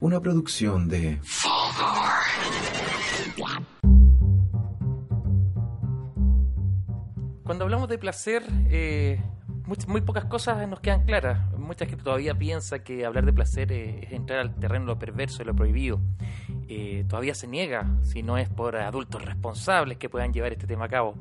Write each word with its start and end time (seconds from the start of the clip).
Una 0.00 0.20
producción 0.20 0.88
de... 0.88 1.20
Cuando 7.44 7.64
hablamos 7.64 7.88
de 7.88 7.98
placer, 7.98 8.42
eh, 8.70 9.22
muy, 9.86 10.00
pocas 10.00 10.24
cosas 10.24 10.66
nos 10.68 10.80
quedan 10.80 11.04
claras. 11.04 11.48
Mucha 11.56 11.86
gente 11.86 12.02
todavía 12.02 12.34
piensa 12.34 12.80
que 12.80 13.06
hablar 13.06 13.24
de 13.24 13.32
placer 13.32 13.70
es, 13.70 14.10
entrar 14.12 14.40
al 14.40 14.54
terreno 14.56 14.86
lo 14.86 14.98
perverso 14.98 15.42
y 15.42 15.46
lo 15.46 15.54
prohibido. 15.54 16.00
Eh, 16.68 17.04
todavía 17.08 17.34
se 17.34 17.46
niega, 17.46 17.86
si 18.02 18.24
no 18.24 18.36
es 18.36 18.48
por 18.48 18.76
adultos 18.76 19.24
responsables 19.24 19.98
que 19.98 20.08
puedan 20.08 20.32
llevar 20.32 20.52
este 20.52 20.66
tema 20.66 20.86
a 20.86 20.88
cabo. 20.88 21.14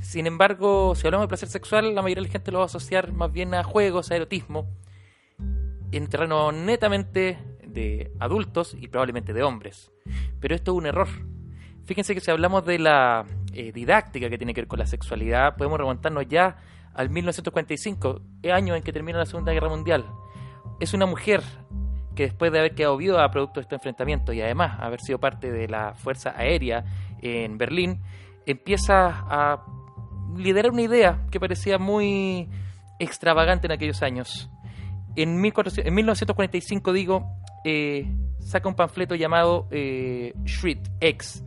Sin 0.00 0.26
embargo, 0.26 0.94
si 0.94 1.06
hablamos 1.06 1.24
de 1.24 1.28
placer 1.28 1.48
sexual, 1.48 1.94
la 1.94 2.02
mayoría 2.02 2.22
de 2.22 2.28
la 2.28 2.32
gente 2.32 2.52
lo 2.52 2.58
va 2.58 2.64
a 2.64 2.66
asociar 2.66 3.12
más 3.12 3.32
bien 3.32 3.54
a 3.54 3.64
juegos, 3.64 4.10
a 4.10 4.16
erotismo, 4.16 4.68
en 5.92 6.06
terreno 6.06 6.52
netamente 6.52 7.38
de 7.72 8.12
adultos 8.18 8.76
y 8.78 8.88
probablemente 8.88 9.32
de 9.32 9.42
hombres. 9.42 9.90
Pero 10.40 10.54
esto 10.54 10.72
es 10.72 10.78
un 10.78 10.86
error. 10.86 11.08
Fíjense 11.84 12.14
que 12.14 12.20
si 12.20 12.30
hablamos 12.30 12.64
de 12.64 12.78
la 12.78 13.24
eh, 13.52 13.72
didáctica 13.72 14.28
que 14.30 14.38
tiene 14.38 14.54
que 14.54 14.60
ver 14.60 14.68
con 14.68 14.78
la 14.78 14.86
sexualidad, 14.86 15.56
podemos 15.56 15.78
remontarnos 15.78 16.26
ya 16.28 16.56
al 16.94 17.10
1945, 17.10 18.22
año 18.52 18.74
en 18.74 18.82
que 18.82 18.92
termina 18.92 19.18
la 19.18 19.26
Segunda 19.26 19.52
Guerra 19.52 19.68
Mundial. 19.68 20.06
Es 20.78 20.94
una 20.94 21.06
mujer 21.06 21.42
que 22.14 22.24
después 22.24 22.52
de 22.52 22.58
haber 22.58 22.74
quedado 22.74 22.96
viuda 22.96 23.24
a 23.24 23.30
producto 23.30 23.60
de 23.60 23.62
este 23.62 23.76
enfrentamiento 23.76 24.32
y 24.32 24.40
además 24.40 24.78
haber 24.80 25.00
sido 25.00 25.18
parte 25.18 25.50
de 25.50 25.68
la 25.68 25.94
Fuerza 25.94 26.34
Aérea 26.36 26.84
en 27.22 27.58
Berlín, 27.58 28.02
empieza 28.46 29.24
a 29.28 29.64
liderar 30.36 30.72
una 30.72 30.82
idea 30.82 31.26
que 31.30 31.40
parecía 31.40 31.78
muy 31.78 32.48
extravagante 32.98 33.66
en 33.66 33.72
aquellos 33.72 34.02
años. 34.02 34.50
En, 35.16 35.40
1400, 35.40 35.88
en 35.88 35.94
1945, 35.94 36.92
digo, 36.92 37.26
eh, 37.64 38.06
saca 38.38 38.68
un 38.68 38.74
panfleto 38.74 39.14
llamado 39.14 39.68
eh, 39.70 40.34
X, 41.00 41.44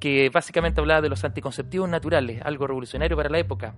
que 0.00 0.30
básicamente 0.30 0.80
hablaba 0.80 1.00
de 1.00 1.08
los 1.08 1.24
anticonceptivos 1.24 1.88
naturales, 1.88 2.40
algo 2.44 2.66
revolucionario 2.66 3.16
para 3.16 3.28
la 3.28 3.38
época. 3.38 3.74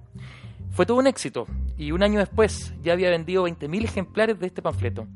Fue 0.71 0.87
todo 0.87 0.99
un 0.99 1.07
éxito 1.07 1.47
y 1.77 1.93
un 1.93 2.03
año 2.03 2.19
después 2.19 2.75
ya 2.83 2.93
había 2.93 3.11
vendido 3.11 3.47
20.000 3.47 3.85
ejemplares 3.85 4.41
de 4.41 4.47
este 4.47 4.63
panfleto. 4.63 5.07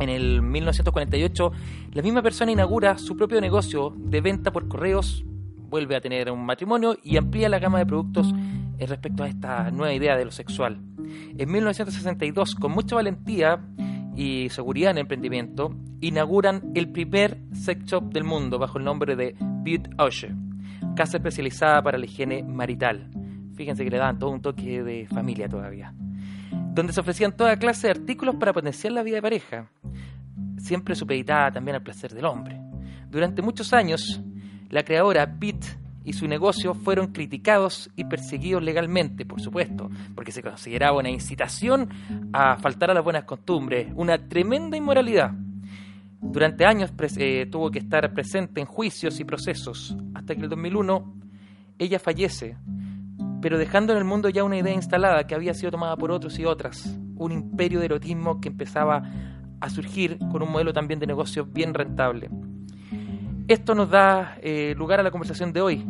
En 0.00 0.08
el 0.08 0.42
1948, 0.42 1.52
la 1.92 2.02
misma 2.02 2.22
persona 2.22 2.50
inaugura 2.50 2.98
su 2.98 3.16
propio 3.16 3.40
negocio 3.40 3.94
de 3.96 4.20
venta 4.20 4.50
por 4.50 4.66
correos, 4.68 5.24
vuelve 5.68 5.96
a 5.96 6.00
tener 6.00 6.30
un 6.30 6.44
matrimonio 6.44 6.96
y 7.02 7.16
amplía 7.16 7.48
la 7.48 7.58
gama 7.58 7.78
de 7.78 7.86
productos 7.86 8.32
respecto 8.86 9.22
a 9.22 9.28
esta 9.28 9.70
nueva 9.70 9.92
idea 9.92 10.16
de 10.16 10.24
lo 10.24 10.30
sexual. 10.30 10.80
En 11.38 11.50
1962, 11.50 12.54
con 12.54 12.72
mucha 12.72 12.96
valentía 12.96 13.60
y 14.14 14.48
seguridad 14.50 14.90
en 14.90 14.98
emprendimiento, 14.98 15.74
inauguran 16.00 16.72
el 16.74 16.90
primer 16.90 17.38
sex 17.52 17.84
shop 17.84 18.12
del 18.12 18.24
mundo 18.24 18.58
bajo 18.58 18.78
el 18.78 18.84
nombre 18.84 19.16
de 19.16 19.34
Beauty 19.38 19.90
Usher, 19.98 20.34
casa 20.94 21.16
especializada 21.16 21.82
para 21.82 21.98
la 21.98 22.04
higiene 22.04 22.42
marital. 22.42 23.10
Fíjense 23.54 23.84
que 23.84 23.90
le 23.90 23.98
dan 23.98 24.18
todo 24.18 24.30
un 24.30 24.42
toque 24.42 24.82
de 24.82 25.06
familia 25.06 25.48
todavía. 25.48 25.94
Donde 26.74 26.92
se 26.92 27.00
ofrecían 27.00 27.36
toda 27.36 27.56
clase 27.56 27.86
de 27.86 27.92
artículos 27.92 28.36
para 28.36 28.52
potenciar 28.52 28.92
la 28.92 29.02
vida 29.02 29.16
de 29.16 29.22
pareja, 29.22 29.70
siempre 30.58 30.94
supeditada 30.94 31.50
también 31.52 31.76
al 31.76 31.82
placer 31.82 32.12
del 32.14 32.24
hombre. 32.24 32.60
Durante 33.10 33.42
muchos 33.42 33.72
años, 33.72 34.22
la 34.70 34.82
creadora 34.82 35.26
Beat 35.26 35.81
y 36.04 36.12
su 36.12 36.26
negocio 36.26 36.74
fueron 36.74 37.12
criticados 37.12 37.90
y 37.96 38.04
perseguidos 38.04 38.62
legalmente, 38.62 39.24
por 39.24 39.40
supuesto, 39.40 39.90
porque 40.14 40.32
se 40.32 40.42
consideraba 40.42 40.98
una 40.98 41.10
incitación 41.10 41.88
a 42.32 42.56
faltar 42.56 42.90
a 42.90 42.94
las 42.94 43.04
buenas 43.04 43.24
costumbres, 43.24 43.88
una 43.94 44.18
tremenda 44.28 44.76
inmoralidad. 44.76 45.32
Durante 46.20 46.64
años 46.64 46.92
eh, 47.16 47.46
tuvo 47.50 47.70
que 47.70 47.80
estar 47.80 48.12
presente 48.12 48.60
en 48.60 48.66
juicios 48.66 49.18
y 49.20 49.24
procesos, 49.24 49.96
hasta 50.14 50.34
que 50.34 50.42
el 50.42 50.48
2001 50.48 51.14
ella 51.78 51.98
fallece, 51.98 52.56
pero 53.40 53.58
dejando 53.58 53.92
en 53.92 53.98
el 53.98 54.04
mundo 54.04 54.28
ya 54.28 54.44
una 54.44 54.56
idea 54.56 54.72
instalada 54.72 55.26
que 55.26 55.34
había 55.34 55.52
sido 55.52 55.72
tomada 55.72 55.96
por 55.96 56.12
otros 56.12 56.38
y 56.38 56.44
otras, 56.44 56.96
un 57.16 57.32
imperio 57.32 57.80
de 57.80 57.86
erotismo 57.86 58.40
que 58.40 58.48
empezaba 58.48 59.02
a 59.60 59.68
surgir 59.68 60.18
con 60.30 60.42
un 60.42 60.52
modelo 60.52 60.72
también 60.72 61.00
de 61.00 61.06
negocio 61.06 61.44
bien 61.44 61.74
rentable. 61.74 62.30
Esto 63.48 63.74
nos 63.74 63.90
da 63.90 64.38
eh, 64.40 64.74
lugar 64.76 65.00
a 65.00 65.02
la 65.02 65.10
conversación 65.10 65.52
de 65.52 65.60
hoy, 65.60 65.84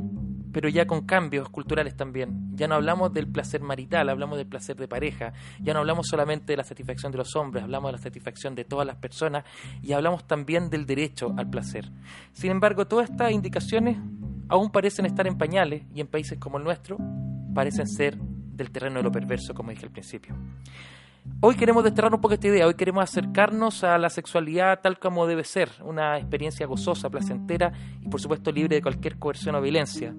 pero 0.52 0.68
ya 0.68 0.86
con 0.86 1.04
cambios 1.06 1.48
culturales 1.50 1.96
también. 1.96 2.50
Ya 2.54 2.66
no 2.66 2.74
hablamos 2.74 3.12
del 3.12 3.28
placer 3.28 3.60
marital, 3.60 4.08
hablamos 4.08 4.38
del 4.38 4.46
placer 4.46 4.76
de 4.76 4.88
pareja, 4.88 5.32
ya 5.60 5.72
no 5.72 5.80
hablamos 5.80 6.06
solamente 6.08 6.52
de 6.52 6.56
la 6.56 6.64
satisfacción 6.64 7.12
de 7.12 7.18
los 7.18 7.36
hombres, 7.36 7.64
hablamos 7.64 7.88
de 7.88 7.92
la 7.98 8.02
satisfacción 8.02 8.54
de 8.54 8.64
todas 8.64 8.86
las 8.86 8.96
personas 8.96 9.44
y 9.82 9.92
hablamos 9.92 10.26
también 10.26 10.70
del 10.70 10.86
derecho 10.86 11.34
al 11.36 11.50
placer. 11.50 11.91
Sin 12.32 12.50
embargo, 12.50 12.86
todas 12.86 13.10
estas 13.10 13.32
indicaciones 13.32 13.98
aún 14.48 14.70
parecen 14.70 15.06
estar 15.06 15.26
en 15.26 15.36
pañales 15.36 15.82
y 15.94 16.00
en 16.00 16.06
países 16.06 16.38
como 16.38 16.58
el 16.58 16.64
nuestro 16.64 16.98
parecen 17.54 17.86
ser 17.86 18.16
del 18.16 18.70
terreno 18.70 18.96
de 18.96 19.02
lo 19.02 19.12
perverso, 19.12 19.54
como 19.54 19.70
dije 19.70 19.86
al 19.86 19.92
principio. 19.92 20.34
Hoy 21.41 21.55
queremos 21.55 21.84
desterrar 21.84 22.12
un 22.12 22.21
poco 22.21 22.34
esta 22.34 22.49
idea, 22.49 22.66
hoy 22.66 22.75
queremos 22.75 23.05
acercarnos 23.05 23.84
a 23.84 23.97
la 23.97 24.10
sexualidad 24.10 24.81
tal 24.81 24.99
como 24.99 25.27
debe 25.27 25.44
ser, 25.44 25.71
una 25.84 26.19
experiencia 26.19 26.66
gozosa, 26.66 27.10
placentera 27.10 27.72
y 28.00 28.09
por 28.09 28.21
supuesto 28.21 28.50
libre 28.50 28.77
de 28.77 28.83
cualquier 28.83 29.19
coerción 29.19 29.55
o 29.55 29.60
violencia. 29.60 30.15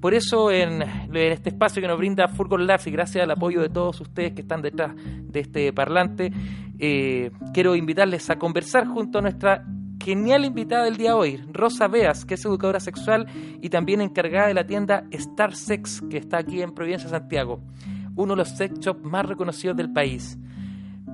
Por 0.00 0.12
eso 0.12 0.50
en, 0.50 0.82
este 1.14 1.50
espacio 1.50 1.80
que 1.80 1.88
nos 1.88 1.96
brinda 1.96 2.28
Furgon 2.28 2.66
Labs 2.66 2.86
y 2.86 2.90
gracias 2.90 3.24
al 3.24 3.30
apoyo 3.30 3.62
de 3.62 3.70
todos 3.70 4.00
ustedes 4.00 4.32
que 4.32 4.42
están 4.42 4.60
detrás 4.60 4.94
de 4.96 5.40
este 5.40 5.72
parlante, 5.72 6.30
eh, 6.78 7.30
quiero 7.54 7.74
invitarles 7.74 8.28
a 8.28 8.36
conversar 8.36 8.86
junto 8.86 9.18
a 9.18 9.22
nuestra 9.22 9.64
genial 10.02 10.44
invitada 10.44 10.84
del 10.84 10.96
día 10.96 11.10
de 11.10 11.16
hoy, 11.16 11.44
Rosa 11.50 11.88
Beas, 11.88 12.26
que 12.26 12.34
es 12.34 12.44
educadora 12.44 12.80
sexual 12.80 13.26
y 13.62 13.70
también 13.70 14.02
encargada 14.02 14.48
de 14.48 14.54
la 14.54 14.66
tienda 14.66 15.04
Star 15.12 15.54
Sex, 15.54 16.02
que 16.10 16.18
está 16.18 16.38
aquí 16.38 16.60
en 16.60 16.72
Providencia, 16.72 17.08
Santiago 17.08 17.62
uno 18.16 18.34
de 18.34 18.38
los 18.38 18.48
sex 18.50 18.78
shops 18.80 19.04
más 19.04 19.26
reconocidos 19.26 19.76
del 19.76 19.92
país. 19.92 20.38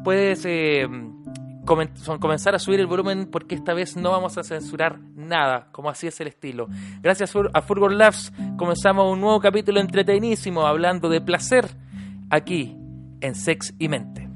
Puedes 0.05 0.45
eh, 0.45 0.87
comenzar 1.65 2.55
a 2.55 2.59
subir 2.59 2.81
el 2.81 2.87
volumen 2.87 3.29
porque 3.31 3.55
esta 3.55 3.75
vez 3.75 3.97
no 3.97 4.11
vamos 4.11 4.39
a 4.39 4.43
censurar 4.43 5.01
nada, 5.15 5.69
como 5.73 5.91
así 5.91 6.07
es 6.07 6.21
el 6.21 6.29
estilo. 6.29 6.69
Gracias 7.03 7.35
a 7.53 7.63
Furgon 7.63 7.99
Labs 7.99 8.33
comenzamos 8.57 9.13
un 9.13 9.21
nuevo 9.21 9.41
capítulo 9.41 9.81
entretenísimo 9.81 10.67
hablando 10.67 11.09
de 11.09 11.21
placer 11.21 11.67
aquí 12.31 12.77
en 13.21 13.35
Sex 13.35 13.75
y 13.79 13.89
Mente. 13.89 14.28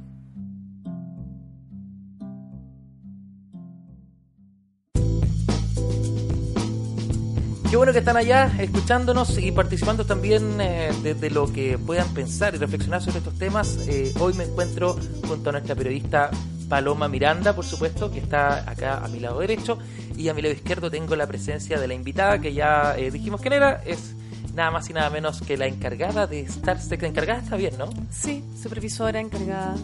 Qué 7.73 7.79
bueno 7.79 7.95
que 7.95 8.01
están 8.01 8.19
allá 8.19 8.53
escuchándonos 8.59 9.39
y 9.39 9.51
participando 9.51 10.05
también 10.05 10.61
eh, 10.61 10.91
desde 11.03 11.31
lo 11.31 11.51
que 11.51 11.79
puedan 11.79 12.07
pensar 12.13 12.55
y 12.55 12.59
reflexionar 12.59 13.01
sobre 13.01 13.17
estos 13.17 13.39
temas. 13.39 13.89
Eh, 13.89 14.13
hoy 14.21 14.35
me 14.35 14.45
encuentro 14.45 14.95
junto 15.27 15.49
a 15.49 15.53
nuestra 15.53 15.75
periodista 15.75 16.31
Paloma 16.69 17.09
Miranda, 17.09 17.57
por 17.57 17.65
supuesto, 17.65 18.13
que 18.13 18.19
está 18.19 18.71
acá 18.71 19.03
a 19.03 19.09
mi 19.09 19.21
lado 19.21 19.41
derecho, 19.41 19.79
y 20.19 20.29
a 20.29 20.35
mi 20.35 20.43
lado 20.43 20.55
izquierdo 20.55 20.91
tengo 20.91 21.17
la 21.17 21.27
presencia 21.27 21.81
de 21.81 21.89
la 21.89 21.95
invitada, 21.95 22.39
que 22.39 22.53
ya 22.53 22.95
eh, 22.99 23.11
dijimos 23.11 23.41
quién 23.41 23.55
era, 23.55 23.83
es 23.87 24.17
nada 24.55 24.71
más 24.71 24.89
y 24.91 24.93
nada 24.93 25.11
menos 25.11 25.41
que 25.41 25.57
la 25.57 25.67
encargada 25.67 26.27
de 26.27 26.41
estar 26.41 26.79
encargada 26.91 27.41
está 27.41 27.57
bien, 27.57 27.77
¿no? 27.79 27.91
Sí, 28.11 28.45
supervisora 28.61 29.21
encargada. 29.21 29.75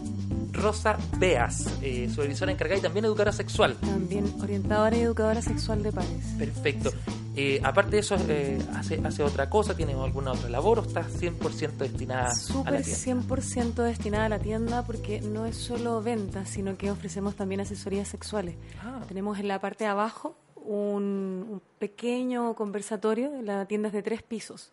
Rosa 0.53 0.99
Beas, 1.19 1.67
eh, 1.82 2.09
supervisora 2.11 2.50
encargada 2.50 2.79
y 2.79 2.82
también 2.82 3.05
educadora 3.05 3.32
sexual. 3.32 3.76
También 3.76 4.32
orientadora 4.41 4.97
y 4.97 5.00
educadora 5.03 5.41
sexual 5.41 5.82
de 5.82 5.93
pares. 5.93 6.25
Perfecto. 6.38 6.91
Eh, 7.37 7.61
aparte 7.62 7.93
de 7.93 7.99
eso, 8.00 8.17
eh, 8.29 8.59
hace, 8.75 9.00
hace 9.05 9.23
otra 9.23 9.49
cosa? 9.49 9.76
¿Tiene 9.76 9.93
alguna 9.93 10.32
otra 10.32 10.49
labor 10.49 10.81
o 10.81 10.82
está 10.82 11.05
100% 11.05 11.76
destinada 11.76 12.32
a 12.64 12.71
la 12.73 12.82
tienda? 12.82 13.26
100% 13.29 13.75
destinada 13.85 14.25
a 14.25 14.29
la 14.29 14.38
tienda 14.41 14.85
porque 14.85 15.21
no 15.21 15.47
es 15.47 15.56
solo 15.56 16.03
venta, 16.03 16.47
sino 16.47 16.76
que 16.76 16.91
ofrecemos 16.91 17.37
también 17.37 17.61
asesorías 17.61 18.09
sexuales. 18.09 18.56
Ah. 18.82 19.03
Tenemos 19.06 19.38
en 19.38 19.47
la 19.47 19.61
parte 19.61 19.85
de 19.85 19.91
abajo 19.91 20.37
un, 20.69 21.47
un 21.50 21.62
pequeño 21.79 22.55
conversatorio, 22.55 23.31
la 23.43 23.65
tienda 23.67 23.88
es 23.88 23.94
de 23.94 24.03
tres 24.03 24.23
pisos. 24.23 24.70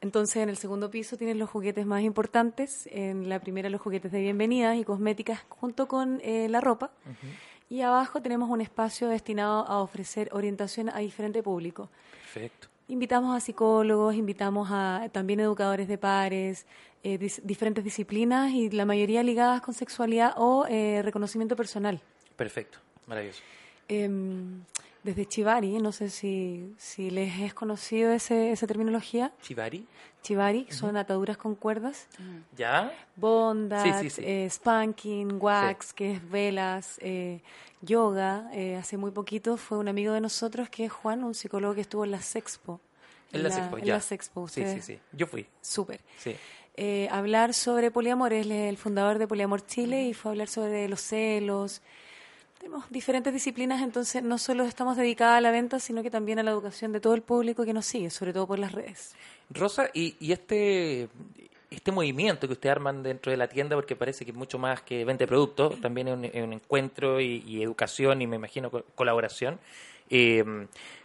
Entonces, 0.00 0.36
en 0.36 0.48
el 0.50 0.56
segundo 0.56 0.90
piso 0.90 1.16
tienes 1.16 1.36
los 1.36 1.48
juguetes 1.48 1.86
más 1.86 2.02
importantes. 2.02 2.88
En 2.92 3.28
la 3.28 3.38
primera, 3.40 3.70
los 3.70 3.80
juguetes 3.80 4.12
de 4.12 4.20
bienvenida 4.20 4.76
y 4.76 4.84
cosméticas 4.84 5.40
junto 5.48 5.88
con 5.88 6.20
eh, 6.22 6.46
la 6.48 6.60
ropa. 6.60 6.90
Y 7.70 7.80
abajo 7.80 8.20
tenemos 8.20 8.50
un 8.50 8.60
espacio 8.60 9.08
destinado 9.08 9.66
a 9.66 9.80
ofrecer 9.80 10.28
orientación 10.32 10.90
a 10.90 10.98
diferente 10.98 11.42
público. 11.42 11.88
Perfecto. 12.20 12.68
Invitamos 12.88 13.34
a 13.34 13.40
psicólogos, 13.40 14.14
invitamos 14.14 14.68
a 14.70 15.08
también 15.10 15.40
educadores 15.40 15.88
de 15.88 15.96
pares, 15.96 16.66
eh, 17.02 17.18
dis- 17.18 17.40
diferentes 17.42 17.82
disciplinas 17.82 18.52
y 18.52 18.68
la 18.68 18.84
mayoría 18.84 19.22
ligadas 19.22 19.62
con 19.62 19.72
sexualidad 19.72 20.34
o 20.36 20.66
eh, 20.68 21.00
reconocimiento 21.02 21.56
personal. 21.56 21.98
Perfecto. 22.36 22.78
Maravilloso. 23.06 23.40
Em, 23.88 24.62
desde 25.02 25.26
Chivari, 25.26 25.78
no 25.78 25.92
sé 25.92 26.08
si, 26.08 26.72
si 26.78 27.10
les 27.10 27.38
es 27.40 27.52
conocido 27.54 28.12
ese, 28.12 28.52
esa 28.52 28.66
terminología. 28.66 29.32
Chivari. 29.42 29.86
Chivari 30.22 30.66
son 30.70 30.96
ataduras 30.96 31.36
con 31.36 31.54
cuerdas. 31.54 32.06
¿Ya? 32.56 32.90
Bondage, 33.16 33.92
Sí, 34.00 34.10
sí, 34.10 34.10
sí. 34.10 34.22
eh, 34.24 34.48
spanking, 34.50 35.38
wax, 35.38 35.92
que 35.92 36.12
es 36.12 36.30
velas, 36.30 36.98
eh, 37.02 37.42
yoga. 37.82 38.48
Eh, 38.54 38.76
hace 38.76 38.96
muy 38.96 39.10
poquito 39.10 39.58
fue 39.58 39.76
un 39.76 39.88
amigo 39.88 40.14
de 40.14 40.22
nosotros 40.22 40.70
que 40.70 40.86
es 40.86 40.92
Juan, 40.92 41.22
un 41.24 41.34
psicólogo 41.34 41.74
que 41.74 41.82
estuvo 41.82 42.04
en 42.06 42.10
la 42.12 42.22
Sexpo. 42.22 42.80
En 43.32 43.42
la 43.42 43.50
Sexpo, 43.50 43.76
en 43.76 43.84
ya. 43.84 43.94
la 43.94 44.00
Sexpo, 44.00 44.48
Sí, 44.48 44.64
sí, 44.66 44.80
sí. 44.80 44.98
Yo 45.12 45.26
fui. 45.26 45.46
Súper. 45.60 46.00
Sí. 46.18 46.34
Eh, 46.76 47.08
hablar 47.10 47.52
sobre 47.52 47.90
poliamor, 47.90 48.32
él 48.32 48.50
es 48.50 48.68
el 48.70 48.78
fundador 48.78 49.18
de 49.18 49.28
Poliamor 49.28 49.64
Chile 49.66 50.04
y 50.04 50.14
fue 50.14 50.30
a 50.30 50.32
hablar 50.32 50.48
sobre 50.48 50.88
los 50.88 51.00
celos. 51.02 51.82
Tenemos 52.58 52.90
diferentes 52.90 53.32
disciplinas, 53.32 53.82
entonces 53.82 54.22
no 54.22 54.38
solo 54.38 54.64
estamos 54.64 54.96
dedicadas 54.96 55.38
a 55.38 55.40
la 55.40 55.50
venta, 55.50 55.80
sino 55.80 56.02
que 56.02 56.10
también 56.10 56.38
a 56.38 56.42
la 56.42 56.50
educación 56.50 56.92
de 56.92 57.00
todo 57.00 57.14
el 57.14 57.22
público 57.22 57.64
que 57.64 57.72
nos 57.72 57.84
sigue, 57.84 58.10
sobre 58.10 58.32
todo 58.32 58.46
por 58.46 58.58
las 58.58 58.72
redes. 58.72 59.14
Rosa, 59.50 59.90
y, 59.92 60.16
y 60.20 60.32
este 60.32 61.08
este 61.70 61.90
movimiento 61.90 62.46
que 62.46 62.52
ustedes 62.52 62.70
arman 62.70 63.02
dentro 63.02 63.32
de 63.32 63.36
la 63.36 63.48
tienda, 63.48 63.74
porque 63.74 63.96
parece 63.96 64.24
que 64.24 64.30
es 64.30 64.36
mucho 64.36 64.58
más 64.60 64.82
que 64.82 65.04
vende 65.04 65.26
productos, 65.26 65.80
también 65.80 66.06
es 66.06 66.14
un, 66.14 66.24
es 66.24 66.42
un 66.44 66.52
encuentro 66.52 67.20
y, 67.20 67.42
y 67.46 67.62
educación 67.62 68.22
y 68.22 68.28
me 68.28 68.36
imagino 68.36 68.70
co- 68.70 68.84
colaboración. 68.94 69.58
Eh, 70.08 70.44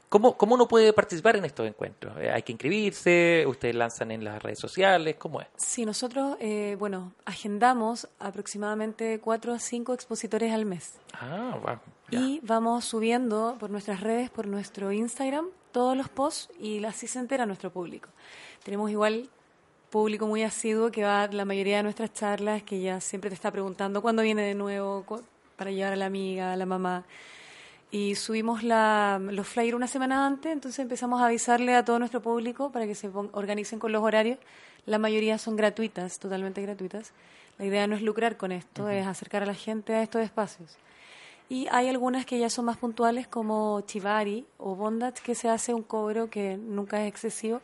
¿cómo, 0.09 0.35
¿Cómo 0.37 0.55
uno 0.55 0.67
puede 0.67 0.91
participar 0.93 1.35
en 1.37 1.45
estos 1.45 1.67
encuentros? 1.67 2.17
Eh, 2.19 2.29
¿Hay 2.31 2.41
que 2.43 2.51
inscribirse? 2.51 3.45
¿Ustedes 3.47 3.75
lanzan 3.75 4.11
en 4.11 4.23
las 4.23 4.41
redes 4.43 4.59
sociales? 4.59 5.15
¿Cómo 5.17 5.39
es? 5.41 5.47
Sí, 5.57 5.85
nosotros, 5.85 6.35
eh, 6.39 6.75
bueno, 6.79 7.13
agendamos 7.25 8.07
aproximadamente 8.19 9.19
cuatro 9.19 9.53
a 9.53 9.59
cinco 9.59 9.93
expositores 9.93 10.51
al 10.53 10.65
mes. 10.65 10.95
Ah, 11.13 11.57
wow. 11.61 11.79
Y 12.11 12.39
vamos 12.43 12.85
subiendo 12.85 13.55
por 13.59 13.69
nuestras 13.69 14.01
redes, 14.01 14.29
por 14.31 14.47
nuestro 14.47 14.91
Instagram, 14.91 15.45
todos 15.71 15.95
los 15.95 16.09
posts 16.09 16.49
y 16.59 16.83
así 16.83 17.05
se 17.07 17.19
entera 17.19 17.45
nuestro 17.45 17.69
público. 17.71 18.09
Tenemos 18.63 18.89
igual 18.89 19.29
público 19.91 20.25
muy 20.27 20.41
asiduo 20.43 20.89
que 20.91 21.03
va 21.03 21.23
a 21.23 21.27
la 21.31 21.45
mayoría 21.45 21.77
de 21.77 21.83
nuestras 21.83 22.11
charlas, 22.13 22.63
que 22.63 22.79
ya 22.81 22.99
siempre 22.99 23.29
te 23.29 23.35
está 23.35 23.51
preguntando 23.51 24.01
cuándo 24.01 24.21
viene 24.23 24.41
de 24.43 24.55
nuevo 24.55 25.03
cu- 25.03 25.21
para 25.55 25.69
llevar 25.71 25.93
a 25.93 25.95
la 25.95 26.05
amiga, 26.07 26.53
a 26.53 26.55
la 26.55 26.65
mamá. 26.65 27.05
Y 27.91 28.15
subimos 28.15 28.63
la, 28.63 29.19
los 29.19 29.47
flyers 29.47 29.75
una 29.75 29.87
semana 29.87 30.27
antes, 30.27 30.51
entonces 30.51 30.79
empezamos 30.79 31.21
a 31.21 31.25
avisarle 31.25 31.75
a 31.75 31.83
todo 31.83 31.97
nuestro 31.97 32.21
público 32.21 32.71
para 32.71 32.85
que 32.85 32.93
se 32.93 33.09
organicen 33.31 33.79
con 33.79 33.91
los 33.91 34.03
horarios. 34.03 34.37
La 34.85 34.99
mayoría 34.99 35.37
son 35.37 35.55
gratuitas, 35.55 36.19
totalmente 36.19 36.61
gratuitas. 36.61 37.13
La 37.57 37.65
idea 37.65 37.87
no 37.87 37.95
es 37.95 38.01
lucrar 38.01 38.37
con 38.37 38.51
esto, 38.51 38.89
es 38.89 39.07
acercar 39.07 39.43
a 39.43 39.45
la 39.45 39.55
gente 39.55 39.93
a 39.95 40.03
estos 40.03 40.21
espacios. 40.21 40.77
Y 41.49 41.67
hay 41.71 41.87
algunas 41.87 42.27
que 42.27 42.37
ya 42.37 42.49
son 42.49 42.65
más 42.65 42.77
puntuales, 42.77 43.27
como 43.27 43.81
Chivari 43.81 44.45
o 44.59 44.75
Bondage, 44.75 45.23
que 45.23 45.33
se 45.33 45.49
hace 45.49 45.73
un 45.73 45.81
cobro 45.81 46.29
que 46.29 46.57
nunca 46.57 47.01
es 47.01 47.09
excesivo 47.09 47.59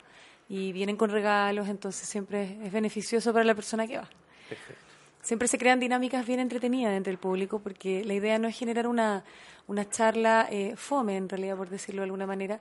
y 0.50 0.72
vienen 0.72 0.98
con 0.98 1.12
regalos, 1.12 1.68
entonces 1.68 2.10
siempre 2.10 2.44
es, 2.44 2.68
es 2.68 2.72
beneficioso 2.72 3.32
para 3.32 3.46
la 3.46 3.54
persona 3.54 3.88
que 3.88 3.98
va. 3.98 4.10
Perfecto. 4.50 4.85
Siempre 5.26 5.48
se 5.48 5.58
crean 5.58 5.80
dinámicas 5.80 6.24
bien 6.28 6.40
entretenidas 6.40 6.94
entre 6.96 7.12
el 7.12 7.18
público, 7.18 7.58
porque 7.58 8.04
la 8.06 8.14
idea 8.14 8.38
no 8.38 8.48
es 8.48 8.56
generar 8.56 8.86
una, 8.86 9.24
una 9.66 9.90
charla 9.90 10.48
eh, 10.52 10.76
fome, 10.76 11.18
en 11.18 11.28
realidad, 11.28 11.58
por 11.58 11.68
decirlo 11.68 12.02
de 12.02 12.04
alguna 12.04 12.28
manera. 12.28 12.60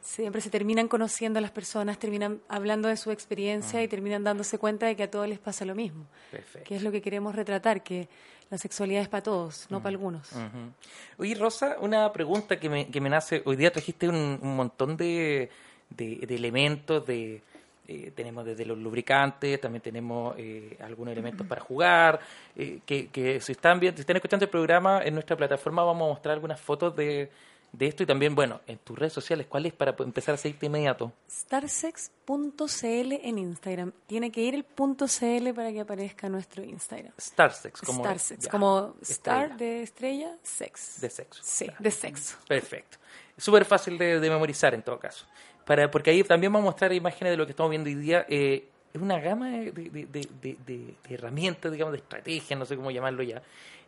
Siempre 0.00 0.40
se 0.40 0.48
terminan 0.48 0.88
conociendo 0.88 1.40
a 1.40 1.42
las 1.42 1.50
personas, 1.50 1.98
terminan 1.98 2.40
hablando 2.48 2.88
de 2.88 2.96
su 2.96 3.10
experiencia 3.10 3.82
y 3.82 3.88
terminan 3.88 4.24
dándose 4.24 4.56
cuenta 4.56 4.86
de 4.86 4.96
que 4.96 5.02
a 5.02 5.10
todos 5.10 5.28
les 5.28 5.38
pasa 5.38 5.66
lo 5.66 5.74
mismo. 5.74 6.06
Perfecto. 6.30 6.66
Que 6.66 6.76
es 6.76 6.82
lo 6.82 6.90
que 6.90 7.02
queremos 7.02 7.34
retratar, 7.34 7.82
que 7.82 8.08
la 8.48 8.56
sexualidad 8.56 9.02
es 9.02 9.08
para 9.08 9.22
todos, 9.22 9.66
no 9.68 9.80
para 9.82 9.90
algunos. 9.90 10.32
Ujú. 10.32 10.72
Oye, 11.18 11.34
Rosa, 11.34 11.76
una 11.80 12.10
pregunta 12.14 12.58
que 12.58 12.70
me, 12.70 12.86
que 12.88 13.00
me 13.02 13.10
nace. 13.10 13.42
Hoy 13.44 13.56
día 13.56 13.70
trajiste 13.70 14.08
un, 14.08 14.38
un 14.40 14.56
montón 14.56 14.96
de, 14.96 15.50
de, 15.90 16.24
de 16.26 16.34
elementos. 16.34 17.04
de 17.04 17.42
eh, 17.88 18.12
Tenemos 18.14 18.44
desde 18.44 18.64
los 18.64 18.78
lubricantes, 18.78 19.60
también 19.60 19.82
tenemos 19.82 20.34
eh, 20.38 20.76
algunos 20.80 21.12
elementos 21.12 21.46
para 21.46 21.60
jugar. 21.60 22.20
eh, 22.56 22.80
que, 22.86 23.08
que 23.08 23.40
si 23.40 23.52
están 23.52 23.78
viendo, 23.80 23.96
si 23.98 24.00
están 24.02 24.16
escuchando 24.16 24.44
el 24.44 24.50
programa, 24.50 25.02
en 25.04 25.14
nuestra 25.14 25.36
plataforma 25.36 25.82
vamos 25.84 26.06
a 26.06 26.08
mostrar 26.14 26.32
algunas 26.34 26.60
fotos 26.60 26.94
de, 26.96 27.30
de 27.72 27.86
esto 27.86 28.02
y 28.02 28.06
también, 28.06 28.34
bueno, 28.34 28.60
en 28.66 28.78
tus 28.78 28.98
redes 28.98 29.12
sociales, 29.12 29.46
¿cuál 29.48 29.66
es 29.66 29.72
para 29.74 29.94
empezar 29.98 30.34
a 30.34 30.38
seguirte 30.38 30.66
inmediato? 30.66 31.12
Starsex.cl 31.30 33.12
en 33.22 33.38
Instagram. 33.38 33.92
Tiene 34.06 34.30
que 34.30 34.40
ir 34.40 34.54
el 34.54 34.64
punto 34.64 35.06
.cl 35.08 35.52
para 35.54 35.72
que 35.72 35.80
aparezca 35.80 36.28
nuestro 36.28 36.62
Instagram. 36.64 37.12
Starsex, 37.20 37.80
como, 37.82 38.02
Starsex, 38.04 38.44
ya, 38.44 38.50
como 38.50 38.94
star 39.02 39.50
estrella, 39.50 39.56
de 39.56 39.82
estrella, 39.82 40.36
sex. 40.42 41.00
de 41.00 41.10
sexo. 41.10 41.42
Sí, 41.44 41.66
Ya. 41.66 41.76
de 41.78 41.90
sexo. 41.90 42.36
Perfecto. 42.48 42.98
Súper 43.36 43.64
fácil 43.66 43.98
de, 43.98 44.18
de 44.20 44.30
memorizar 44.30 44.72
en 44.74 44.82
todo 44.82 44.98
caso. 44.98 45.26
Para, 45.66 45.90
porque 45.90 46.10
ahí 46.10 46.22
también 46.22 46.50
vamos 46.52 46.68
a 46.68 46.70
mostrar 46.70 46.92
imágenes 46.92 47.32
de 47.32 47.36
lo 47.36 47.44
que 47.44 47.50
estamos 47.50 47.70
viendo 47.70 47.88
hoy 47.88 47.96
día. 47.96 48.24
Eh, 48.28 48.66
es 48.94 49.02
una 49.02 49.18
gama 49.20 49.50
de, 49.50 49.72
de- 49.72 50.56
de- 50.64 50.94
herramientas, 51.10 51.70
digamos, 51.70 51.92
de 51.92 51.98
estrategias, 51.98 52.58
no 52.58 52.64
sé 52.64 52.76
cómo 52.76 52.90
llamarlo 52.90 53.22
ya. 53.22 53.42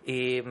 Eh, 0.06 0.42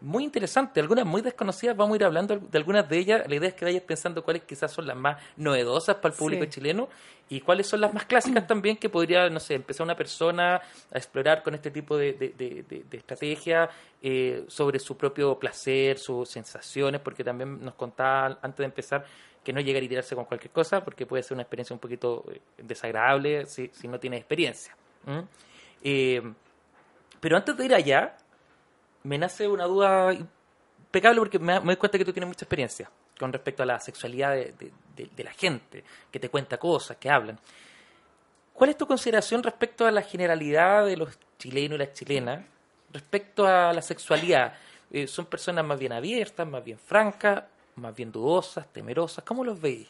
muy 0.00 0.24
interesante, 0.24 0.80
algunas 0.80 1.06
muy 1.06 1.22
desconocidas. 1.22 1.76
Vamos 1.76 1.94
a 1.94 1.96
ir 1.96 2.04
hablando 2.04 2.36
de 2.36 2.58
algunas 2.58 2.86
de 2.88 2.98
ellas. 2.98 3.22
La 3.28 3.36
idea 3.36 3.48
es 3.48 3.54
que 3.54 3.64
vayas 3.64 3.82
pensando 3.82 4.22
cuáles 4.24 4.42
quizás 4.42 4.70
son 4.72 4.86
las 4.86 4.96
más 4.96 5.22
novedosas 5.36 5.96
para 5.96 6.12
el 6.12 6.18
público 6.18 6.44
Sí. 6.44 6.50
chileno 6.50 6.88
y 7.30 7.40
cuáles 7.40 7.66
son 7.66 7.80
las 7.80 7.94
más 7.94 8.04
clásicas 8.04 8.46
también 8.46 8.76
que 8.76 8.88
podría, 8.88 9.30
no 9.30 9.40
sé, 9.40 9.54
empezar 9.54 9.84
una 9.84 9.96
persona 9.96 10.56
a 10.56 10.98
explorar 10.98 11.42
con 11.42 11.54
este 11.54 11.70
tipo 11.70 11.96
de, 11.96 12.14
de, 12.14 12.28
de- 12.36 12.64
de- 12.68 12.84
de 12.90 12.96
estrategia 12.96 13.70
eh, 14.02 14.44
sobre 14.48 14.78
su 14.78 14.96
propio 14.96 15.38
placer, 15.38 15.98
sus 15.98 16.28
sensaciones, 16.28 17.00
porque 17.00 17.22
también 17.24 17.64
nos 17.64 17.74
contaba 17.74 18.38
antes 18.42 18.58
de 18.58 18.64
empezar 18.64 19.04
que 19.44 19.52
no 19.52 19.60
llegar 19.60 19.82
y 19.82 19.88
tirarse 19.88 20.14
con 20.16 20.24
cualquier 20.24 20.50
cosa, 20.52 20.82
porque 20.84 21.06
puede 21.06 21.22
ser 21.22 21.34
una 21.34 21.42
experiencia 21.42 21.74
un 21.74 21.80
poquito 21.80 22.24
eh, 22.32 22.40
desagradable 22.58 23.46
si, 23.46 23.68
si 23.72 23.86
no 23.86 24.00
tienes 24.00 24.20
experiencia. 24.20 24.74
Eh, 25.82 26.22
pero 27.20 27.36
antes 27.36 27.56
de 27.56 27.64
ir 27.66 27.74
allá, 27.74 28.16
me 29.02 29.18
nace 29.18 29.46
una 29.46 29.64
duda 29.64 30.12
impecable 30.14 31.20
porque 31.20 31.38
me, 31.38 31.60
me 31.60 31.66
doy 31.66 31.76
cuenta 31.76 31.98
que 31.98 32.04
tú 32.04 32.12
tienes 32.12 32.28
mucha 32.28 32.44
experiencia 32.44 32.90
con 33.18 33.32
respecto 33.32 33.62
a 33.62 33.66
la 33.66 33.78
sexualidad 33.78 34.32
de- 34.34 34.72
de 34.96 35.24
la 35.24 35.32
gente, 35.32 35.84
que 36.10 36.18
te 36.20 36.28
cuenta 36.28 36.56
cosas, 36.58 36.96
que 36.96 37.10
hablan. 37.10 37.38
¿Cuál 38.52 38.70
es 38.70 38.76
tu 38.78 38.86
consideración 38.86 39.42
respecto 39.42 39.84
a 39.86 39.90
la 39.90 40.02
generalidad 40.02 40.86
de 40.86 40.96
los 40.96 41.18
chilenos 41.38 41.74
y 41.76 41.78
las 41.78 41.92
chilenas 41.92 42.44
respecto 42.92 43.46
a 43.46 43.72
la 43.72 43.82
sexualidad? 43.82 44.54
Eh, 44.92 45.06
¿Son 45.08 45.26
personas 45.26 45.64
más 45.64 45.78
bien 45.78 45.92
abiertas, 45.92 46.46
más 46.46 46.62
bien 46.64 46.78
francas, 46.78 47.42
más 47.76 47.94
bien 47.94 48.12
dudosas, 48.12 48.66
temerosas? 48.72 49.24
¿Cómo 49.24 49.44
los 49.44 49.60
veis? 49.60 49.88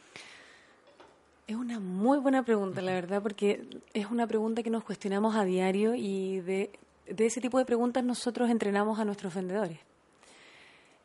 Es 1.46 1.56
una 1.56 1.78
muy 1.78 2.18
buena 2.18 2.42
pregunta, 2.42 2.80
la 2.80 2.92
verdad, 2.92 3.22
porque 3.22 3.66
es 3.92 4.06
una 4.10 4.26
pregunta 4.26 4.62
que 4.62 4.70
nos 4.70 4.84
cuestionamos 4.84 5.36
a 5.36 5.44
diario 5.44 5.94
y 5.94 6.40
de, 6.40 6.70
de 7.06 7.26
ese 7.26 7.40
tipo 7.40 7.58
de 7.58 7.64
preguntas 7.64 8.02
nosotros 8.02 8.48
entrenamos 8.48 8.98
a 8.98 9.04
nuestros 9.04 9.34
vendedores. 9.34 9.78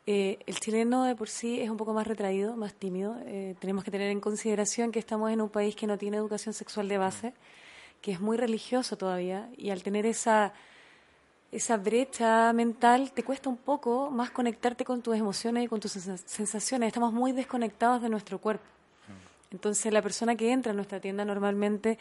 Eh, 0.06 0.38
el 0.46 0.58
chileno 0.58 1.04
de 1.04 1.14
por 1.14 1.28
sí 1.28 1.60
es 1.60 1.68
un 1.70 1.76
poco 1.76 1.92
más 1.92 2.06
retraído, 2.06 2.56
más 2.56 2.74
tímido. 2.74 3.16
Eh, 3.26 3.54
tenemos 3.60 3.84
que 3.84 3.90
tener 3.90 4.10
en 4.10 4.20
consideración 4.20 4.92
que 4.92 4.98
estamos 4.98 5.30
en 5.30 5.40
un 5.40 5.50
país 5.50 5.76
que 5.76 5.86
no 5.86 5.98
tiene 5.98 6.16
educación 6.16 6.54
sexual 6.54 6.88
de 6.88 6.98
base, 6.98 7.34
que 8.00 8.12
es 8.12 8.20
muy 8.20 8.36
religioso 8.36 8.96
todavía, 8.96 9.50
y 9.56 9.70
al 9.70 9.82
tener 9.82 10.06
esa, 10.06 10.54
esa 11.52 11.76
brecha 11.76 12.52
mental 12.52 13.10
te 13.12 13.24
cuesta 13.24 13.48
un 13.48 13.56
poco 13.56 14.10
más 14.10 14.30
conectarte 14.30 14.84
con 14.84 15.02
tus 15.02 15.16
emociones 15.16 15.64
y 15.64 15.68
con 15.68 15.80
tus 15.80 15.92
sensa- 15.96 16.22
sensaciones. 16.24 16.88
Estamos 16.88 17.12
muy 17.12 17.32
desconectados 17.32 18.02
de 18.02 18.08
nuestro 18.08 18.38
cuerpo. 18.38 18.64
Entonces 19.52 19.92
la 19.92 20.00
persona 20.00 20.36
que 20.36 20.52
entra 20.52 20.70
a 20.70 20.74
nuestra 20.76 21.00
tienda 21.00 21.24
normalmente 21.24 21.98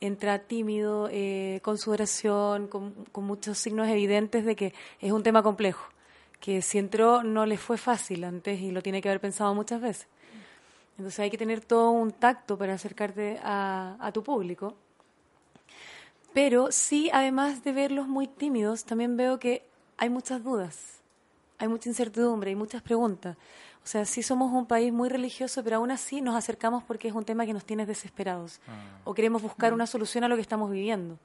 entra 0.00 0.38
tímido, 0.38 1.08
eh, 1.10 1.58
con 1.64 1.76
sudoración, 1.76 2.68
con, 2.68 2.92
con 3.10 3.24
muchos 3.24 3.58
signos 3.58 3.88
evidentes 3.88 4.44
de 4.44 4.54
que 4.54 4.72
es 5.00 5.10
un 5.10 5.24
tema 5.24 5.42
complejo, 5.42 5.84
que 6.38 6.62
si 6.62 6.78
entró 6.78 7.24
no 7.24 7.44
le 7.44 7.56
fue 7.56 7.76
fácil 7.76 8.22
antes 8.22 8.60
y 8.60 8.70
lo 8.70 8.82
tiene 8.82 9.02
que 9.02 9.08
haber 9.08 9.20
pensado 9.20 9.52
muchas 9.52 9.80
veces. 9.80 10.06
Entonces 10.96 11.18
hay 11.18 11.30
que 11.30 11.38
tener 11.38 11.60
todo 11.60 11.90
un 11.90 12.12
tacto 12.12 12.56
para 12.56 12.74
acercarte 12.74 13.40
a 13.42 14.10
tu 14.14 14.22
público. 14.22 14.76
Pero 16.32 16.72
sí, 16.72 17.10
además 17.12 17.62
de 17.62 17.72
verlos 17.72 18.08
muy 18.08 18.26
tímidos, 18.26 18.84
también 18.84 19.16
veo 19.16 19.38
que 19.38 19.62
hay 19.98 20.08
muchas 20.08 20.42
dudas, 20.42 21.00
hay 21.58 21.68
mucha 21.68 21.88
incertidumbre, 21.88 22.50
hay 22.50 22.56
muchas 22.56 22.82
preguntas. 22.82 23.36
O 23.84 23.86
sea, 23.86 24.04
sí 24.04 24.22
somos 24.22 24.52
un 24.52 24.66
país 24.66 24.92
muy 24.92 25.08
religioso, 25.08 25.64
pero 25.64 25.76
aún 25.76 25.90
así 25.90 26.20
nos 26.20 26.36
acercamos 26.36 26.84
porque 26.84 27.08
es 27.08 27.14
un 27.14 27.24
tema 27.24 27.44
que 27.44 27.52
nos 27.52 27.64
tiene 27.64 27.84
desesperados. 27.84 28.60
O 29.04 29.12
queremos 29.12 29.42
buscar 29.42 29.74
una 29.74 29.86
solución 29.86 30.22
a 30.22 30.28
lo 30.28 30.36
que 30.36 30.42
estamos 30.42 30.70
viviendo. 30.70 31.18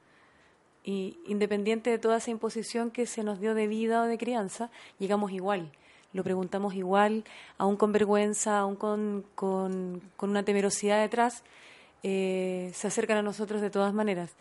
Y 0.83 1.19
independiente 1.27 1.89
de 1.89 1.99
toda 1.99 2.17
esa 2.17 2.31
imposición 2.31 2.89
que 2.89 3.05
se 3.05 3.23
nos 3.23 3.39
dio 3.39 3.53
de 3.53 3.67
vida 3.67 4.01
o 4.01 4.05
de 4.05 4.17
crianza, 4.17 4.71
llegamos 4.99 5.31
igual. 5.31 5.71
lo 6.13 6.23
preguntamos 6.23 6.73
igual, 6.73 7.25
aún 7.59 7.75
con 7.75 7.91
vergüenza, 7.91 8.57
aún 8.57 8.75
con, 8.75 9.23
con, 9.35 10.01
una 10.19 10.43
temerosidad 10.43 10.99
detrás, 10.99 11.43
eh, 12.01 12.71
se 12.73 12.87
acercan 12.87 13.17
a 13.17 13.21
nosotros 13.21 13.61
de 13.61 13.69
todas 13.69 13.93
maneras. 13.93 14.31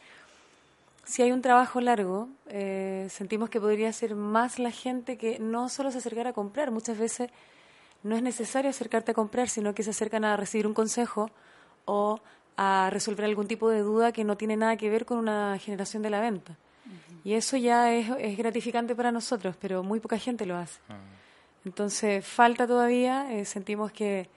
Si 1.07 1.23
hay 1.23 1.31
un 1.31 1.41
trabajo 1.41 1.81
largo, 1.81 2.29
eh, 2.49 3.07
sentimos 3.11 3.49
que 3.49 3.61
podría 3.61 3.93
ser 3.93 4.17
más 4.17 4.59
la 4.59 4.73
gente 4.73 5.17
que 5.17 5.39
no 5.39 5.69
solo 5.69 5.93
se 5.93 5.99
acercara 5.99 6.31
a 6.31 6.33
comprar, 6.33 6.73
muchas 6.73 6.99
veces 6.99 7.31
no 8.03 8.17
es 8.17 8.23
necesario 8.23 8.71
acercarte 8.71 9.13
a 9.13 9.15
comprar, 9.15 9.49
sino 9.49 9.73
que 9.73 9.85
se 9.85 9.91
acercan 9.91 10.25
a 10.25 10.37
recibir 10.37 10.67
un 10.67 10.75
consejo 10.75 11.31
o 11.85 12.19
a 12.57 12.91
resolver 12.91 13.25
algún 13.25 13.47
tipo 13.47 13.71
de 13.71 13.83
duda 13.83 14.11
que 14.11 14.25
no 14.25 14.37
tiene 14.37 14.57
nada 14.57 14.77
que 14.77 14.91
ver 14.91 15.07
con 15.07 15.19
una 15.19 15.57
generación 15.61 16.03
de 16.03 16.11
la 16.11 16.21
venta. 16.21 16.57
Y 17.23 17.35
eso 17.35 17.57
ya 17.57 17.93
es, 17.93 18.11
es, 18.19 18.37
gratificante 18.37 18.97
para 18.97 19.13
nosotros, 19.13 19.57
pero 19.61 19.85
muy 19.85 20.01
poca 20.01 20.19
gente 20.19 20.45
lo 20.45 20.57
hace. 20.57 20.81
Ah. 20.89 20.99
Entonces, 21.65 22.27
falta 22.27 22.67
todavía, 22.67 23.33
eh, 23.33 23.45
sentimos 23.45 23.93
que 23.93 24.29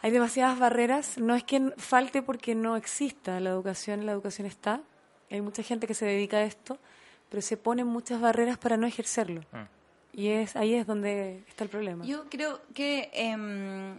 hay 0.00 0.10
demasiadas 0.10 0.58
barreras. 0.58 1.18
No 1.18 1.36
es 1.36 1.44
que 1.44 1.72
falte 1.76 2.20
porque 2.22 2.56
no 2.56 2.76
exista 2.76 3.38
la 3.38 3.50
educación, 3.50 4.06
la 4.06 4.12
educación 4.12 4.48
está. 4.48 4.80
Hay 5.32 5.40
mucha 5.40 5.62
gente 5.62 5.86
que 5.86 5.94
se 5.94 6.04
dedica 6.04 6.36
a 6.36 6.42
esto, 6.42 6.78
pero 7.30 7.40
se 7.40 7.56
ponen 7.56 7.86
muchas 7.86 8.20
barreras 8.20 8.58
para 8.58 8.76
no 8.76 8.86
ejercerlo. 8.86 9.42
Ah. 9.52 9.66
Y 10.12 10.28
es 10.28 10.56
ahí 10.56 10.74
es 10.74 10.86
donde 10.86 11.42
está 11.48 11.64
el 11.64 11.70
problema. 11.70 12.04
Yo 12.04 12.28
creo 12.28 12.60
que 12.74 13.10
em, 13.14 13.98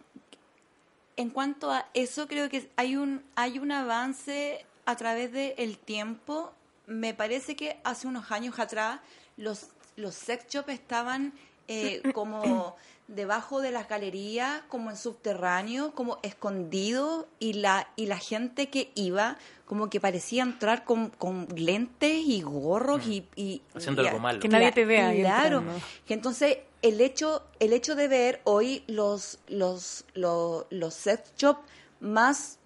en 1.17 1.29
cuanto 1.31 1.71
a 1.71 1.87
eso, 1.95 2.27
creo 2.27 2.49
que 2.49 2.69
hay 2.75 2.95
un, 2.95 3.23
hay 3.35 3.57
un 3.57 3.71
avance 3.71 4.63
a 4.85 4.95
través 4.95 5.31
del 5.31 5.79
tiempo. 5.79 6.53
Me 6.85 7.15
parece 7.15 7.55
que 7.55 7.77
hace 7.83 8.07
unos 8.07 8.31
años 8.31 8.59
atrás 8.59 8.99
los, 9.35 9.69
los 9.95 10.13
sex 10.13 10.45
shops 10.47 10.69
estaban 10.69 11.33
eh, 11.67 12.03
como 12.13 12.75
debajo 13.07 13.61
de 13.61 13.71
las 13.71 13.87
galerías, 13.87 14.61
como 14.69 14.89
en 14.89 14.97
subterráneo, 14.97 15.93
como 15.93 16.19
escondido, 16.23 17.27
y 17.39 17.53
la, 17.53 17.87
y 17.95 18.05
la 18.05 18.17
gente 18.17 18.69
que 18.69 18.91
iba 18.95 19.37
como 19.65 19.89
que 19.89 19.99
parecía 19.99 20.43
entrar 20.43 20.83
con, 20.83 21.09
con 21.09 21.47
lentes 21.55 22.23
y 22.27 22.41
gorros 22.41 23.07
y, 23.07 23.27
y, 23.35 23.61
Haciendo 23.73 24.01
algo 24.01 24.19
malo. 24.19 24.39
Que 24.39 24.47
nadie 24.47 24.71
te 24.71 24.85
vea. 24.85 25.13
Claro. 25.13 25.63
Que 26.05 26.13
entonces 26.13 26.57
el 26.81 27.01
hecho, 27.01 27.43
el 27.59 27.73
hecho 27.73 27.95
de 27.95 28.07
ver 28.07 28.41
hoy 28.43 28.83
los, 28.87 29.39
los, 29.47 30.05
los, 30.13 30.65
los 30.69 30.93
sex 30.93 31.33
shops 31.37 31.61
más 31.99 32.59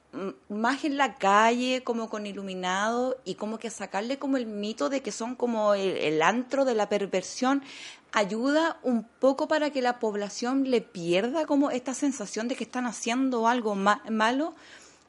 más 0.50 0.84
en 0.84 0.98
la 0.98 1.16
calle, 1.16 1.84
como 1.84 2.10
con 2.10 2.26
iluminado, 2.26 3.18
y 3.26 3.36
como 3.36 3.60
que 3.60 3.70
sacarle 3.70 4.18
como 4.18 4.38
el 4.38 4.46
mito 4.46 4.90
de 4.90 5.02
que 5.02 5.12
son 5.12 5.36
como 5.36 5.74
el, 5.74 6.22
antro 6.22 6.66
de 6.66 6.76
la 6.76 6.90
perversión, 6.90 7.64
ayuda 8.12 8.80
un 8.84 9.04
poco 9.04 9.48
para 9.48 9.70
que 9.70 9.82
la 9.82 10.00
población 10.00 10.70
le 10.70 10.82
pierda 10.82 11.46
como 11.46 11.72
esta 11.72 11.94
sensación 11.94 12.48
de 12.48 12.56
que 12.56 12.64
están 12.64 12.86
haciendo 12.86 13.48
algo 13.48 13.76
malo 13.76 14.56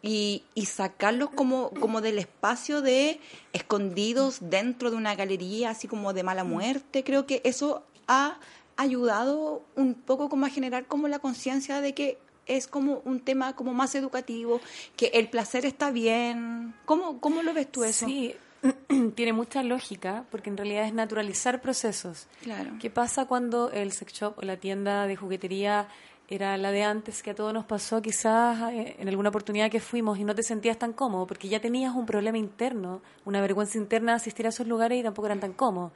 y, 0.02 0.44
y 0.54 0.66
sacarlos 0.66 1.30
como, 1.30 1.70
como 1.70 2.00
del 2.00 2.18
espacio 2.18 2.82
de 2.82 3.20
escondidos 3.52 4.38
dentro 4.40 4.90
de 4.90 4.96
una 4.96 5.14
galería, 5.14 5.70
así 5.70 5.88
como 5.88 6.12
de 6.12 6.22
mala 6.22 6.44
muerte. 6.44 7.04
Creo 7.04 7.26
que 7.26 7.40
eso 7.44 7.82
ha 8.06 8.38
ayudado 8.76 9.62
un 9.74 9.94
poco 9.94 10.28
como 10.28 10.46
a 10.46 10.50
generar 10.50 10.86
como 10.86 11.08
la 11.08 11.18
conciencia 11.18 11.80
de 11.80 11.94
que 11.94 12.18
es 12.48 12.66
como 12.66 13.02
un 13.04 13.20
tema 13.20 13.54
como 13.54 13.72
más 13.72 13.94
educativo, 13.94 14.60
que 14.96 15.06
el 15.14 15.28
placer 15.28 15.64
está 15.64 15.90
bien. 15.90 16.74
¿Cómo, 16.84 17.20
cómo 17.20 17.42
lo 17.42 17.54
ves 17.54 17.70
tú 17.70 17.84
eso? 17.84 18.06
Sí, 18.06 18.34
tiene 19.14 19.32
mucha 19.32 19.62
lógica, 19.62 20.24
porque 20.30 20.50
en 20.50 20.56
realidad 20.56 20.84
es 20.86 20.94
naturalizar 20.94 21.60
procesos. 21.60 22.26
Claro. 22.42 22.72
¿Qué 22.80 22.90
pasa 22.90 23.26
cuando 23.26 23.70
el 23.70 23.92
sex 23.92 24.12
shop 24.12 24.38
o 24.38 24.42
la 24.42 24.56
tienda 24.56 25.06
de 25.06 25.16
juguetería 25.16 25.88
era 26.28 26.58
la 26.58 26.70
de 26.70 26.82
antes, 26.82 27.22
que 27.22 27.30
a 27.30 27.34
todos 27.34 27.54
nos 27.54 27.64
pasó 27.64 28.02
quizás 28.02 28.70
eh, 28.72 28.96
en 28.98 29.08
alguna 29.08 29.30
oportunidad 29.30 29.70
que 29.70 29.80
fuimos 29.80 30.18
y 30.18 30.24
no 30.24 30.34
te 30.34 30.42
sentías 30.42 30.78
tan 30.78 30.92
cómodo, 30.92 31.26
porque 31.26 31.48
ya 31.48 31.58
tenías 31.60 31.94
un 31.94 32.04
problema 32.04 32.36
interno, 32.36 33.00
una 33.24 33.40
vergüenza 33.40 33.78
interna 33.78 34.12
de 34.12 34.16
asistir 34.16 34.44
a 34.44 34.50
esos 34.50 34.66
lugares 34.66 35.00
y 35.00 35.02
tampoco 35.02 35.26
eran 35.26 35.40
tan 35.40 35.54
cómodos. 35.54 35.92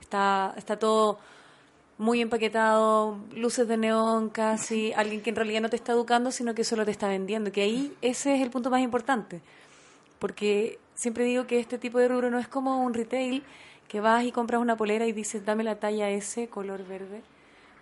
Está, 0.00 0.54
está 0.56 0.78
todo 0.78 1.18
muy 1.98 2.20
empaquetado, 2.20 3.18
luces 3.34 3.68
de 3.68 3.76
neón 3.76 4.28
casi, 4.28 4.92
alguien 4.94 5.22
que 5.22 5.30
en 5.30 5.36
realidad 5.36 5.60
no 5.60 5.70
te 5.70 5.76
está 5.76 5.92
educando, 5.92 6.32
sino 6.32 6.54
que 6.54 6.64
solo 6.64 6.84
te 6.84 6.90
está 6.90 7.08
vendiendo, 7.08 7.52
que 7.52 7.62
ahí 7.62 7.96
ese 8.02 8.34
es 8.34 8.42
el 8.42 8.50
punto 8.50 8.70
más 8.70 8.80
importante, 8.80 9.40
porque 10.18 10.78
siempre 10.94 11.24
digo 11.24 11.46
que 11.46 11.60
este 11.60 11.78
tipo 11.78 11.98
de 11.98 12.08
rubro 12.08 12.30
no 12.30 12.38
es 12.38 12.48
como 12.48 12.82
un 12.82 12.94
retail 12.94 13.44
que 13.88 14.00
vas 14.00 14.24
y 14.24 14.32
compras 14.32 14.60
una 14.60 14.76
polera 14.76 15.06
y 15.06 15.12
dices, 15.12 15.44
dame 15.44 15.62
la 15.62 15.76
talla 15.76 16.10
S, 16.10 16.48
color 16.48 16.84
verde. 16.86 17.22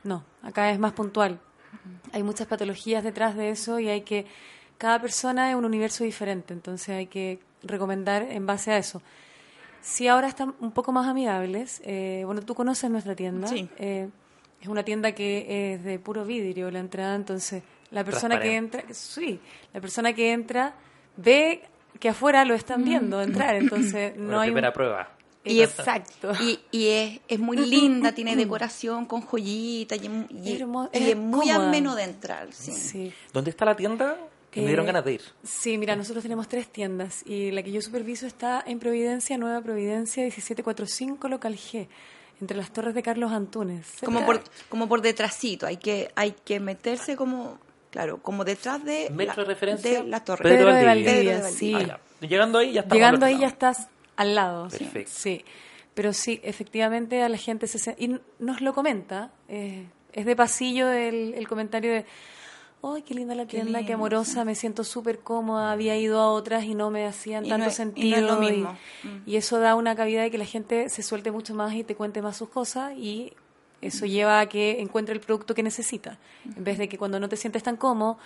No, 0.05 0.25
acá 0.43 0.71
es 0.71 0.79
más 0.79 0.93
puntual. 0.93 1.41
Hay 2.13 2.23
muchas 2.23 2.47
patologías 2.47 3.03
detrás 3.03 3.35
de 3.35 3.51
eso 3.51 3.79
y 3.79 3.89
hay 3.89 4.03
que, 4.03 4.27
cada 4.77 5.01
persona 5.01 5.51
es 5.51 5.57
un 5.57 5.65
universo 5.65 6.05
diferente, 6.05 6.53
entonces 6.53 6.91
hay 6.91 7.07
que 7.07 7.39
recomendar 7.63 8.23
en 8.23 8.45
base 8.47 8.73
a 8.73 8.79
eso. 8.79 9.01
Sí, 9.83 10.09
ahora 10.09 10.29
están 10.29 10.55
un 10.61 10.73
poco 10.73 10.93
más 10.93 11.07
amigables. 11.09 11.83
Eh, 11.85 12.23
bueno, 12.25 12.41
tú 12.41 12.55
conoces 12.55 12.91
nuestra 12.91 13.15
tienda. 13.15 13.49
Sí. 13.49 13.69
Eh, 13.77 14.09
es 14.61 14.69
una 14.69 14.85
tienda 14.85 15.13
que 15.13 15.75
es 15.75 15.85
de 15.85 15.99
puro 15.99 16.25
vidrio 16.25 16.71
la 16.71 16.79
entrada, 16.79 17.17
entonces 17.17 17.65
la 17.91 18.05
persona 18.05 18.41
que 18.41 18.55
entra, 18.57 18.85
sí, 18.93 19.41
la 19.73 19.81
persona 19.81 20.13
que 20.13 20.33
entra 20.33 20.75
ve 21.17 21.63
que 21.99 22.09
afuera 22.09 22.45
lo 22.45 22.55
están 22.55 22.85
viendo 22.85 23.21
entrar, 23.21 23.57
entonces 23.57 24.17
no 24.17 24.41
hay 24.41 24.51
primera 24.51 24.73
prueba. 24.73 25.11
Y 25.45 25.61
exacto. 25.61 26.33
Y, 26.41 26.61
y 26.71 26.89
es, 26.89 27.21
es, 27.27 27.41
muy 27.41 27.57
linda, 27.57 28.13
tiene 28.13 28.37
decoración 28.37 29.07
con 29.07 29.23
joyitas 29.23 29.99
y, 29.99 30.07
y, 30.31 30.63
es, 30.93 31.17
muy 31.17 31.51
ameno 31.51 31.97
de 31.97 32.05
entrar. 32.05 32.53
Sí. 32.53 32.73
sí. 32.73 33.13
¿Dónde 33.33 33.51
está 33.51 33.65
la 33.65 33.75
tienda? 33.75 34.17
Que 34.53 34.61
me 34.61 34.67
dieron 34.67 34.85
ganas 34.85 35.03
de 35.03 35.15
ir. 35.15 35.23
Sí, 35.43 35.79
mira, 35.79 35.97
nosotros 35.97 36.23
tenemos 36.23 36.47
tres 36.47 36.69
tiendas 36.69 37.27
y 37.27 37.51
la 37.53 37.63
que 37.63 37.73
yo 37.73 37.81
superviso 37.81 38.27
está 38.27 38.63
en 38.67 38.79
Providencia, 38.81 39.39
Nueva 39.39 39.63
Providencia, 39.63 40.23
1745, 40.25 41.27
local 41.29 41.57
G, 41.57 41.89
entre 42.39 42.59
las 42.59 42.71
torres 42.71 42.95
de 42.95 43.03
Carlos 43.03 43.33
Antunes. 43.33 43.87
Como 44.05 44.27
por, 44.27 44.43
como 44.69 44.89
por 44.91 45.01
detrásito, 45.01 45.67
hay 45.67 45.79
que, 45.79 46.13
hay 46.17 46.33
que 46.45 46.61
meterse 46.61 47.17
como, 47.17 47.59
claro, 47.91 48.19
como 48.19 48.45
detrás 48.45 48.85
de, 48.85 49.09
Metro 49.11 49.37
la, 49.37 49.43
de, 49.45 49.49
referencia, 49.55 50.03
de 50.03 50.09
la 50.09 50.23
torre. 50.23 50.43
Pedro, 50.43 50.75
de 50.75 50.85
Valdivia, 50.85 51.43
sí. 51.45 51.75
Ah, 51.75 51.99
Llegando 52.21 52.59
ahí 52.59 52.73
ya 52.75 52.87
Llegando 52.87 53.25
ahí 53.25 53.39
ya 53.39 53.47
estás 53.47 53.89
al 54.17 54.35
lado. 54.35 54.69
Perfecto. 54.69 55.13
Sí, 55.15 55.47
pero 55.95 56.13
sí, 56.13 56.41
efectivamente 56.45 57.23
a 57.23 57.31
la 57.31 57.39
gente 57.39 57.67
se... 57.67 57.97
Y 57.99 58.21
nos 58.39 58.61
lo 58.61 58.75
comenta, 58.75 59.33
eh, 59.49 59.87
es 60.13 60.27
de 60.27 60.37
pasillo 60.37 60.91
el, 60.91 61.33
el 61.33 61.49
comentario 61.49 61.91
de 61.91 62.05
¡ay, 62.83 63.03
qué 63.03 63.15
linda 63.15 63.35
la 63.35 63.47
tienda, 63.47 63.85
qué, 63.85 63.93
amorosa, 63.93 64.45
me 64.45 64.55
siento 64.55 64.85
súper 64.85 65.21
cómoda! 65.21 65.73
Había 65.73 65.97
ido 65.97 66.21
a 66.21 66.31
otras 66.31 66.65
y 66.65 66.75
no 66.75 66.91
me 66.91 67.07
hacían 67.07 67.49
tanto 67.49 67.71
sentido. 67.71 68.19
Y, 68.19 68.23
lo 68.23 68.37
mismo. 68.37 68.73
Mm. 69.03 69.29
y, 69.29 69.37
eso 69.37 69.61
da 69.61 69.75
una 69.75 69.95
cabida 69.95 70.23
de 70.23 70.31
que 70.31 70.39
la 70.39 70.45
gente 70.45 70.89
se 70.89 71.03
suelte 71.03 71.31
mucho 71.31 71.55
más 71.55 71.75
y 71.75 71.85
te 71.85 71.95
cuente 71.95 72.23
más 72.23 72.37
sus 72.37 72.49
cosas 72.49 72.95
y 72.97 73.33
eso 73.81 74.07
lleva 74.07 74.41
a 74.41 74.47
que 74.49 74.81
encuentre 74.81 75.15
el 75.15 75.21
producto 75.21 75.55
que 75.55 75.63
necesita. 75.63 76.19
En 76.57 76.65
vez 76.65 76.79
de 76.79 76.89
que 76.89 76.97
cuando 76.99 77.19
no 77.19 77.29
te 77.29 77.37
sientes 77.37 77.63
tan 77.63 77.77
cómodo, 77.77 78.17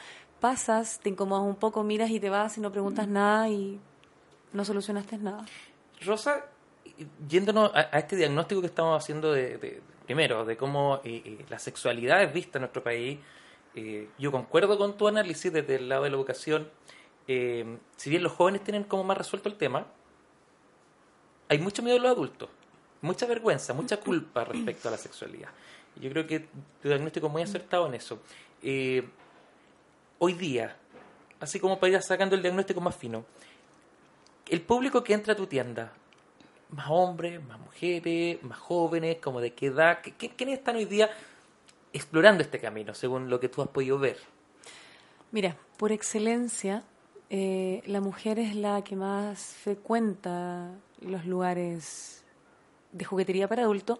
pasas, 0.41 1.01
te 1.01 1.09
incomodas 1.09 1.45
un 1.45 1.57
poco, 1.57 1.83
miras 1.83 2.11
y 2.11 2.21
te 2.21 2.31
vas 2.31 2.59
y 2.59 2.61
no 2.61 2.71
preguntas 2.71 3.09
nada 3.09 3.49
y 3.49 3.81
no 4.53 4.65
solucionaste 4.65 5.17
nada. 5.19 5.47
Rosa, 6.05 6.45
yéndonos 7.29 7.71
a, 7.75 7.99
este 7.99 8.17
diagnóstico 8.17 8.61
que 8.61 8.67
estamos 8.67 9.03
haciendo 9.03 9.33
de, 9.33 9.81
primero, 10.05 10.45
de 10.45 10.57
cómo 10.57 11.01
eh, 11.05 11.23
eh, 11.25 11.45
la 11.49 11.59
sexualidad 11.59 12.23
es 12.23 12.33
vista 12.33 12.59
en 12.59 12.63
nuestro 12.63 12.83
país, 12.83 13.19
eh, 13.76 14.09
yo 14.18 14.33
concuerdo 14.33 14.78
con 14.78 14.97
tu 14.97 15.06
análisis 15.06 15.52
desde 15.52 15.76
el 15.76 15.90
lado 15.90 16.04
de 16.04 16.11
la 16.11 16.16
educación. 16.16 16.68
Eh, 17.28 17.78
si 17.97 18.09
bien 18.09 18.23
los 18.23 18.33
jóvenes 18.33 18.64
tienen 18.64 18.85
como 18.85 19.04
más 19.04 19.18
resuelto 19.18 19.50
el 19.50 19.56
tema, 19.56 19.87
hay 21.49 21.59
mucho 21.59 21.83
miedo 21.83 21.99
de 21.99 22.02
los 22.02 22.11
adultos, 22.11 22.49
mucha 23.02 23.26
vergüenza, 23.26 23.75
mucha 23.75 23.99
culpa 23.99 24.45
respecto 24.45 24.88
a 24.88 24.92
la 24.92 24.97
sexualidad. 24.97 25.50
Yo 25.97 26.11
creo 26.11 26.26
que 26.26 26.40
tu 26.80 26.88
diagnóstico 26.88 27.26
es 27.26 27.33
muy 27.33 27.42
acertado 27.42 27.87
en 27.87 27.95
eso. 27.95 28.18
Eh, 28.62 29.06
hoy 30.18 30.33
día, 30.33 30.75
así 31.38 31.61
como 31.61 31.78
para 31.78 31.92
ir 31.92 32.02
sacando 32.02 32.35
el 32.35 32.40
diagnóstico 32.40 32.80
más 32.80 32.97
fino, 32.97 33.26
el 34.49 34.62
público 34.62 35.04
que 35.04 35.12
entra 35.12 35.35
a 35.35 35.37
tu 35.37 35.47
tienda, 35.47 35.92
más 36.71 36.87
hombres, 36.88 37.45
más 37.45 37.61
mujeres, 37.61 38.42
más 38.42 38.59
jóvenes, 38.59 39.18
como 39.21 39.42
de 39.42 39.52
qué 39.52 39.66
edad, 39.66 39.99
¿quiénes 40.16 40.59
están 40.59 40.76
hoy 40.76 40.87
día 40.87 41.11
explorando 41.97 42.43
este 42.43 42.61
camino, 42.61 42.95
según 42.95 43.31
lo 43.31 43.41
que 43.41 43.49
tú 43.49 43.62
has 43.62 43.69
podido 43.69 43.99
ver? 43.99 44.19
Mira, 45.33 45.57
por 45.76 45.93
excelencia, 45.93 46.83
eh, 47.31 47.83
la 47.87 48.00
mujer 48.00 48.38
es 48.38 48.55
la 48.55 48.83
que 48.85 48.97
más 48.97 49.57
frecuenta 49.62 50.71
los 51.00 51.26
lugares 51.26 52.25
de 52.93 53.05
juguetería 53.05 53.49
para 53.49 53.62
adultos, 53.62 53.99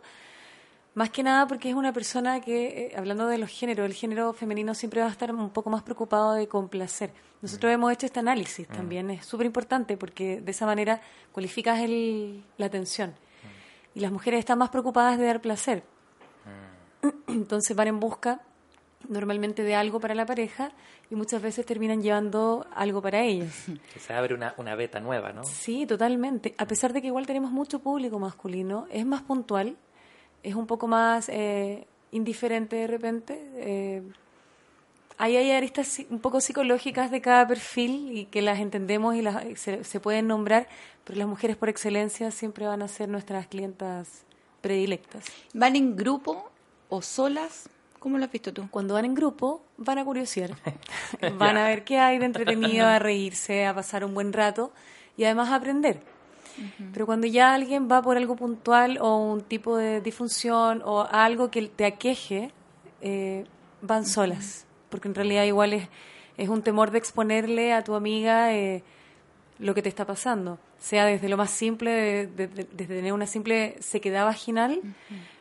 más 0.95 1.11
que 1.11 1.23
nada 1.23 1.47
porque 1.47 1.69
es 1.69 1.75
una 1.75 1.93
persona 1.93 2.41
que, 2.41 2.87
eh, 2.87 2.93
hablando 2.97 3.27
de 3.27 3.37
los 3.37 3.51
géneros, 3.51 3.85
el 3.85 3.93
género 3.93 4.33
femenino 4.33 4.75
siempre 4.75 5.01
va 5.01 5.09
a 5.09 5.11
estar 5.11 5.31
un 5.35 5.51
poco 5.51 5.69
más 5.69 5.83
preocupado 5.83 6.33
de 6.33 6.49
complacer. 6.49 7.13
Nosotros 7.43 7.71
mm. 7.71 7.75
hemos 7.75 7.93
hecho 7.93 8.07
este 8.07 8.21
análisis 8.21 8.69
mm. 8.69 8.73
también, 8.73 9.11
es 9.11 9.27
súper 9.27 9.47
importante 9.47 9.97
porque 9.97 10.41
de 10.41 10.51
esa 10.51 10.65
manera 10.65 11.03
cualificas 11.33 11.81
el, 11.81 12.45
la 12.57 12.67
atención. 12.67 13.11
Mm. 13.11 13.99
Y 13.99 14.01
las 14.01 14.13
mujeres 14.13 14.39
están 14.39 14.59
más 14.59 14.71
preocupadas 14.71 15.19
de 15.19 15.27
dar 15.27 15.41
placer, 15.41 15.83
Entonces 17.29 17.77
van 17.77 17.89
en 17.89 18.01
busca 18.01 18.41
normalmente 19.09 19.63
de 19.63 19.75
algo 19.75 20.01
para 20.01 20.15
la 20.15 20.27
pareja 20.27 20.73
y 21.11 21.15
muchas 21.15 21.41
veces 21.41 21.65
terminan 21.65 22.03
llevando 22.03 22.67
algo 22.75 23.01
para 23.03 23.23
ellos. 23.23 23.53
Que 23.93 24.01
se 24.01 24.13
abre 24.13 24.35
una, 24.35 24.55
una 24.57 24.75
beta 24.75 25.01
nueva, 25.01 25.33
¿no? 25.33 25.45
Sí, 25.45 25.87
totalmente. 25.87 26.55
A 26.59 26.67
pesar 26.67 26.93
de 26.93 27.01
que 27.01 27.09
igual 27.09 27.27
tenemos 27.27 27.51
mucho 27.51 27.79
público 27.81 28.19
masculino, 28.19 28.87
es 28.91 29.07
más 29.07 29.23
puntual, 29.23 29.77
es 30.43 30.55
un 30.55 30.67
poco 30.67 30.87
más 30.87 31.29
eh, 31.29 31.87
indiferente 32.11 32.77
de 32.77 32.87
repente. 32.87 33.51
Eh, 33.57 34.03
ahí 35.19 35.37
hay 35.37 35.53
aristas 35.53 36.03
un 36.11 36.21
poco 36.21 36.41
psicológicas 36.41 37.11
de 37.11 37.21
cada 37.21 37.47
perfil 37.47 38.11
y 38.13 38.25
que 38.27 38.43
las 38.43 38.59
entendemos 38.59 39.15
y 39.15 39.23
las, 39.23 39.45
se, 39.59 39.85
se 39.85 40.01
pueden 40.01 40.27
nombrar, 40.27 40.69
pero 41.05 41.19
las 41.19 41.29
mujeres 41.29 41.57
por 41.57 41.69
excelencia 41.69 42.31
siempre 42.31 42.67
van 42.67 42.83
a 42.83 42.89
ser 42.89 43.09
nuestras 43.09 43.47
clientas 43.47 44.25
predilectas. 44.61 45.25
¿Van 45.55 45.77
en 45.77 45.97
grupo 45.97 46.51
o 46.89 47.03
solas? 47.03 47.69
¿Cómo 47.99 48.19
lo 48.19 48.25
has 48.25 48.33
visto 48.33 48.53
tú? 48.53 48.69
Cuando 48.71 48.95
van 48.95 49.05
en 49.05 49.15
grupo, 49.15 49.63
van 49.79 49.99
a 49.99 50.05
curiosear. 50.05 50.51
van 51.39 51.57
a 51.57 51.67
ver 51.67 51.85
qué 51.85 51.99
hay 51.99 52.19
de 52.19 52.27
entretenido, 52.27 52.87
a 52.87 52.99
reírse, 52.99 53.67
a 53.67 53.75
pasar 53.75 54.05
un 54.05 54.15
buen 54.15 54.33
rato 54.33 54.73
y 55.17 55.25
además 55.25 55.49
a 55.51 55.57
aprender. 55.57 56.01
Pero 56.95 57.05
cuando 57.05 57.27
ya 57.27 57.53
alguien 57.53 57.87
va 57.91 58.01
por 58.01 58.17
algo 58.17 58.35
puntual 58.37 58.97
o 59.01 59.19
un 59.19 59.43
tipo 59.43 59.77
de 59.77 60.01
disfunción 60.01 60.81
o 60.85 61.03
algo 61.11 61.51
que 61.51 61.67
te 61.69 61.85
aqueje, 61.85 62.51
eh, 63.03 63.45
van 63.83 64.07
solas. 64.07 64.65
Porque 64.89 65.09
en 65.09 65.15
realidad 65.15 65.45
igual 65.45 65.75
es, 65.75 65.89
es 66.39 66.49
un 66.49 66.63
temor 66.63 66.93
de 66.93 66.99
exponerle 66.99 67.75
a 67.75 67.85
tu 67.85 67.95
amiga 67.95 68.55
eh, 68.55 68.83
lo 69.59 69.75
que 69.75 69.83
te 69.83 69.89
está 69.91 70.07
pasando. 70.07 70.59
Sea 70.79 71.05
desde 71.05 71.29
lo 71.29 71.37
más 71.37 71.51
simple, 71.51 71.91
de- 71.91 72.27
de- 72.27 72.47
de- 72.49 72.69
desde 72.73 72.95
tener 72.97 73.13
una 73.13 73.27
simple 73.27 73.77
sequedad 73.81 74.25
vaginal 74.25 74.81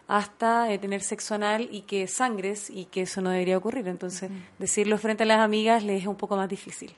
hasta 0.07 0.71
eh, 0.71 0.77
tener 0.77 1.01
sexo 1.01 1.35
anal 1.35 1.67
y 1.71 1.81
que 1.81 2.07
sangres 2.07 2.69
y 2.69 2.85
que 2.85 3.01
eso 3.03 3.21
no 3.21 3.29
debería 3.31 3.57
ocurrir. 3.57 3.87
Entonces, 3.87 4.29
decirlo 4.59 4.97
frente 4.97 5.23
a 5.23 5.25
las 5.25 5.39
amigas 5.39 5.83
les 5.83 6.01
es 6.01 6.07
un 6.07 6.15
poco 6.15 6.35
más 6.35 6.47
difícil. 6.49 6.93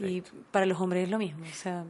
Y 0.00 0.22
para 0.50 0.66
los 0.66 0.80
hombres 0.80 1.04
es 1.04 1.10
lo 1.10 1.18
mismo. 1.18 1.44
O 1.50 1.54
sea, 1.54 1.84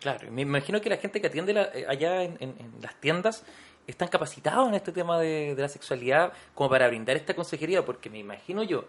Claro, 0.00 0.30
me 0.32 0.42
imagino 0.42 0.80
que 0.80 0.88
la 0.90 0.96
gente 0.96 1.20
que 1.20 1.26
atiende 1.28 1.52
la- 1.52 1.68
eh, 1.74 1.84
allá 1.88 2.22
en, 2.22 2.32
en- 2.40 2.54
en 2.58 2.72
las 2.82 2.94
tiendas 3.00 3.44
están 3.86 4.08
capacitados 4.08 4.66
en 4.68 4.74
este 4.74 4.92
tema 4.92 5.18
de, 5.18 5.54
de 5.54 5.62
la 5.62 5.68
sexualidad 5.68 6.32
como 6.54 6.70
para 6.70 6.88
brindar 6.88 7.16
esta 7.16 7.34
consejería, 7.34 7.84
porque 7.84 8.08
me 8.10 8.18
imagino 8.18 8.62
yo, 8.62 8.86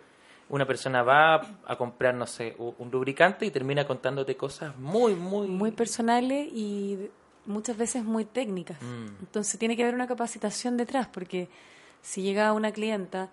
una 0.49 0.65
persona 0.65 1.03
va 1.03 1.35
a 1.65 1.75
comprar, 1.77 2.15
no 2.15 2.25
sé, 2.25 2.55
un 2.57 2.89
lubricante 2.91 3.45
y 3.45 3.51
termina 3.51 3.85
contándote 3.85 4.35
cosas 4.37 4.75
muy, 4.77 5.15
muy... 5.15 5.47
muy 5.47 5.71
personales 5.71 6.47
y 6.51 7.09
muchas 7.45 7.77
veces 7.77 8.03
muy 8.03 8.25
técnicas. 8.25 8.81
Mm. 8.81 9.21
Entonces 9.21 9.59
tiene 9.59 9.75
que 9.75 9.83
haber 9.83 9.95
una 9.95 10.07
capacitación 10.07 10.77
detrás, 10.77 11.07
porque 11.07 11.47
si 12.01 12.21
llega 12.21 12.53
una 12.53 12.71
clienta 12.71 13.29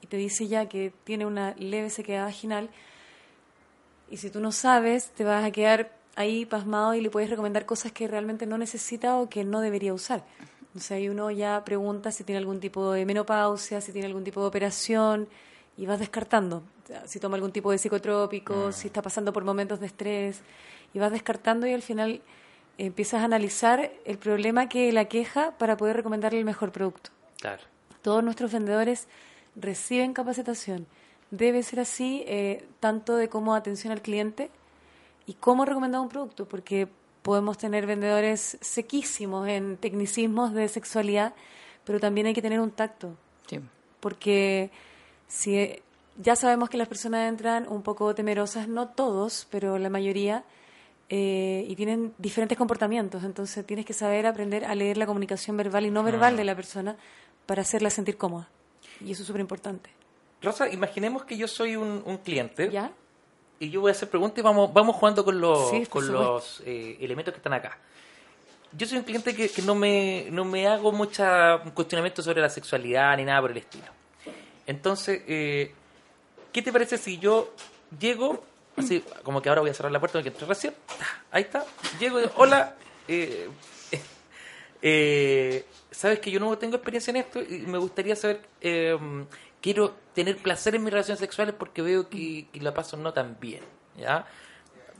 y 0.00 0.06
te 0.06 0.16
dice 0.16 0.48
ya 0.48 0.68
que 0.68 0.92
tiene 1.04 1.26
una 1.26 1.54
leve 1.58 1.90
sequedad 1.90 2.24
vaginal, 2.24 2.70
y 4.10 4.16
si 4.18 4.30
tú 4.30 4.40
no 4.40 4.52
sabes, 4.52 5.10
te 5.10 5.24
vas 5.24 5.44
a 5.44 5.50
quedar 5.50 5.96
ahí 6.16 6.46
pasmado 6.46 6.94
y 6.94 7.00
le 7.00 7.10
puedes 7.10 7.30
recomendar 7.30 7.66
cosas 7.66 7.92
que 7.92 8.06
realmente 8.06 8.46
no 8.46 8.58
necesita 8.58 9.16
o 9.16 9.28
que 9.28 9.44
no 9.44 9.60
debería 9.60 9.94
usar. 9.94 10.24
O 10.76 10.80
sea, 10.80 10.96
ahí 10.96 11.08
uno 11.08 11.30
ya 11.30 11.64
pregunta 11.64 12.10
si 12.10 12.24
tiene 12.24 12.38
algún 12.38 12.60
tipo 12.60 12.92
de 12.92 13.06
menopausia, 13.06 13.80
si 13.80 13.92
tiene 13.92 14.06
algún 14.06 14.24
tipo 14.24 14.40
de 14.40 14.46
operación 14.46 15.28
y 15.76 15.86
vas 15.86 15.98
descartando. 15.98 16.62
Si 17.06 17.18
toma 17.18 17.36
algún 17.36 17.52
tipo 17.52 17.70
de 17.70 17.78
psicotrópico, 17.78 18.72
si 18.72 18.88
está 18.88 19.00
pasando 19.00 19.32
por 19.32 19.44
momentos 19.44 19.80
de 19.80 19.86
estrés 19.86 20.40
y 20.92 20.98
vas 20.98 21.12
descartando 21.12 21.66
y 21.66 21.72
al 21.72 21.82
final 21.82 22.20
empiezas 22.78 23.22
a 23.22 23.24
analizar 23.24 23.90
el 24.04 24.18
problema 24.18 24.68
que 24.68 24.92
la 24.92 25.06
queja 25.06 25.52
para 25.58 25.76
poder 25.76 25.96
recomendarle 25.96 26.38
el 26.38 26.44
mejor 26.44 26.72
producto. 26.72 27.10
Claro. 27.40 27.62
Todos 28.02 28.22
nuestros 28.24 28.52
vendedores 28.52 29.06
reciben 29.56 30.12
capacitación. 30.12 30.86
Debe 31.30 31.62
ser 31.62 31.80
así, 31.80 32.22
eh, 32.26 32.66
tanto 32.80 33.16
de 33.16 33.28
cómo 33.28 33.54
atención 33.54 33.92
al 33.92 34.02
cliente 34.02 34.50
y 35.26 35.34
cómo 35.34 35.64
recomendar 35.64 36.00
un 36.00 36.08
producto, 36.08 36.46
porque 36.46 36.88
podemos 37.22 37.56
tener 37.56 37.86
vendedores 37.86 38.58
sequísimos 38.60 39.48
en 39.48 39.76
tecnicismos 39.78 40.52
de 40.52 40.68
sexualidad, 40.68 41.34
pero 41.84 41.98
también 41.98 42.26
hay 42.26 42.34
que 42.34 42.42
tener 42.42 42.60
un 42.60 42.70
tacto, 42.70 43.16
Sí. 43.48 43.60
porque 44.00 44.70
si 45.26 45.56
eh, 45.56 45.82
ya 46.18 46.36
sabemos 46.36 46.68
que 46.68 46.76
las 46.76 46.88
personas 46.88 47.28
entran 47.28 47.66
un 47.68 47.82
poco 47.82 48.14
temerosas, 48.14 48.68
no 48.68 48.88
todos, 48.88 49.46
pero 49.50 49.78
la 49.78 49.88
mayoría, 49.88 50.44
eh, 51.08 51.64
y 51.68 51.76
tienen 51.76 52.14
diferentes 52.18 52.56
comportamientos, 52.56 53.24
entonces 53.24 53.64
tienes 53.66 53.84
que 53.84 53.92
saber 53.92 54.26
aprender 54.26 54.64
a 54.64 54.74
leer 54.74 54.96
la 54.96 55.06
comunicación 55.06 55.56
verbal 55.56 55.86
y 55.86 55.90
no 55.90 56.02
verbal 56.02 56.36
de 56.36 56.44
la 56.44 56.54
persona 56.54 56.96
para 57.46 57.62
hacerla 57.62 57.90
sentir 57.90 58.16
cómoda. 58.16 58.48
Y 59.04 59.12
eso 59.12 59.22
es 59.22 59.26
súper 59.26 59.40
importante. 59.40 59.90
Rosa, 60.42 60.68
imaginemos 60.70 61.24
que 61.24 61.36
yo 61.36 61.48
soy 61.48 61.76
un, 61.76 62.02
un 62.04 62.18
cliente 62.18 62.70
¿Ya? 62.70 62.92
y 63.58 63.70
yo 63.70 63.80
voy 63.80 63.90
a 63.90 63.92
hacer 63.92 64.08
preguntas 64.08 64.38
y 64.38 64.42
vamos, 64.42 64.72
vamos 64.72 64.96
jugando 64.96 65.24
con 65.24 65.40
los, 65.40 65.70
Sí, 65.70 65.86
con 65.86 66.10
los 66.12 66.62
eh, 66.66 66.96
elementos 67.00 67.32
que 67.32 67.38
están 67.38 67.52
acá. 67.52 67.78
Yo 68.76 68.86
soy 68.86 68.98
un 68.98 69.04
cliente 69.04 69.34
que, 69.34 69.48
que 69.48 69.62
no, 69.62 69.74
me, 69.74 70.26
no 70.30 70.44
me 70.44 70.66
hago 70.66 70.90
mucha 70.90 71.58
cuestionamiento 71.74 72.22
sobre 72.22 72.40
la 72.40 72.50
sexualidad 72.50 73.16
ni 73.16 73.24
nada 73.24 73.40
por 73.40 73.52
el 73.52 73.58
estilo. 73.58 73.86
Entonces, 74.66 75.22
eh, 75.28 75.72
¿qué 76.52 76.62
te 76.62 76.72
parece 76.72 76.98
si 76.98 77.18
yo 77.18 77.54
llego, 77.98 78.42
así 78.76 79.04
como 79.22 79.40
que 79.40 79.48
ahora 79.48 79.60
voy 79.60 79.70
a 79.70 79.74
cerrar 79.74 79.92
la 79.92 80.00
puerta 80.00 80.18
porque 80.18 80.28
entré 80.28 80.46
recién, 80.46 80.74
ahí 81.30 81.42
está, 81.42 81.64
llego 81.98 82.18
hola, 82.36 82.74
eh, 83.08 83.48
eh, 84.82 85.64
sabes 85.90 86.18
que 86.20 86.30
yo 86.30 86.40
no 86.40 86.56
tengo 86.58 86.76
experiencia 86.76 87.10
en 87.10 87.16
esto 87.16 87.40
y 87.40 87.60
me 87.66 87.78
gustaría 87.78 88.16
saber, 88.16 88.42
eh, 88.60 88.98
quiero 89.60 89.94
tener 90.14 90.36
placer 90.36 90.74
en 90.74 90.84
mis 90.84 90.92
relaciones 90.92 91.20
sexuales 91.20 91.54
porque 91.58 91.82
veo 91.82 92.08
que, 92.08 92.46
la 92.54 92.74
paso 92.74 92.96
no 92.96 93.12
tan 93.12 93.38
bien, 93.40 93.62
¿ya? 93.96 94.26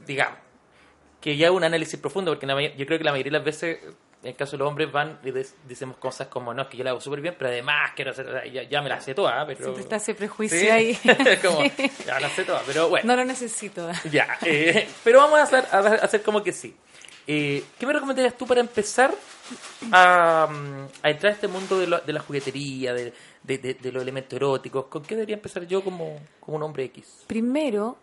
Digamos, 0.07 0.39
que 1.21 1.37
ya 1.37 1.51
un 1.53 1.65
análisis 1.65 1.99
profundo, 1.99 2.33
porque 2.33 2.75
yo 2.77 2.87
creo 2.87 2.99
que 2.99 3.05
la 3.05 3.13
mayoría 3.13 3.33
de 3.33 3.39
las 3.39 3.45
veces, 3.45 3.79
en 4.25 4.31
el 4.31 4.37
caso 4.37 4.53
de 4.53 4.59
los 4.59 4.69
hombres, 4.69 4.91
van 4.91 5.19
y 5.23 5.31
decimos 5.31 5.97
cosas 5.99 6.29
como, 6.29 6.53
no, 6.53 6.63
es 6.63 6.69
que 6.69 6.77
yo 6.79 6.85
la 6.85 6.91
hago 6.91 7.01
súper 7.01 7.21
bien, 7.21 7.35
pero 7.39 7.51
además 7.51 7.93
quiero 7.95 8.11
hacer, 8.11 8.51
ya, 8.53 8.63
ya 8.65 8.83
me 8.83 8.89
la 8.89 9.01
sé 9.01 9.15
toda, 9.15 9.47
pero... 9.47 9.61
Siempre 9.61 9.83
está 9.83 9.97
ese 9.97 10.15
prejuicio 10.15 10.59
Sí, 10.59 10.69
ahí. 10.71 10.99
como, 11.43 11.61
ya 12.07 12.19
la 12.19 12.29
sé 12.31 12.45
toda, 12.45 12.63
pero 12.67 12.89
bueno. 12.89 13.07
No 13.07 13.17
lo 13.17 13.25
necesito. 13.25 13.89
Ya, 14.11 14.39
eh, 14.43 14.89
pero 15.05 15.19
vamos 15.21 15.39
a 15.39 15.43
hacer, 15.45 15.65
a 15.71 15.79
hacer 16.05 16.23
como 16.23 16.43
que 16.43 16.53
sí. 16.53 16.75
Eh, 17.27 17.65
¿Qué 17.79 17.87
me 17.87 17.93
recomendarías 17.95 18.37
tú 18.37 18.47
para 18.47 18.61
empezar 18.61 19.15
a, 19.93 20.49
a 21.03 21.11
entrar 21.11 21.33
a 21.33 21.35
este 21.35 21.49
mundo 21.49 21.79
de, 21.79 21.87
lo- 21.87 22.01
de 22.01 22.13
la 22.13 22.21
juguetería, 22.21 22.93
de, 22.93 23.13
de- 23.43 23.59
de- 23.59 23.75
de 23.75 23.93
los 23.93 24.03
elementos 24.03 24.35
eróticos? 24.35 24.87
¿Con 24.87 25.03
qué 25.03 25.15
debería 25.15 25.37
empezar 25.37 25.67
yo 25.67 25.83
como, 25.83 26.19
como 26.41 26.57
un 26.59 26.63
hombre 26.65 26.85
X? 26.85 27.25
Primero, 27.27 27.97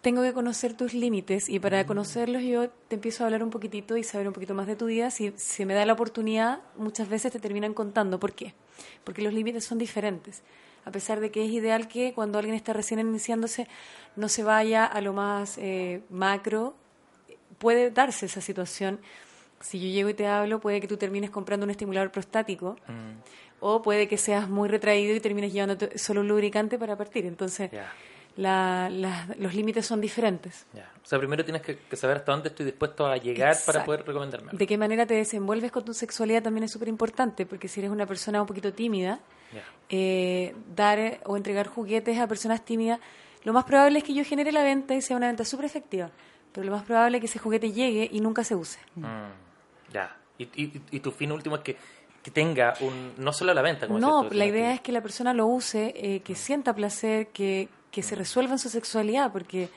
tengo 0.00 0.22
que 0.22 0.32
conocer 0.32 0.74
tus 0.74 0.94
límites 0.94 1.48
y 1.48 1.58
para 1.58 1.84
conocerlos 1.86 2.42
yo 2.42 2.70
te 2.70 2.94
empiezo 2.94 3.22
a 3.22 3.26
hablar 3.26 3.42
un 3.42 3.50
poquitito 3.50 3.96
y 3.96 4.04
saber 4.04 4.28
un 4.28 4.32
poquito 4.32 4.54
más 4.54 4.66
de 4.66 4.76
tu 4.76 4.86
vida. 4.86 5.10
Si 5.10 5.32
se 5.36 5.66
me 5.66 5.74
da 5.74 5.84
la 5.86 5.92
oportunidad, 5.94 6.60
muchas 6.76 7.08
veces 7.08 7.32
te 7.32 7.40
terminan 7.40 7.74
contando. 7.74 8.20
¿Por 8.20 8.32
qué? 8.32 8.54
Porque 9.04 9.22
los 9.22 9.34
límites 9.34 9.64
son 9.64 9.78
diferentes. 9.78 10.42
A 10.84 10.92
pesar 10.92 11.20
de 11.20 11.30
que 11.30 11.44
es 11.44 11.50
ideal 11.50 11.88
que 11.88 12.14
cuando 12.14 12.38
alguien 12.38 12.54
está 12.54 12.72
recién 12.72 13.00
iniciándose 13.00 13.66
no 14.14 14.28
se 14.28 14.44
vaya 14.44 14.84
a 14.84 15.00
lo 15.00 15.12
más 15.12 15.58
eh, 15.58 16.02
macro, 16.10 16.74
puede 17.58 17.90
darse 17.90 18.26
esa 18.26 18.40
situación. 18.40 19.00
Si 19.60 19.80
yo 19.80 19.88
llego 19.88 20.08
y 20.08 20.14
te 20.14 20.28
hablo, 20.28 20.60
puede 20.60 20.80
que 20.80 20.86
tú 20.86 20.96
termines 20.96 21.30
comprando 21.30 21.64
un 21.64 21.70
estimulador 21.70 22.12
prostático 22.12 22.76
o 23.58 23.82
puede 23.82 24.06
que 24.06 24.16
seas 24.16 24.48
muy 24.48 24.68
retraído 24.68 25.16
y 25.16 25.20
termines 25.20 25.52
llevando 25.52 25.76
solo 25.96 26.20
un 26.20 26.28
lubricante 26.28 26.78
para 26.78 26.96
partir. 26.96 27.26
Entonces. 27.26 27.70
La- 28.38 28.88
la- 28.88 29.26
los 29.38 29.52
límites 29.54 29.84
son 29.84 30.00
diferentes. 30.00 30.64
Ya. 30.72 30.90
O 31.04 31.06
sea, 31.06 31.18
primero 31.18 31.44
tienes 31.44 31.60
que, 31.62 31.76
que 31.78 31.96
saber 31.96 32.18
hasta 32.18 32.32
dónde 32.32 32.48
estoy 32.50 32.64
dispuesto 32.66 33.06
a 33.06 33.16
llegar 33.16 33.56
para 33.66 33.84
poder 33.84 34.06
recomendarme. 34.06 34.52
De 34.52 34.66
qué 34.66 34.78
manera 34.78 35.04
te 35.06 35.14
desenvuelves 35.14 35.72
con 35.72 35.84
tu 35.84 35.92
sexualidad 35.92 36.42
también 36.42 36.64
es 36.64 36.70
súper 36.70 36.88
importante, 36.88 37.46
porque 37.46 37.66
si 37.68 37.80
eres 37.80 37.90
una 37.90 38.06
persona 38.06 38.40
un 38.40 38.46
poquito 38.46 38.72
tímida, 38.72 39.18
eh, 39.88 40.54
dar 40.74 40.98
eh, 40.98 41.20
o 41.24 41.36
entregar 41.36 41.66
juguetes 41.66 42.18
a 42.18 42.26
personas 42.26 42.64
tímidas, 42.64 43.00
lo 43.44 43.52
más 43.52 43.64
probable 43.64 43.98
es 43.98 44.04
que 44.04 44.14
yo 44.14 44.24
genere 44.24 44.52
la 44.52 44.62
venta 44.62 44.94
y 44.94 45.02
sea 45.02 45.16
una 45.16 45.26
venta 45.28 45.44
súper 45.44 45.64
efectiva, 45.66 46.10
pero 46.52 46.64
lo 46.66 46.72
más 46.72 46.84
probable 46.84 47.16
es 47.18 47.20
que 47.22 47.26
ese 47.26 47.38
juguete 47.38 47.72
llegue 47.72 48.08
y 48.12 48.20
nunca 48.20 48.44
se 48.44 48.54
use. 48.54 48.78
Mm, 48.94 49.04
ya. 49.92 50.16
Y, 50.38 50.44
y- 50.62 50.82
y 50.92 51.00
tu 51.00 51.10
fin 51.10 51.32
último 51.32 51.56
es 51.56 51.62
que, 51.62 51.76
que 52.22 52.30
tenga 52.30 52.74
un 52.80 53.14
no 53.16 53.32
solo 53.32 53.52
la 53.54 53.62
venta, 53.62 53.86
como 53.86 53.98
No, 53.98 54.22
la 54.30 54.44
idea 54.46 54.74
es 54.74 54.80
que 54.80 54.92
la 54.92 55.00
persona 55.00 55.32
lo 55.32 55.46
use, 55.46 55.92
eh, 55.96 56.20
que 56.20 56.34
sienta 56.34 56.74
placer, 56.74 57.28
que, 57.28 57.68
que 57.90 58.02
se 58.02 58.14
resuelva 58.14 58.52
en 58.52 58.58
su 58.58 58.68
sexualidad, 58.68 59.32
porque, 59.32 59.68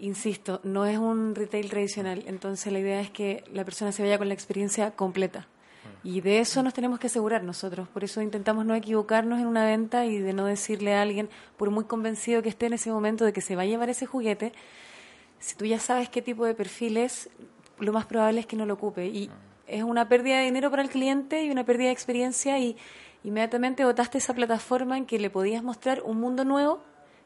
insisto, 0.00 0.60
no 0.64 0.86
es 0.86 0.98
un 0.98 1.34
retail 1.34 1.68
tradicional. 1.68 2.24
Entonces 2.26 2.72
la 2.72 2.78
idea 2.78 3.00
es 3.00 3.10
que 3.10 3.44
la 3.52 3.64
persona 3.64 3.92
se 3.92 4.02
vaya 4.02 4.18
con 4.18 4.28
la 4.28 4.34
experiencia 4.34 4.90
completa. 4.92 5.46
Y 6.04 6.20
de 6.20 6.38
eso 6.38 6.62
nos 6.62 6.74
tenemos 6.74 6.98
que 6.98 7.08
asegurar 7.08 7.42
nosotros. 7.42 7.88
Por 7.88 8.04
eso 8.04 8.22
intentamos 8.22 8.64
no 8.64 8.74
equivocarnos 8.74 9.40
en 9.40 9.46
una 9.46 9.66
venta 9.66 10.06
y 10.06 10.18
de 10.18 10.32
no 10.32 10.46
decirle 10.46 10.94
a 10.94 11.02
alguien, 11.02 11.28
por 11.56 11.70
muy 11.70 11.84
convencido 11.84 12.42
que 12.42 12.48
esté 12.48 12.66
en 12.66 12.74
ese 12.74 12.90
momento 12.90 13.24
de 13.24 13.32
que 13.32 13.40
se 13.40 13.56
va 13.56 13.62
a 13.62 13.66
llevar 13.66 13.90
ese 13.90 14.06
juguete, 14.06 14.52
si 15.40 15.56
tú 15.56 15.64
ya 15.64 15.78
sabes 15.78 16.08
qué 16.08 16.22
tipo 16.22 16.44
de 16.44 16.54
perfil 16.54 16.96
es, 16.96 17.30
lo 17.78 17.92
más 17.92 18.06
probable 18.06 18.40
es 18.40 18.46
que 18.46 18.56
no 18.56 18.66
lo 18.66 18.74
ocupe. 18.74 19.06
Y 19.06 19.30
es 19.66 19.82
una 19.82 20.08
pérdida 20.08 20.38
de 20.38 20.44
dinero 20.44 20.70
para 20.70 20.82
el 20.82 20.88
cliente 20.88 21.42
y 21.44 21.50
una 21.50 21.64
pérdida 21.64 21.88
de 21.88 21.92
experiencia 21.92 22.58
y, 22.58 22.76
inmediatamente 23.24 23.84
botaste 23.84 24.18
esa 24.18 24.34
plataforma 24.34 24.96
en 24.96 25.06
que 25.06 25.18
le 25.18 25.30
podías 25.30 25.62
mostrar 25.62 26.02
un 26.02 26.18
mundo 26.20 26.44
nuevo 26.44 26.80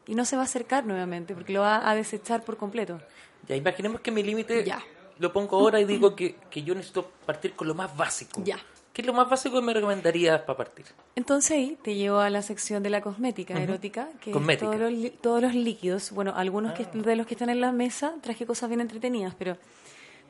y 0.07 0.15
no 0.15 0.25
se 0.25 0.35
va 0.35 0.41
a 0.41 0.45
acercar 0.45 0.85
nuevamente 0.85 1.33
porque 1.33 1.53
lo 1.53 1.61
va 1.61 1.89
a 1.89 1.95
desechar 1.95 2.43
por 2.43 2.57
completo. 2.57 2.99
Ya, 3.47 3.55
imaginemos 3.55 4.01
que 4.01 4.11
mi 4.11 4.23
límite 4.23 4.63
Ya. 4.63 4.81
lo 5.19 5.31
pongo 5.31 5.57
ahora 5.57 5.79
y 5.79 5.85
digo 5.85 6.15
que, 6.15 6.35
que 6.49 6.63
yo 6.63 6.73
necesito 6.75 7.09
partir 7.25 7.53
con 7.53 7.67
lo 7.67 7.75
más 7.75 7.95
básico. 7.95 8.41
Ya. 8.43 8.57
¿Qué 8.93 9.01
es 9.01 9.07
lo 9.07 9.13
más 9.13 9.27
básico 9.27 9.55
que 9.55 9.61
me 9.65 9.73
recomendarías 9.73 10.41
para 10.41 10.55
partir? 10.55 10.85
Entonces 11.15 11.49
ahí 11.51 11.77
te 11.81 11.95
llevo 11.95 12.19
a 12.19 12.29
la 12.29 12.43
sección 12.43 12.83
de 12.83 12.91
la 12.91 13.01
cosmética 13.01 13.59
erótica, 13.59 14.07
que 14.21 14.29
Cosmética. 14.29 14.71
es 14.71 14.77
todos 14.77 14.91
los, 14.93 15.11
todos 15.19 15.41
los 15.41 15.55
líquidos. 15.55 16.11
Bueno, 16.11 16.33
algunos 16.35 16.73
que, 16.73 16.85
de 16.85 17.15
los 17.15 17.25
que 17.25 17.33
están 17.33 17.49
en 17.49 17.59
la 17.59 17.71
mesa 17.71 18.13
traje 18.21 18.45
cosas 18.45 18.69
bien 18.69 18.81
entretenidas, 18.81 19.33
pero 19.35 19.57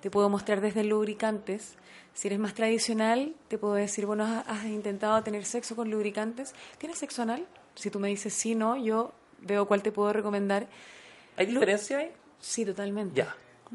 te 0.03 0.11
puedo 0.11 0.27
mostrar 0.27 0.59
desde 0.59 0.83
lubricantes. 0.83 1.75
Si 2.13 2.27
eres 2.27 2.37
más 2.37 2.53
tradicional, 2.53 3.33
te 3.47 3.57
puedo 3.57 3.75
decir, 3.75 4.05
bueno, 4.05 4.25
¿has, 4.25 4.65
intentado 4.65 5.23
tener 5.23 5.45
sexo 5.45 5.77
con 5.77 5.89
lubricantes? 5.89 6.53
¿Tienes 6.77 6.97
sexo 6.97 7.21
anal? 7.21 7.47
Si 7.75 7.89
tú 7.89 8.01
me 8.01 8.09
dices 8.09 8.33
sí, 8.33 8.53
no, 8.53 8.75
yo 8.75 9.13
veo 9.39 9.65
cuál 9.65 9.81
te 9.81 9.93
puedo 9.93 10.11
recomendar. 10.11 10.67
¿Hay 11.37 11.45
diferencia 11.45 11.99
ahí? 11.99 12.11
Sí, 12.41 12.65
totalmente. 12.65 13.15
Ya, 13.15 13.33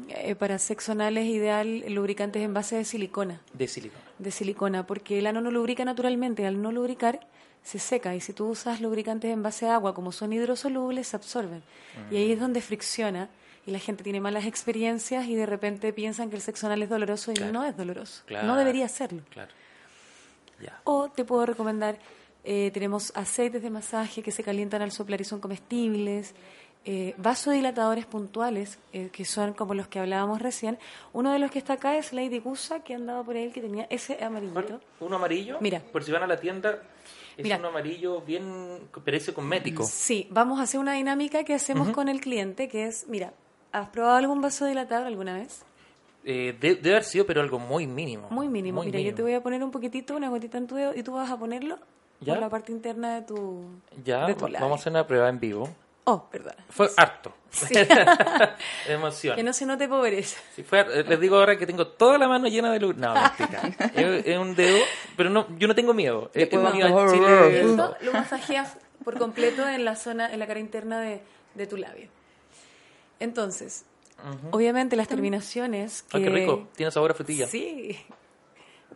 Eh, 0.09 0.35
para 0.35 0.59
sexo 0.59 0.91
anal 0.91 1.17
es 1.17 1.25
ideal 1.25 1.83
lubricantes 1.89 2.43
en 2.43 2.53
base 2.53 2.75
de 2.75 2.85
silicona 2.85 3.41
de 3.53 3.67
silicona. 3.67 4.03
de 4.19 4.31
silicona, 4.31 4.85
porque 4.85 5.17
el 5.17 5.25
ano 5.25 5.41
no 5.41 5.49
lubrica 5.49 5.83
naturalmente, 5.83 6.45
al 6.45 6.61
no 6.61 6.71
lubricar 6.71 7.19
se 7.63 7.79
seca 7.79 8.15
y 8.15 8.21
si 8.21 8.33
tú 8.33 8.47
usas 8.47 8.81
lubricantes 8.81 9.31
en 9.31 9.41
base 9.41 9.65
a 9.67 9.73
agua 9.73 9.93
como 9.93 10.11
son 10.11 10.31
hidrosolubles 10.31 11.07
se 11.07 11.17
absorben 11.17 11.61
y 12.09 12.15
ahí 12.15 12.31
es 12.31 12.39
donde 12.39 12.61
fricciona 12.61 13.29
y 13.65 13.71
la 13.71 13.79
gente 13.79 14.03
tiene 14.03 14.19
malas 14.21 14.45
experiencias 14.45 15.25
y 15.27 15.35
de 15.35 15.45
repente 15.45 15.91
piensan 15.93 16.29
que 16.29 16.35
el 16.37 16.41
sexo 16.41 16.65
anal 16.67 16.81
es 16.83 16.89
doloroso 16.89 17.31
y 17.31 17.35
Claro. 17.35 17.51
no 17.53 17.65
es 17.65 17.75
doloroso, 17.77 18.23
Claro. 18.25 18.47
no 18.47 18.55
debería 18.55 18.87
serlo. 18.87 19.21
Claro. 19.29 19.51
O 20.83 21.09
te 21.09 21.23
puedo 21.23 21.45
recomendar, 21.45 21.97
eh, 22.43 22.69
tenemos 22.73 23.11
aceites 23.15 23.61
de 23.61 23.69
masaje 23.69 24.21
que 24.21 24.31
se 24.31 24.43
calientan 24.43 24.81
al 24.81 24.91
soplar 24.91 25.21
y 25.21 25.23
son 25.23 25.39
comestibles, 25.39 26.33
eh, 26.85 27.13
vasodilatadores 27.17 28.05
puntuales, 28.05 28.79
eh, 28.93 29.09
que 29.11 29.23
son 29.25 29.53
como 29.53 29.73
los 29.73 29.87
que 29.87 29.99
hablábamos 29.99 30.41
recién. 30.41 30.77
Uno 31.13 31.31
de 31.31 31.39
los 31.39 31.51
que 31.51 31.59
está 31.59 31.73
acá 31.73 31.95
es 31.97 32.11
Lady 32.13 32.39
Gusa, 32.39 32.81
que 32.83 32.95
andaba 32.95 33.23
por 33.23 33.35
ahí, 33.35 33.51
que 33.51 33.61
tenía 33.61 33.85
ese 33.89 34.21
amarillito. 34.23 34.81
¿Uno 34.99 35.15
amarillo? 35.17 35.57
Mira. 35.61 35.79
Por 35.79 36.03
si 36.03 36.11
van 36.11 36.23
a 36.23 36.27
la 36.27 36.37
tienda, 36.39 36.81
es 37.37 37.43
Mira. 37.43 37.57
un 37.57 37.65
amarillo 37.65 38.21
bien, 38.21 38.79
parece 39.05 39.33
cosmético. 39.33 39.83
Sí, 39.85 40.27
vamos 40.31 40.59
a 40.59 40.63
hacer 40.63 40.79
una 40.79 40.93
dinámica 40.93 41.43
que 41.43 41.53
hacemos 41.53 41.89
con 41.91 42.09
el 42.09 42.19
cliente, 42.21 42.67
que 42.67 42.85
es, 42.87 43.07
mira, 43.07 43.33
¿has 43.71 43.89
probado 43.89 44.17
algún 44.17 44.41
vasodilatador 44.41 45.07
alguna 45.07 45.33
vez? 45.35 45.63
Eh, 46.25 46.55
de- 46.59 46.75
debe 46.75 46.91
haber 46.95 47.03
sido, 47.03 47.25
pero 47.25 47.41
algo 47.41 47.59
muy 47.59 47.87
mínimo. 47.87 48.27
Muy 48.29 48.47
mínimo. 48.49 48.83
mira, 48.83 48.99
yo 48.99 49.13
te 49.15 49.21
voy 49.21 49.33
a 49.33 49.41
poner 49.41 49.63
un 49.63 49.71
poquitito, 49.71 50.15
una 50.15 50.29
gotita 50.29 50.57
en 50.57 50.67
tu 50.67 50.75
dedo, 50.75 50.93
y 50.95 51.03
tú 51.03 51.13
vas 51.13 51.29
a 51.31 51.37
ponerlo 51.37 51.77
¿Ya? 52.19 52.33
por 52.33 52.41
la 52.41 52.49
parte 52.49 52.71
interna 52.71 53.15
de 53.15 53.21
tu, 53.23 53.63
Ya, 54.03 54.25
de 54.27 54.35
tu 54.35 54.47
vamos 54.47 54.71
a 54.71 54.75
hacer 54.81 54.91
una 54.91 55.07
prueba 55.07 55.29
en 55.29 55.39
vivo. 55.39 55.69
Oh, 56.03 56.27
perdón. 56.29 56.55
Fue 56.69 56.89
harto. 56.97 57.31
Sí. 57.51 57.73
Emoción. 58.87 59.35
que 59.35 59.43
no 59.43 59.53
se 59.53 59.65
note 59.65 59.87
pobreza. 59.87 60.39
Si 60.55 60.63
fue, 60.63 60.83
les 61.03 61.19
digo 61.19 61.37
ahora 61.37 61.57
que 61.57 61.65
tengo 61.67 61.87
toda 61.87 62.17
la 62.17 62.27
mano 62.27 62.47
llena 62.47 62.71
de 62.71 62.79
luz. 62.79 62.95
No, 62.97 63.13
mentira. 63.13 63.61
es, 63.95 64.25
es 64.25 64.37
un 64.37 64.55
dedo, 64.55 64.77
pero 65.15 65.29
no, 65.29 65.45
yo 65.57 65.67
no 65.67 65.75
tengo 65.75 65.93
miedo. 65.93 66.31
Hemos 66.33 66.75
ido 66.75 66.99
a 66.99 67.11
Chile. 67.11 67.61
Esto 67.61 67.95
lo 68.01 68.13
masajeas 68.13 68.75
por 69.03 69.17
completo 69.17 69.67
en 69.67 69.85
la 69.85 69.95
zona, 69.95 70.31
en 70.33 70.39
la 70.39 70.47
cara 70.47 70.59
interna 70.59 70.99
de, 70.99 71.21
de 71.55 71.67
tu 71.67 71.77
labio. 71.77 72.07
Entonces, 73.19 73.85
obviamente 74.51 74.95
las 74.95 75.07
terminaciones 75.07 76.03
que... 76.03 76.17
Ay, 76.17 76.23
qué 76.23 76.29
rico. 76.29 76.67
Tiene 76.75 76.91
sabor 76.91 77.11
a 77.11 77.13
frutilla. 77.13 77.47
Sí, 77.47 77.97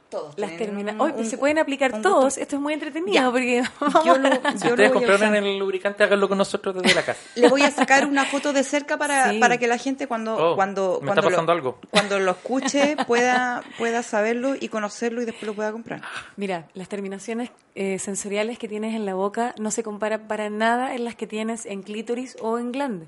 Todos 0.10 0.38
las 0.38 0.56
termina... 0.58 0.94
un- 1.02 1.26
se 1.26 1.38
pueden 1.40 1.58
aplicar 1.58 1.92
un 1.94 2.02
todos. 2.04 2.26
gusto. 2.26 2.40
Esto 2.42 2.56
es 2.58 2.62
muy 2.62 2.74
entretenido 2.74 3.14
Ya. 3.14 3.32
porque... 3.32 3.64
Yo 4.06 4.18
lo, 4.20 4.30
Si 4.58 4.68
yo 4.68 4.72
ustedes 4.74 4.92
compraron 4.92 5.36
el 5.36 5.58
lubricante, 5.58 6.04
háganlo 6.04 6.30
con 6.30 6.38
nosotros 6.38 6.76
desde 6.76 6.94
la 6.94 7.04
casa. 7.04 7.20
Le 7.36 7.50
voy 7.50 7.64
a 7.64 7.72
sacar 7.72 8.06
una 8.06 8.26
foto 8.26 8.54
de 8.54 8.64
cerca 8.64 8.98
para, 8.98 9.32
Sí. 9.32 9.40
para 9.40 9.58
que 9.58 9.66
la 9.68 9.78
gente 9.80 10.06
cuando 10.08 10.52
Oh, 10.52 10.56
cuando 10.56 11.00
me 11.02 11.10
está 11.10 11.22
cuando 11.22 11.22
pasando 11.24 11.52
lo, 11.54 11.58
algo. 11.58 11.80
cuando 11.90 12.20
lo 12.20 12.32
escuche 12.32 12.96
pueda 13.08 13.64
pueda 13.78 14.04
saberlo 14.04 14.54
y 14.60 14.68
conocerlo 14.70 15.22
y 15.22 15.26
después 15.26 15.48
lo 15.48 15.54
pueda 15.56 15.72
comprar. 15.72 16.02
Mira, 16.38 16.68
las 16.76 16.90
terminaciones 16.90 17.50
eh, 17.76 17.98
sensoriales 17.98 18.60
que 18.60 18.68
tienes 18.68 18.94
en 18.96 19.06
la 19.08 19.16
boca 19.16 19.56
no 19.58 19.72
se 19.72 19.82
comparan 19.84 20.28
para 20.28 20.50
nada 20.52 20.94
en 20.94 21.06
las 21.06 21.16
que 21.16 21.26
tienes 21.28 21.66
en 21.66 21.82
clítoris 21.82 22.38
o 22.40 22.60
en 22.60 22.72
glande. 22.72 23.08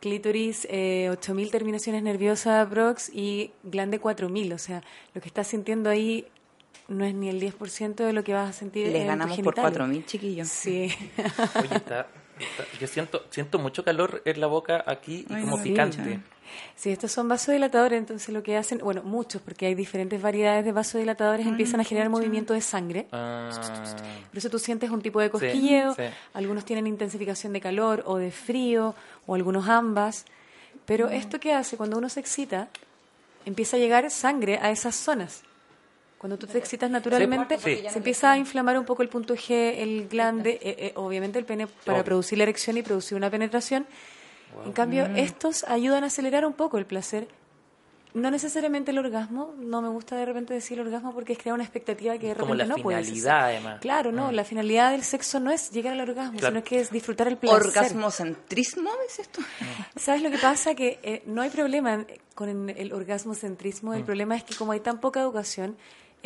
Clítoris, 0.00 0.66
eh, 0.70 1.08
8.000 1.10 1.50
terminaciones 1.50 2.02
nerviosas 2.02 2.66
prox 2.68 3.10
y 3.12 3.50
glande 3.62 4.00
4.000. 4.00 4.54
O 4.54 4.58
sea, 4.58 4.82
lo 5.14 5.20
que 5.20 5.28
estás 5.28 5.46
sintiendo 5.48 5.90
ahí 5.90 6.26
no 6.88 7.04
es 7.04 7.14
ni 7.14 7.28
el 7.28 7.40
10% 7.40 8.04
de 8.04 8.12
lo 8.12 8.22
que 8.24 8.32
vas 8.32 8.48
a 8.50 8.52
sentir 8.52 8.86
Les 8.88 9.02
en 9.02 9.06
ganamos 9.08 9.36
por 9.36 9.54
genitalia. 9.54 9.62
4000 9.70 10.06
chiquillos. 10.06 10.48
Sí. 10.48 10.88
Oye, 11.60 11.76
está- 11.76 12.06
yo 12.80 12.86
siento, 12.86 13.24
siento 13.30 13.58
mucho 13.58 13.84
calor 13.84 14.22
en 14.24 14.40
la 14.40 14.46
boca 14.46 14.82
aquí 14.86 15.26
y 15.28 15.32
Ay, 15.32 15.42
como 15.42 15.62
picante. 15.62 16.20
sí. 16.76 16.90
Estos 16.90 17.10
son 17.12 17.28
vasodilatadores, 17.28 17.98
entonces 17.98 18.28
lo 18.32 18.42
que 18.42 18.56
hacen, 18.56 18.78
bueno, 18.78 19.02
muchos, 19.02 19.42
porque 19.42 19.66
hay 19.66 19.74
diferentes 19.74 20.20
variedades 20.20 20.64
de 20.64 20.72
vasodilatadores, 20.72 21.46
empiezan 21.46 21.80
a 21.80 21.84
generar 21.84 22.08
movimiento 22.08 22.54
de 22.54 22.60
sangre. 22.60 23.06
Ah, 23.12 23.50
Por 24.30 24.38
eso 24.38 24.48
tú 24.50 24.58
sientes 24.58 24.90
un 24.90 25.02
tipo 25.02 25.20
de 25.20 25.30
cosquilleo, 25.30 25.94
sí. 25.94 26.02
algunos 26.34 26.64
tienen 26.64 26.86
intensificación 26.86 27.52
de 27.52 27.60
calor 27.60 28.02
o 28.06 28.16
de 28.18 28.30
frío, 28.30 28.94
o 29.26 29.34
algunos 29.34 29.68
ambas. 29.68 30.24
Pero 30.84 31.08
esto 31.08 31.40
que 31.40 31.52
hace 31.52 31.76
cuando 31.76 31.98
uno 31.98 32.08
se 32.08 32.20
excita, 32.20 32.68
empieza 33.44 33.76
a 33.76 33.80
llegar 33.80 34.10
sangre 34.10 34.58
a 34.62 34.70
esas 34.70 34.94
zonas. 34.94 35.42
Cuando 36.18 36.38
tú 36.38 36.46
te 36.46 36.56
excitas 36.58 36.90
naturalmente, 36.90 37.58
Sí. 37.58 37.82
se 37.90 37.98
empieza 37.98 38.32
a 38.32 38.38
inflamar 38.38 38.78
un 38.78 38.84
poco 38.86 39.02
el 39.02 39.08
punto 39.08 39.34
G, 39.34 39.74
el 39.76 40.08
glande, 40.08 40.58
eh, 40.62 40.76
eh, 40.78 40.92
obviamente 40.96 41.38
el 41.38 41.44
pene 41.44 41.66
para 41.66 42.02
producir 42.04 42.38
la 42.38 42.44
erección 42.44 42.76
y 42.78 42.82
producir 42.82 43.16
una 43.16 43.30
penetración. 43.30 43.86
En 44.64 44.72
cambio, 44.72 45.04
estos 45.16 45.64
ayudan 45.64 46.04
a 46.04 46.06
acelerar 46.06 46.46
un 46.46 46.54
poco 46.54 46.78
el 46.78 46.86
placer. 46.86 47.28
No 48.14 48.30
necesariamente 48.30 48.92
el 48.92 48.98
orgasmo, 48.98 49.54
no 49.58 49.82
me 49.82 49.88
gusta 49.90 50.16
de 50.16 50.24
repente 50.24 50.54
decir 50.54 50.80
orgasmo 50.80 51.12
porque 51.12 51.34
es 51.34 51.38
crear 51.38 51.52
una 51.52 51.64
expectativa 51.64 52.16
que 52.16 52.28
de 52.28 52.34
Como 52.34 52.54
repente 52.54 52.64
la 52.70 52.76
no 52.78 52.82
puede 52.82 53.02
finalidad, 53.02 53.44
además. 53.44 53.80
Claro, 53.82 54.10
no, 54.10 54.32
la 54.32 54.42
finalidad 54.44 54.92
del 54.92 55.02
sexo 55.02 55.38
no 55.38 55.50
es 55.50 55.70
llegar 55.70 55.92
al 55.92 56.00
orgasmo, 56.00 56.38
Claro. 56.38 56.54
sino 56.54 56.64
que 56.64 56.80
es 56.80 56.90
disfrutar 56.90 57.28
el 57.28 57.36
placer. 57.36 57.60
Orgasmocentrismo, 57.66 58.88
dices 59.06 59.28
tú. 59.28 59.42
¿Sabes 59.96 60.22
lo 60.22 60.30
que 60.30 60.38
pasa? 60.38 60.74
Que 60.74 60.98
eh, 61.02 61.22
no 61.26 61.42
hay 61.42 61.50
problema 61.50 62.06
con 62.34 62.70
el 62.70 62.92
orgasmocentrismo. 62.94 63.90
Mm. 63.90 63.94
El 63.96 64.04
problema 64.04 64.34
es 64.36 64.44
que 64.44 64.54
como 64.54 64.72
hay 64.72 64.80
tan 64.80 64.98
poca 64.98 65.20
educación, 65.20 65.76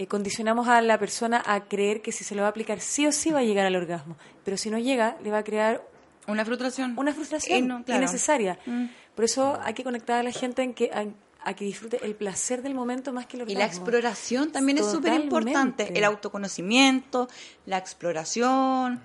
eh, 0.03 0.07
condicionamos 0.07 0.67
a 0.69 0.81
la 0.81 0.99
persona 0.99 1.43
a 1.45 1.65
creer 1.65 2.01
que 2.01 2.11
si 2.13 2.25
se 2.25 2.35
lo 2.35 2.43
va 2.43 2.49
a 2.49 2.51
aplicar 2.51 2.81
sí 2.81 3.07
o 3.07 3.13
sí 3.13 3.31
va 3.31 3.41
a 3.41 3.43
llegar 3.43 3.67
al 3.67 3.77
orgasmo. 3.77 4.17
Pero 4.45 4.57
si 4.57 4.71
no 4.71 4.79
llega, 4.79 5.17
le 5.23 5.31
va 5.31 5.39
a 5.39 5.45
crear 5.45 5.83
Una 6.27 6.45
frustración. 6.45 6.95
una 6.97 7.13
frustración 7.13 7.59
Eh, 7.59 7.63
no, 7.63 7.85
claro. 7.85 8.01
innecesaria. 8.03 8.59
Mm. 8.67 8.87
Por 9.15 9.25
eso 9.25 9.59
hay 9.63 9.75
que 9.75 9.85
conectar 9.85 10.19
a 10.19 10.23
la 10.23 10.33
gente 10.33 10.63
en 10.63 10.73
que, 10.75 10.91
a, 10.93 11.05
a 11.49 11.55
que 11.55 11.65
disfrute 11.65 11.99
el 12.05 12.15
placer 12.15 12.63
del 12.63 12.75
momento 12.75 13.13
más 13.13 13.27
que 13.27 13.37
el 13.37 13.41
Y 13.41 13.43
orgasmo. 13.43 13.59
la 13.61 13.67
exploración 13.67 14.53
también 14.53 14.79
es 14.79 14.87
súper 14.87 15.13
importante. 15.21 15.93
El 15.97 16.05
autoconocimiento, 16.05 17.29
la 17.67 17.79
exploración, 17.79 19.01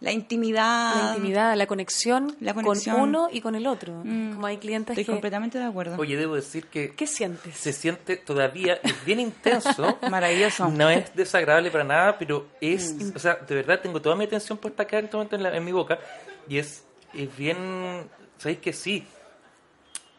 la 0.00 0.12
intimidad. 0.12 0.94
La 0.94 1.08
intimidad, 1.16 1.56
la 1.56 1.66
conexión, 1.66 2.36
La 2.40 2.52
conexión. 2.54 2.96
con 2.96 3.08
uno 3.08 3.28
y 3.32 3.40
con 3.40 3.54
el 3.54 3.66
otro. 3.66 4.02
Mm. 4.04 4.34
Como 4.34 4.46
hay 4.46 4.58
clientes 4.58 4.92
Estoy 4.92 5.04
que... 5.04 5.12
completamente 5.12 5.58
de 5.58 5.64
acuerdo. 5.64 5.96
Oye, 5.98 6.16
debo 6.16 6.34
decir 6.34 6.66
que 6.66 6.94
¿Qué 6.94 7.06
sientes? 7.06 7.56
se 7.56 7.72
siente 7.72 8.16
todavía, 8.16 8.78
es 8.82 9.04
bien 9.04 9.20
intenso. 9.20 9.98
Maravilloso. 10.10 10.68
No 10.68 10.90
es 10.90 11.14
desagradable 11.14 11.70
para 11.70 11.84
nada, 11.84 12.18
pero 12.18 12.46
es, 12.60 12.92
Mm. 12.94 13.12
o 13.16 13.18
sea, 13.18 13.36
de 13.36 13.54
verdad 13.54 13.80
tengo 13.80 14.00
toda 14.02 14.16
mi 14.16 14.24
atención 14.24 14.58
puesta 14.58 14.82
acá 14.82 14.98
en 14.98 15.06
este 15.06 15.16
momento 15.16 15.36
en, 15.36 15.42
la- 15.42 15.56
en 15.56 15.64
mi 15.64 15.72
boca 15.72 15.98
y 16.48 16.58
es, 16.58 16.84
es 17.14 17.34
bien, 17.36 17.56
¿sabéis 18.38 18.58
que 18.58 18.72
sí? 18.74 19.06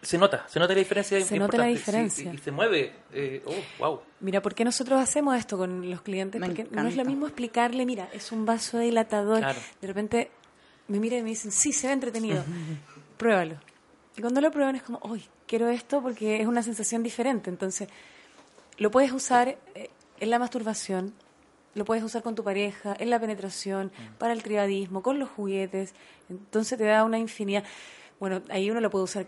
Se 0.08 0.18
nota, 0.18 0.46
se 0.48 0.58
nota 0.58 0.74
la 0.74 0.80
diferencia. 0.80 1.20
Se 1.20 1.38
nota 1.38 1.58
la 1.58 1.66
sí, 1.66 1.72
diferencia. 1.72 2.32
y, 2.32 2.36
y 2.36 2.38
se 2.38 2.50
mueve, 2.50 2.94
eh, 3.12 3.44
oh, 3.46 3.54
wow. 3.78 4.02
Mira, 4.22 4.42
¿por 4.42 4.56
qué 4.56 4.64
nosotros 4.64 5.02
hacemos 5.02 5.38
esto 5.38 5.58
con 5.58 5.90
los 5.90 6.02
clientes? 6.02 6.40
Me 6.40 6.48
Porque 6.48 6.66
no 6.72 6.88
es 6.88 6.96
lo 6.96 7.04
mismo 7.04 7.26
explicarle, 7.28 7.86
mira, 7.86 8.08
es 8.14 8.32
un 8.32 8.46
vaso 8.46 8.80
dilatador. 8.80 9.40
Claro. 9.40 9.60
De 9.82 9.86
repente 9.86 10.32
me 10.88 11.02
miran 11.02 11.20
y 11.20 11.24
me 11.24 11.30
dicen, 11.32 11.52
sí, 11.52 11.74
se 11.74 11.88
ve 11.88 11.94
entretenido. 11.94 12.42
Pruébalo. 13.18 13.58
Y 14.16 14.22
cuando 14.22 14.40
lo 14.40 14.50
prueban 14.50 14.78
es 14.78 14.84
como, 14.84 15.02
uy, 15.04 15.26
quiero 15.46 15.68
esto 15.68 16.02
porque 16.02 16.40
es 16.40 16.48
una 16.48 16.64
sensación 16.64 17.04
diferente. 17.04 17.50
Entonces, 17.50 17.90
lo 18.78 18.90
puedes 18.92 19.12
usar 19.12 19.58
eh, 19.76 19.90
en 20.22 20.30
la 20.30 20.40
masturbación, 20.40 21.16
lo 21.76 21.84
puedes 21.84 22.02
usar 22.06 22.24
con 22.24 22.34
tu 22.34 22.46
pareja, 22.46 22.96
en 22.98 23.10
la 23.10 23.20
penetración, 23.20 23.92
para 24.20 24.32
el 24.32 24.42
tribadismo, 24.42 25.04
con 25.04 25.20
los 25.20 25.28
juguetes. 25.28 25.94
Entonces 26.30 26.78
te 26.78 26.86
da 26.86 27.04
una 27.04 27.20
infinidad. 27.20 27.66
Bueno, 28.22 28.42
ahí 28.48 28.72
uno 28.72 28.80
lo 28.80 28.90
puede 28.90 29.04
usar 29.04 29.28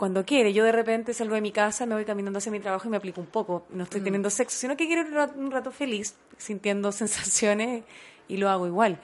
cuando 0.00 0.24
quiere. 0.24 0.54
Yo 0.54 0.64
de 0.64 0.72
repente 0.72 1.12
salgo 1.12 1.34
de 1.34 1.42
mi 1.42 1.52
casa, 1.52 1.84
me 1.84 1.94
voy 1.94 2.06
caminando 2.06 2.38
hacia 2.38 2.50
mi 2.50 2.58
trabajo 2.58 2.88
y 2.88 2.90
me 2.90 2.96
aplico 2.96 3.20
un 3.20 3.26
poco. 3.26 3.66
No 3.68 3.84
estoy 3.84 4.00
teniendo 4.00 4.30
sexo, 4.30 4.56
sino 4.56 4.74
que 4.74 4.86
quiero 4.86 5.02
un 5.02 5.12
rato, 5.12 5.38
un 5.38 5.50
rato 5.50 5.70
feliz, 5.70 6.14
sintiendo 6.38 6.90
sensaciones 7.02 7.84
y 8.26 8.38
lo 8.38 8.48
hago 8.48 8.66
igual. 8.66 8.98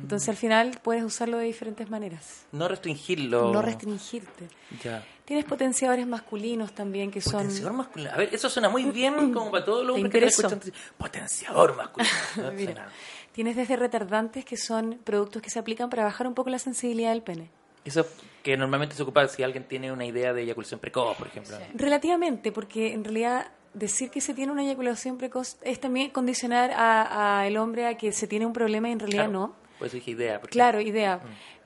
Entonces 0.00 0.28
al 0.28 0.36
final 0.36 0.78
puedes 0.84 1.02
usarlo 1.02 1.38
de 1.38 1.46
diferentes 1.46 1.90
maneras. 1.90 2.46
No 2.52 2.68
restringirlo. 2.68 3.52
No 3.52 3.60
restringirte. 3.60 4.46
Ya. 4.84 5.04
Tienes 5.24 5.46
potenciadores 5.46 6.06
masculinos 6.06 6.72
también 6.72 7.10
que 7.10 7.20
son... 7.20 7.38
Potenciador 7.42 7.72
masculino. 7.72 8.12
A 8.12 8.16
ver, 8.16 8.32
eso 8.32 8.48
suena 8.48 8.68
muy 8.68 8.84
bien 8.84 9.32
como 9.34 9.50
para 9.50 9.64
todos 9.64 9.84
los 9.84 9.96
¿Te 9.96 10.02
hombres 10.04 10.22
que 10.22 10.28
escuchando. 10.28 10.64
Potenciador 10.96 11.74
masculino. 11.76 12.14
¿no? 12.36 12.52
Mira, 12.52 12.72
Suena- 12.72 12.88
tienes 13.32 13.56
desde 13.56 13.74
retardantes 13.74 14.44
que 14.44 14.56
son 14.56 15.00
productos 15.02 15.42
que 15.42 15.50
se 15.50 15.58
aplican 15.58 15.90
para 15.90 16.04
bajar 16.04 16.28
un 16.28 16.34
poco 16.34 16.50
la 16.50 16.60
sensibilidad 16.60 17.10
del 17.10 17.22
pene. 17.22 17.50
Eso 17.86 18.06
que 18.42 18.56
normalmente 18.56 18.94
se 18.94 19.02
ocupa 19.02 19.26
si 19.28 19.42
alguien 19.42 19.64
tiene 19.64 19.90
una 19.92 20.04
idea 20.04 20.32
de 20.32 20.42
eyaculación 20.42 20.78
precoz, 20.80 21.16
por 21.16 21.26
ejemplo. 21.28 21.56
Relativamente, 21.74 22.52
porque 22.52 22.92
en 22.92 23.02
realidad 23.04 23.46
decir 23.74 24.10
que 24.10 24.20
se 24.20 24.34
tiene 24.34 24.52
una 24.52 24.62
eyaculación 24.62 25.18
precoz 25.18 25.56
es 25.62 25.80
también 25.80 26.10
condicionar 26.10 26.70
a, 26.72 27.38
a 27.40 27.46
el 27.46 27.56
hombre 27.56 27.86
a 27.86 27.96
que 27.96 28.12
se 28.12 28.26
tiene 28.26 28.46
un 28.46 28.52
problema 28.52 28.88
y 28.88 28.92
en 28.92 29.00
realidad 29.00 29.24
Claro. 29.24 29.32
no. 29.48 29.54
Por 29.78 29.86
eso 29.88 29.96
dije 29.96 30.12
idea. 30.12 30.40
porque- 30.40 30.52
Claro, 30.52 30.80
idea. 30.80 31.20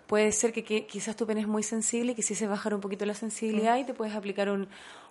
Puede 0.07 0.33
ser 0.33 0.53
que, 0.53 0.65
que 0.65 0.87
quizás 0.87 1.15
tu 1.15 1.25
pene 1.27 1.41
es 1.43 1.47
muy 1.47 1.63
sensible 1.63 2.13
y 2.13 2.15
quisieses 2.17 2.49
bajar 2.49 2.75
un 2.75 2.81
poquito 2.81 3.07
la 3.07 3.15
sensibilidad 3.15 3.77
y 3.79 3.85
te 3.85 3.95
puedes 3.95 4.15
aplicar 4.17 4.51
un, 4.51 4.67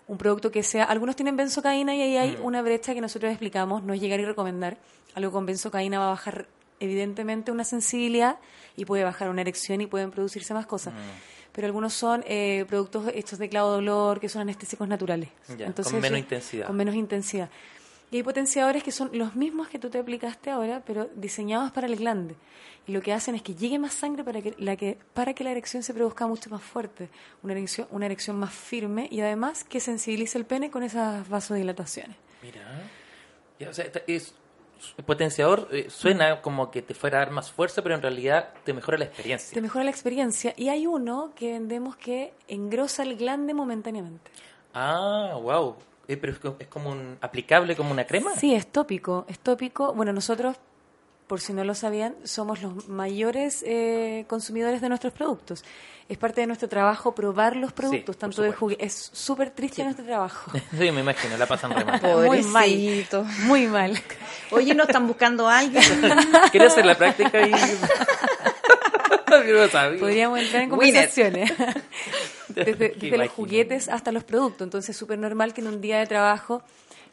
un 0.08 0.18
producto 0.18 0.52
que 0.52 0.62
sea... 0.62 0.84
Algunos 0.84 1.16
tienen 1.16 1.38
benzocaína 1.38 1.96
y 1.96 2.02
ahí 2.02 2.18
hay 2.18 2.38
una 2.42 2.62
brecha 2.62 2.94
que 2.94 3.00
nosotros 3.00 3.32
explicamos, 3.32 3.82
no 3.84 3.94
es 3.94 4.02
llegar 4.02 4.20
y 4.20 4.26
recomendar. 4.26 4.78
Algo 5.16 5.32
con 5.32 5.46
benzocaína 5.46 6.00
va 6.00 6.08
a 6.08 6.10
bajar 6.10 6.48
evidentemente 6.80 7.52
una 7.52 7.64
sensibilidad 7.64 8.38
y 8.76 8.86
puede 8.86 9.04
bajar 9.04 9.30
una 9.30 9.42
erección 9.42 9.82
y 9.82 9.88
pueden 9.88 10.12
producirse 10.12 10.54
más 10.54 10.66
cosas. 10.66 10.94
Pero 11.52 11.66
algunos 11.68 11.94
son 11.94 12.24
eh, 12.28 12.66
productos 12.68 13.12
hechos 13.14 13.40
de 13.40 13.50
clavo 13.50 13.72
dolor, 13.72 14.20
que 14.20 14.30
son 14.30 14.42
anestésicos 14.44 14.88
naturales. 14.88 15.30
Ya, 15.58 15.72
con 15.74 15.94
menos 15.94 16.06
eso- 16.12 16.18
intensidad. 16.18 16.68
Con 16.68 16.76
menos 16.78 16.96
intensidad. 16.96 17.50
Y 18.12 18.18
hay 18.18 18.24
potenciadores 18.24 18.82
que 18.82 18.92
son 18.92 19.10
los 19.14 19.36
mismos 19.36 19.68
que 19.68 19.78
tú 19.78 19.90
te 19.90 20.00
aplicaste 20.00 20.50
ahora, 20.50 20.82
pero 20.86 21.10
diseñados 21.16 21.72
para 21.72 21.86
el 21.88 21.96
glande. 21.96 22.36
Y 22.88 22.92
lo 22.92 23.02
que 23.02 23.14
hacen 23.14 23.36
es 23.36 23.44
que 23.44 23.54
llegue 23.54 23.78
más 23.78 23.94
sangre 23.94 24.24
para 24.24 24.42
que 24.42 24.56
la, 24.58 24.76
que, 24.76 24.98
para 25.14 25.34
que 25.36 25.44
la 25.44 25.52
erección 25.52 25.84
se 25.84 25.94
produzca 25.94 26.26
mucho 26.26 26.50
más 26.50 26.64
fuerte, 26.64 27.10
una 27.44 27.54
erección, 27.54 27.88
una 27.92 28.08
erección 28.08 28.36
más 28.40 28.52
firme 28.52 29.08
y 29.12 29.22
además 29.22 29.64
que 29.64 29.80
sensibilice 29.80 30.40
el 30.40 30.46
pene 30.46 30.72
con 30.72 30.82
esas 30.82 31.28
vasodilataciones. 31.30 32.18
Mira. 32.42 32.62
Ya, 33.60 33.70
o 33.70 33.74
sea, 33.74 33.86
es, 34.08 34.34
el 34.98 35.04
potenciador 35.04 35.68
eh, 35.72 35.88
suena 35.90 36.42
como 36.42 36.72
que 36.72 36.82
te 36.82 36.94
fuera 36.94 37.18
a 37.18 37.26
dar 37.26 37.32
más 37.32 37.52
fuerza, 37.52 37.82
pero 37.82 37.96
en 37.96 38.02
realidad 38.02 38.50
te 38.64 38.74
mejora 38.74 38.98
la 38.98 39.06
experiencia. 39.06 39.54
Te 39.54 39.62
mejora 39.62 39.84
la 39.84 39.92
experiencia. 39.92 40.54
Y 40.58 40.70
hay 40.70 40.88
uno 40.88 41.32
que 41.36 41.54
vendemos 41.54 41.96
que 41.96 42.34
engrosa 42.48 43.04
el 43.04 43.16
glande 43.16 43.54
momentáneamente. 43.54 44.32
Ah, 44.74 45.38
wow. 45.42 45.76
Eh, 46.08 46.18
pero 46.18 46.34
es, 46.34 46.40
es 46.60 46.68
como 46.68 46.90
un 46.90 47.18
aplicable 47.22 47.76
como 47.76 47.92
una 47.92 48.06
crema. 48.06 48.32
Sí, 48.36 48.54
es 48.56 48.68
tópico, 48.68 49.26
es 49.28 49.40
tópico. 49.40 49.94
Bueno, 49.94 50.12
nosotros, 50.12 50.58
por 51.30 51.42
si 51.42 51.54
no 51.54 51.64
lo 51.64 51.76
sabían, 51.76 52.16
somos 52.24 52.64
los 52.64 52.90
mayores 52.90 53.64
eh, 53.64 54.26
consumidores 54.28 54.82
de 54.82 54.90
nuestros 54.90 55.14
productos. 55.14 55.64
Es 56.10 56.18
parte 56.18 56.42
de 56.42 56.48
nuestro 56.48 56.68
trabajo 56.68 57.14
probar 57.14 57.56
los 57.56 57.72
productos, 57.72 58.18
tanto 58.18 58.42
de 58.42 58.52
juguetes. 58.52 58.88
Es 58.88 59.12
súper 59.14 59.52
triste 59.52 59.84
nuestro 59.84 60.04
trabajo. 60.04 60.52
Sí, 60.72 60.92
me 60.92 61.02
imagino, 61.02 61.38
la 61.38 61.46
pasan 61.46 61.70
re 61.76 61.86
mal. 61.86 62.02
Muy 62.26 62.42
mal. 62.42 63.08
Muy 63.44 63.68
mal. 63.68 64.02
Oye, 64.50 64.74
¿no 64.74 64.86
están 64.86 65.06
buscando 65.06 65.48
a 65.48 65.60
alguien? 65.60 65.84
Quiero 66.50 66.66
hacer 66.66 66.88
la 66.88 66.98
práctica 66.98 67.46
y... 67.46 67.52
Yo 69.48 69.62
no 69.62 69.68
sabía. 69.68 70.00
Podríamos 70.00 70.40
entrar 70.40 70.64
en 70.64 70.70
conversaciones. 70.72 71.54
desde 72.48 72.74
desde 72.74 73.18
los 73.20 73.30
juguetes 73.30 73.88
hasta 73.88 74.12
los 74.12 74.24
productos. 74.24 74.66
Entonces 74.66 74.90
es 74.90 74.98
súper 74.98 75.20
normal 75.20 75.54
que 75.54 75.62
en 75.62 75.68
un 75.68 75.80
día 75.80 76.00
de 76.00 76.08
trabajo 76.08 76.64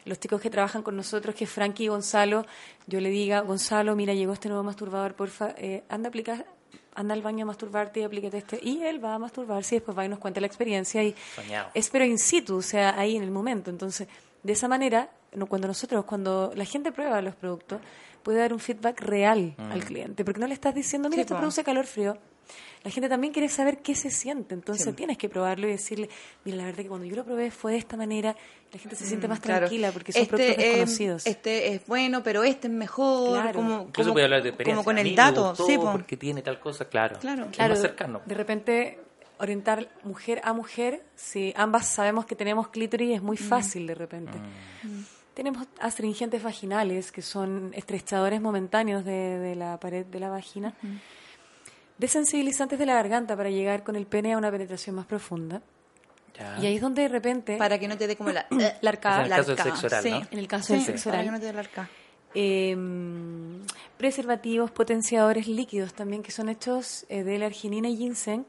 los 0.07 0.19
chicos 0.19 0.41
que 0.41 0.49
trabajan 0.49 0.81
con 0.81 0.95
nosotros, 0.95 1.35
que 1.35 1.43
es 1.43 1.49
Frankie 1.49 1.85
y 1.85 1.87
Gonzalo, 1.87 2.45
yo 2.87 2.99
le 2.99 3.09
diga, 3.09 3.41
Gonzalo, 3.41 3.95
mira, 3.95 4.13
llegó 4.13 4.33
este 4.33 4.47
nuevo 4.49 4.63
masturbador, 4.63 5.13
porfa, 5.15 5.53
eh, 5.57 5.83
anda 5.89 6.07
a 6.07 6.09
aplicar, 6.09 6.45
anda 6.95 7.13
al 7.13 7.21
baño 7.21 7.43
a 7.43 7.47
masturbarte 7.47 7.99
y 7.99 8.03
aplícate 8.03 8.37
este. 8.37 8.59
Y 8.61 8.83
él 8.83 9.03
va 9.03 9.13
a 9.13 9.19
masturbarse 9.19 9.75
y 9.75 9.79
después 9.79 9.97
va 9.97 10.05
y 10.05 10.09
nos 10.09 10.19
cuenta 10.19 10.41
la 10.41 10.47
experiencia. 10.47 11.03
Y 11.03 11.15
Soñado. 11.35 11.69
es 11.73 11.89
pero 11.89 12.05
in 12.05 12.17
situ, 12.17 12.57
o 12.57 12.61
sea, 12.61 12.99
ahí 12.99 13.15
en 13.15 13.23
el 13.23 13.31
momento. 13.31 13.69
Entonces, 13.69 14.07
de 14.41 14.53
esa 14.53 14.67
manera, 14.67 15.09
no, 15.33 15.45
cuando 15.45 15.67
nosotros, 15.67 16.05
cuando 16.05 16.51
la 16.55 16.65
gente 16.65 16.91
prueba 16.91 17.21
los 17.21 17.35
productos, 17.35 17.81
puede 18.23 18.39
dar 18.39 18.51
un 18.53 18.59
feedback 18.59 18.99
real 19.01 19.55
al 19.57 19.83
cliente, 19.85 20.25
porque 20.25 20.39
no 20.39 20.47
le 20.47 20.53
estás 20.53 20.73
diciendo, 20.73 21.09
mira, 21.09 21.21
Sí, 21.21 21.21
esto 21.21 21.37
produce 21.37 21.63
calor 21.63 21.85
frío. 21.85 22.17
La 22.87 22.91
gente 22.91 23.09
también 23.09 23.33
quiere 23.33 23.49
saber 23.49 23.79
qué 23.79 23.95
se 23.95 24.09
siente, 24.09 24.53
entonces 24.55 24.85
Sí. 24.85 24.93
tienes 24.93 25.17
que 25.17 25.27
probarlo 25.27 25.67
y 25.67 25.71
decirle, 25.71 26.07
mira, 26.45 26.55
la 26.55 26.63
verdad 26.63 26.83
que 26.83 26.87
cuando 26.87 27.05
yo 27.05 27.17
lo 27.17 27.25
probé 27.25 27.51
fue 27.51 27.73
de 27.73 27.79
esta 27.79 27.97
manera, 27.97 28.33
la 28.71 28.79
gente 28.79 28.95
se 28.95 29.05
siente 29.05 29.27
más 29.27 29.39
Mm, 29.39 29.41
Claro. 29.41 29.59
tranquila 29.67 29.91
porque 29.91 30.13
son 30.13 30.21
Este, 30.21 30.29
productos 30.37 30.63
eh, 30.63 30.67
desconocidos. 30.69 31.27
este 31.27 31.73
es 31.73 31.85
bueno, 31.85 32.23
pero 32.23 32.45
este 32.45 32.67
es 32.67 32.73
mejor. 32.73 33.41
Claro. 33.41 33.55
Como, 33.57 33.81
Incluso 33.81 33.93
como- 34.09 34.13
voy 34.13 34.21
a 34.21 34.25
hablar 34.25 34.41
de 34.43 34.47
experiencia. 34.49 34.75
como 34.77 34.85
con 34.85 34.97
el 34.97 35.13
dato. 35.17 35.53
Sí, 35.55 35.75
po. 35.77 35.91
porque 35.91 36.15
tiene 36.15 36.41
tal 36.41 36.61
cosa, 36.61 36.85
claro. 36.85 37.19
Claro. 37.19 37.47
Es 37.51 37.57
Claro, 37.57 37.73
más 37.73 37.81
cercano. 37.81 38.21
de 38.25 38.35
repente 38.35 38.99
orientar 39.39 39.89
mujer 40.05 40.39
a 40.45 40.53
mujer, 40.53 41.03
si 41.17 41.53
ambas 41.57 41.87
sabemos 41.87 42.25
que 42.25 42.35
tenemos 42.37 42.69
clítoris, 42.69 43.15
es 43.17 43.21
Mm. 43.21 43.25
muy 43.25 43.35
fácil 43.35 43.85
de 43.85 43.95
repente. 43.95 44.37
Tenemos 45.33 45.67
astringentes 45.81 46.41
vaginales, 46.41 47.11
que 47.11 47.21
son 47.21 47.71
estrechadores 47.75 48.39
momentáneos 48.39 49.03
de, 49.03 49.39
de 49.39 49.55
la 49.55 49.77
pared 49.77 50.05
de 50.05 50.19
la 50.21 50.29
vagina. 50.29 50.73
Desensibilizantes 51.97 52.77
de 52.77 52.85
la 52.85 52.93
garganta 52.93 53.35
para 53.35 53.49
llegar 53.49 53.83
con 53.83 53.95
el 53.95 54.05
pene 54.05 54.33
a 54.33 54.37
una 54.37 54.51
penetración 54.51 54.95
más 54.95 55.05
profunda. 55.05 55.61
Ya. 56.37 56.59
Y 56.61 56.65
ahí 56.67 56.75
es 56.75 56.81
donde 56.81 57.01
de 57.03 57.07
repente... 57.07 57.57
Para 57.57 57.79
que 57.79 57.87
no 57.87 57.97
te 57.97 58.05
dé 58.05 58.15
como 58.15 58.29
la, 58.31 58.45
La 58.81 58.89
arcada. 58.89 59.25
En 59.25 59.31
el 59.31 59.37
caso 59.37 59.55
del 59.55 59.63
sexo 59.63 59.87
oral, 59.87 60.03
sí. 60.03 60.11
¿no? 60.11 60.21
En 60.31 60.39
el 60.39 60.47
caso 60.47 60.67
Sí, 60.67 60.73
del 60.73 60.83
sexo 60.83 61.09
Para 61.09 61.23
que 61.23 61.31
no 61.31 61.39
te 61.39 61.45
dé 61.47 61.53
la 61.53 61.59
arcada. 61.61 61.89
Eh, 62.35 62.77
preservativos, 63.97 64.69
potenciadores 64.71 65.47
líquidos 65.47 65.93
también 65.93 66.21
que 66.23 66.31
son 66.31 66.49
hechos 66.49 67.05
eh, 67.09 67.23
de 67.23 67.39
la 67.39 67.47
arginina 67.47 67.89
y 67.89 67.97
ginseng, 67.97 68.45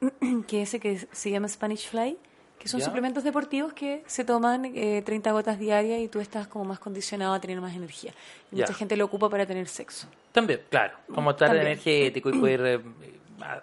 que 0.46 0.62
ese 0.62 0.80
que 0.80 1.06
se 1.12 1.30
llama 1.30 1.48
Spanish 1.48 1.88
Fly, 1.88 2.16
que 2.58 2.68
son 2.68 2.80
Ya. 2.80 2.86
suplementos 2.86 3.24
deportivos 3.24 3.72
que 3.72 4.02
se 4.06 4.24
toman 4.24 4.64
eh, 4.74 5.02
30 5.04 5.30
gotas 5.32 5.58
diarias 5.58 6.00
y 6.00 6.08
tú 6.08 6.20
estás 6.20 6.48
como 6.48 6.64
más 6.64 6.78
condicionado 6.78 7.34
a 7.34 7.40
tener 7.40 7.60
más 7.60 7.74
energía. 7.76 8.12
Y. 8.50 8.56
Mucha 8.56 8.72
gente 8.72 8.96
lo 8.96 9.04
ocupa 9.04 9.28
para 9.28 9.44
tener 9.46 9.68
sexo. 9.68 10.06
También, 10.40 10.60
claro. 10.70 10.96
Como 11.14 11.30
estar 11.30 11.48
También. 11.48 11.66
energético 11.68 12.30
y 12.30 12.38
poder 12.38 12.60
eh, 12.66 12.80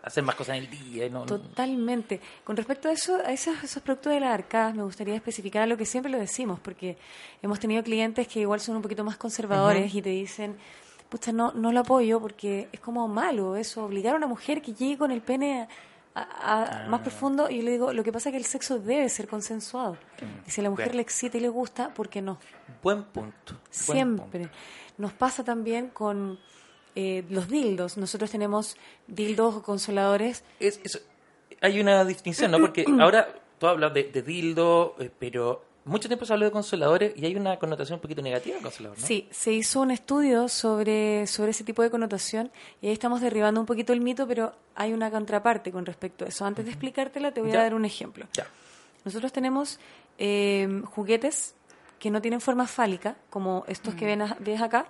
hacer 0.04 0.24
más 0.24 0.36
cosas 0.36 0.58
en 0.58 0.64
el 0.64 0.70
día. 0.70 1.10
No, 1.10 1.26
Totalmente. 1.26 2.20
Con 2.44 2.56
respecto 2.56 2.90
a 2.90 2.92
eso, 2.92 3.16
a 3.26 3.32
esos, 3.32 3.64
esos 3.64 3.82
productos 3.84 4.14
de 4.14 4.20
las 4.20 4.34
arcadas, 4.34 4.76
me 4.76 4.84
gustaría 4.84 5.16
especificar 5.16 5.64
algo 5.64 5.78
que 5.78 5.86
siempre 5.86 6.12
lo 6.12 6.18
decimos, 6.18 6.60
porque 6.60 6.98
hemos 7.42 7.60
tenido 7.60 7.84
clientes 7.84 8.28
que 8.28 8.40
igual 8.42 8.60
son 8.60 8.76
un 8.78 8.82
poquito 8.82 9.04
más 9.04 9.18
conservadores 9.18 9.94
y 9.94 10.02
te 10.02 10.10
dicen, 10.10 10.56
pucha, 11.10 11.32
no, 11.32 11.52
no 11.54 11.72
lo 11.72 11.82
apoyo 11.82 12.20
porque 12.20 12.68
es 12.72 12.80
como 12.80 13.08
malo 13.08 13.56
eso, 13.56 13.86
obligar 13.86 14.14
a 14.16 14.18
una 14.18 14.28
mujer 14.28 14.62
que 14.62 14.74
llegue 14.74 14.98
con 14.98 15.12
el 15.12 15.22
pene 15.22 15.68
a- 16.16 16.22
a- 16.22 16.84
a- 16.86 16.88
más 16.88 17.02
profundo. 17.02 17.50
Y 17.50 17.58
yo 17.58 17.64
le 17.64 17.72
digo, 17.72 17.92
lo 17.94 18.04
que 18.04 18.12
pasa 18.14 18.30
es 18.30 18.34
que 18.34 18.38
el 18.38 18.46
sexo 18.46 18.80
debe 18.80 19.08
ser 19.10 19.28
consensuado. 19.28 19.98
Y 20.48 20.52
si 20.52 20.62
a 20.62 20.64
la 20.64 20.70
mujer 20.70 20.96
le 20.96 21.02
excita 21.02 21.38
y 21.38 21.42
le 21.42 21.50
gusta, 21.50 21.94
¿por 21.94 22.08
qué 22.10 22.22
no? 22.22 22.38
Buen 22.82 23.04
punto. 23.04 23.54
buen 23.54 23.60
Siempre. 23.70 24.40
punto. 24.40 24.56
Nos 24.98 25.12
pasa 25.12 25.44
también 25.44 25.90
con 25.90 26.40
eh, 26.96 27.24
los 27.30 27.48
dildos. 27.50 27.98
Nosotros 27.98 28.32
tenemos 28.32 28.78
dildos 29.08 29.56
o 29.56 29.62
consoladores 29.64 30.44
Es, 30.60 30.80
es- 30.84 31.02
hay 31.62 31.80
una 31.80 32.04
distinción, 32.06 32.52
¿no? 32.52 32.60
Porque 32.60 32.86
ahora 33.00 33.28
tú 33.60 33.68
hablas 33.68 33.94
de, 33.94 34.04
de 34.06 34.22
dildo, 34.22 34.96
eh, 35.00 35.10
pero 35.18 35.64
mucho 35.86 36.08
tiempo 36.08 36.26
se 36.26 36.34
habló 36.34 36.46
de 36.46 36.52
consoladores 36.52 37.14
y 37.16 37.26
hay 37.26 37.36
una 37.36 37.58
connotación 37.60 37.98
un 37.98 38.02
poquito 38.02 38.22
negativa 38.22 38.56
de 38.58 38.62
consolador, 38.64 38.98
¿no? 39.00 39.06
Sí, 39.06 39.28
se 39.32 39.52
hizo 39.54 39.82
un 39.82 39.92
estudio 39.92 40.48
sobre, 40.50 41.28
sobre 41.28 41.52
ese 41.52 41.64
tipo 41.64 41.84
de 41.84 41.92
connotación 41.92 42.52
y 42.82 42.88
ahí 42.88 42.94
estamos 42.94 43.22
derribando 43.22 43.60
un 43.60 43.68
poquito 43.68 43.94
el 43.94 44.02
mito, 44.02 44.28
pero 44.28 44.54
hay 44.74 44.94
una 44.94 45.12
contraparte 45.12 45.72
con 45.72 45.86
respecto 45.86 46.26
a 46.26 46.28
eso. 46.30 46.44
Antes 46.44 46.66
de 46.66 46.72
explicártela, 46.72 47.32
te 47.34 47.42
voy 47.42 47.52
Ya. 47.52 47.60
a 47.60 47.64
dar 47.64 47.76
un 47.76 47.86
ejemplo. 47.86 48.26
Ya. 48.34 48.48
Nosotros 49.06 49.32
tenemos 49.32 49.80
eh, 50.18 50.82
juguetes 50.86 51.54
que 52.00 52.10
no 52.10 52.20
tienen 52.22 52.42
forma 52.42 52.66
fálica, 52.68 53.16
como 53.30 53.64
estos 53.68 53.94
que 53.96 54.06
ven 54.06 54.22
a- 54.24 54.38
ves 54.40 54.62
acá. 54.62 54.88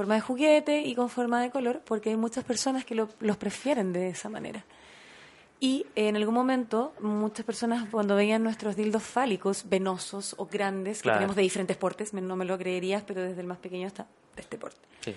Forma 0.00 0.14
de 0.14 0.20
juguete 0.22 0.80
y 0.82 0.94
con 0.94 1.08
forma 1.08 1.42
de 1.42 1.50
color, 1.50 1.80
porque 1.84 2.10
hay 2.10 2.16
muchas 2.16 2.42
personas 2.44 2.84
que 2.84 2.94
lo- 2.94 3.08
los 3.20 3.36
prefieren 3.36 3.92
de 3.92 4.08
esa 4.08 4.28
manera. 4.28 4.64
Y 5.62 5.84
en 5.94 6.16
algún 6.16 6.34
momento, 6.34 6.94
muchas 7.00 7.44
personas 7.44 7.86
cuando 7.90 8.16
veían 8.16 8.42
nuestros 8.42 8.76
dildos 8.76 9.02
fálicos, 9.02 9.64
venosos 9.68 10.34
o 10.38 10.46
grandes, 10.46 11.02
Claro. 11.02 11.16
que 11.16 11.18
tenemos 11.18 11.36
de 11.36 11.42
diferentes 11.42 11.76
portes, 11.76 12.14
no 12.14 12.34
me 12.34 12.46
lo 12.46 12.56
creerías, 12.56 13.02
pero 13.06 13.20
desde 13.22 13.40
el 13.42 13.46
más 13.46 13.58
pequeño 13.58 13.86
hasta 13.86 14.06
este 14.36 14.56
porte, 14.56 14.80
Sí. 15.04 15.14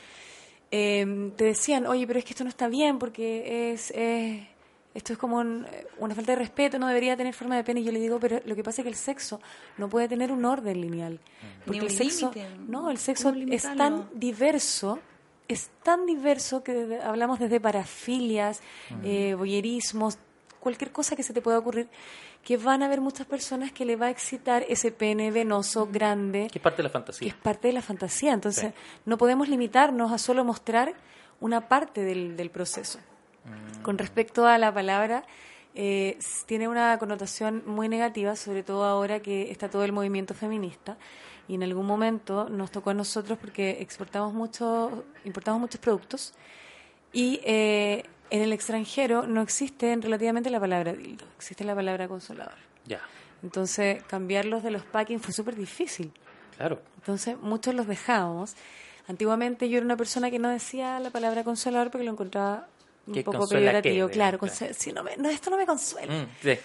eh, 0.71 1.31
te 1.37 1.45
decían, 1.45 1.85
oye, 1.87 2.05
pero 2.05 2.19
es 2.19 2.25
que 2.25 2.31
esto 2.31 2.43
no 2.43 2.49
está 2.49 2.67
bien 2.67 2.99
porque 2.99 3.71
es, 3.71 3.89
es- 3.91 4.41
esto 4.93 5.13
es 5.13 5.17
como 5.19 5.37
un- 5.37 5.65
una 5.99 6.13
falta 6.15 6.33
de 6.33 6.37
respeto, 6.37 6.77
no 6.79 6.87
debería 6.87 7.17
tener 7.17 7.33
forma 7.33 7.55
de 7.55 7.63
pene. 7.63 7.79
Y 7.81 7.83
yo 7.83 7.91
le 7.91 7.99
digo, 7.99 8.19
pero 8.19 8.39
lo 8.45 8.55
que 8.55 8.63
pasa 8.63 8.81
es 8.81 8.83
que 8.83 8.89
el 8.89 8.95
sexo 8.95 9.41
no 9.77 9.89
puede 9.89 10.07
tener 10.07 10.31
un 10.31 10.45
orden 10.45 10.79
lineal. 10.81 11.19
Porque 11.65 11.79
Ni 11.79 11.85
el 11.87 11.91
un 11.91 11.97
sexo, 11.97 12.31
límite. 12.33 12.55
no, 12.67 12.89
el 12.91 12.97
sexo 12.97 13.31
¿Cómo 13.33 13.51
es 13.53 13.63
tan 13.63 14.07
diverso, 14.13 14.99
es 15.47 15.69
tan 15.83 16.05
diverso 16.05 16.63
que 16.63 16.73
desde- 16.73 17.01
hablamos 17.01 17.39
desde 17.39 17.59
parafilias, 17.59 18.61
eh, 19.03 19.33
voyerismos, 19.37 20.17
cualquier 20.59 20.91
cosa 20.91 21.15
que 21.15 21.23
se 21.23 21.33
te 21.33 21.41
pueda 21.41 21.57
ocurrir, 21.59 21.89
que 22.43 22.57
van 22.57 22.83
a 22.83 22.85
haber 22.87 23.01
muchas 23.01 23.25
personas 23.25 23.71
que 23.71 23.85
le 23.85 23.95
va 23.95 24.07
a 24.07 24.09
excitar 24.09 24.65
ese 24.69 24.91
pene 24.91 25.31
venoso 25.31 25.87
grande, 25.91 26.47
Que 26.51 26.59
es 26.59 26.63
parte 26.63 26.77
de 26.77 26.83
la 26.83 26.89
que 26.89 26.93
fantasía. 26.93 27.27
es 27.29 27.33
parte 27.33 27.67
de 27.69 27.73
la 27.73 27.81
fantasía. 27.81 28.33
Entonces, 28.33 28.71
Sí. 28.73 28.79
no 29.05 29.17
podemos 29.17 29.47
limitarnos 29.49 30.11
a 30.11 30.17
solo 30.17 30.43
mostrar 30.45 30.93
una 31.39 31.67
parte 31.67 32.01
del, 32.03 32.35
del 32.37 32.49
proceso. 32.49 32.99
Mm. 33.45 33.81
Con 33.81 33.97
respecto 33.97 34.45
a 34.45 34.57
la 34.57 34.73
palabra, 34.73 35.23
eh, 35.75 36.17
tiene 36.45 36.67
una 36.67 36.97
connotación 36.99 37.63
muy 37.65 37.89
negativa, 37.89 38.35
sobre 38.35 38.63
todo 38.63 38.83
ahora 38.83 39.21
que 39.21 39.51
está 39.51 39.69
todo 39.69 39.83
el 39.83 39.91
movimiento 39.91 40.33
feminista. 40.33 40.97
Y 41.47 41.55
en 41.55 41.63
algún 41.63 41.85
momento 41.85 42.47
nos 42.49 42.71
tocó 42.71 42.91
a 42.91 42.93
nosotros 42.93 43.37
porque 43.39 43.81
exportamos 43.81 44.33
mucho, 44.33 45.03
importamos 45.25 45.59
muchos 45.59 45.81
productos 45.81 46.33
y 47.11 47.41
eh, 47.43 48.03
en 48.29 48.41
el 48.41 48.53
extranjero 48.53 49.27
no 49.27 49.41
existe 49.41 49.95
relativamente 50.01 50.49
la 50.49 50.59
palabra 50.59 50.93
dildo, 50.93 51.25
existe 51.35 51.63
la 51.65 51.75
palabra 51.75 52.07
consolador. 52.07 52.55
Ya, 52.85 53.01
Entonces, 53.43 54.03
cambiarlos 54.03 54.63
de 54.63 54.71
los 54.71 54.83
packing 54.83 55.19
fue 55.19 55.33
súper 55.33 55.55
difícil. 55.55 56.11
claro. 56.57 56.81
Entonces, 56.97 57.37
muchos 57.41 57.75
los 57.75 57.85
dejábamos. 57.85 58.55
Antiguamente 59.09 59.67
yo 59.67 59.77
era 59.77 59.85
una 59.85 59.97
persona 59.97 60.31
que 60.31 60.39
no 60.39 60.47
decía 60.47 60.99
la 61.01 61.09
palabra 61.09 61.43
consolador 61.43 61.91
porque 61.91 62.05
lo 62.05 62.11
encontraba 62.11 62.67
un 63.05 63.13
¿Qué 63.13 63.23
poco 63.23 63.47
peyorativo. 63.47 64.07
Claro, 64.09 64.37
Claro. 64.39 64.53
conse- 64.55 64.73
sí, 64.73 64.91
no, 64.93 65.03
me- 65.03 65.17
no, 65.17 65.29
esto 65.29 65.49
no 65.49 65.57
me 65.57 65.65
consuela. 65.65 66.13
Mm, 66.13 66.27
sí. 66.41 66.57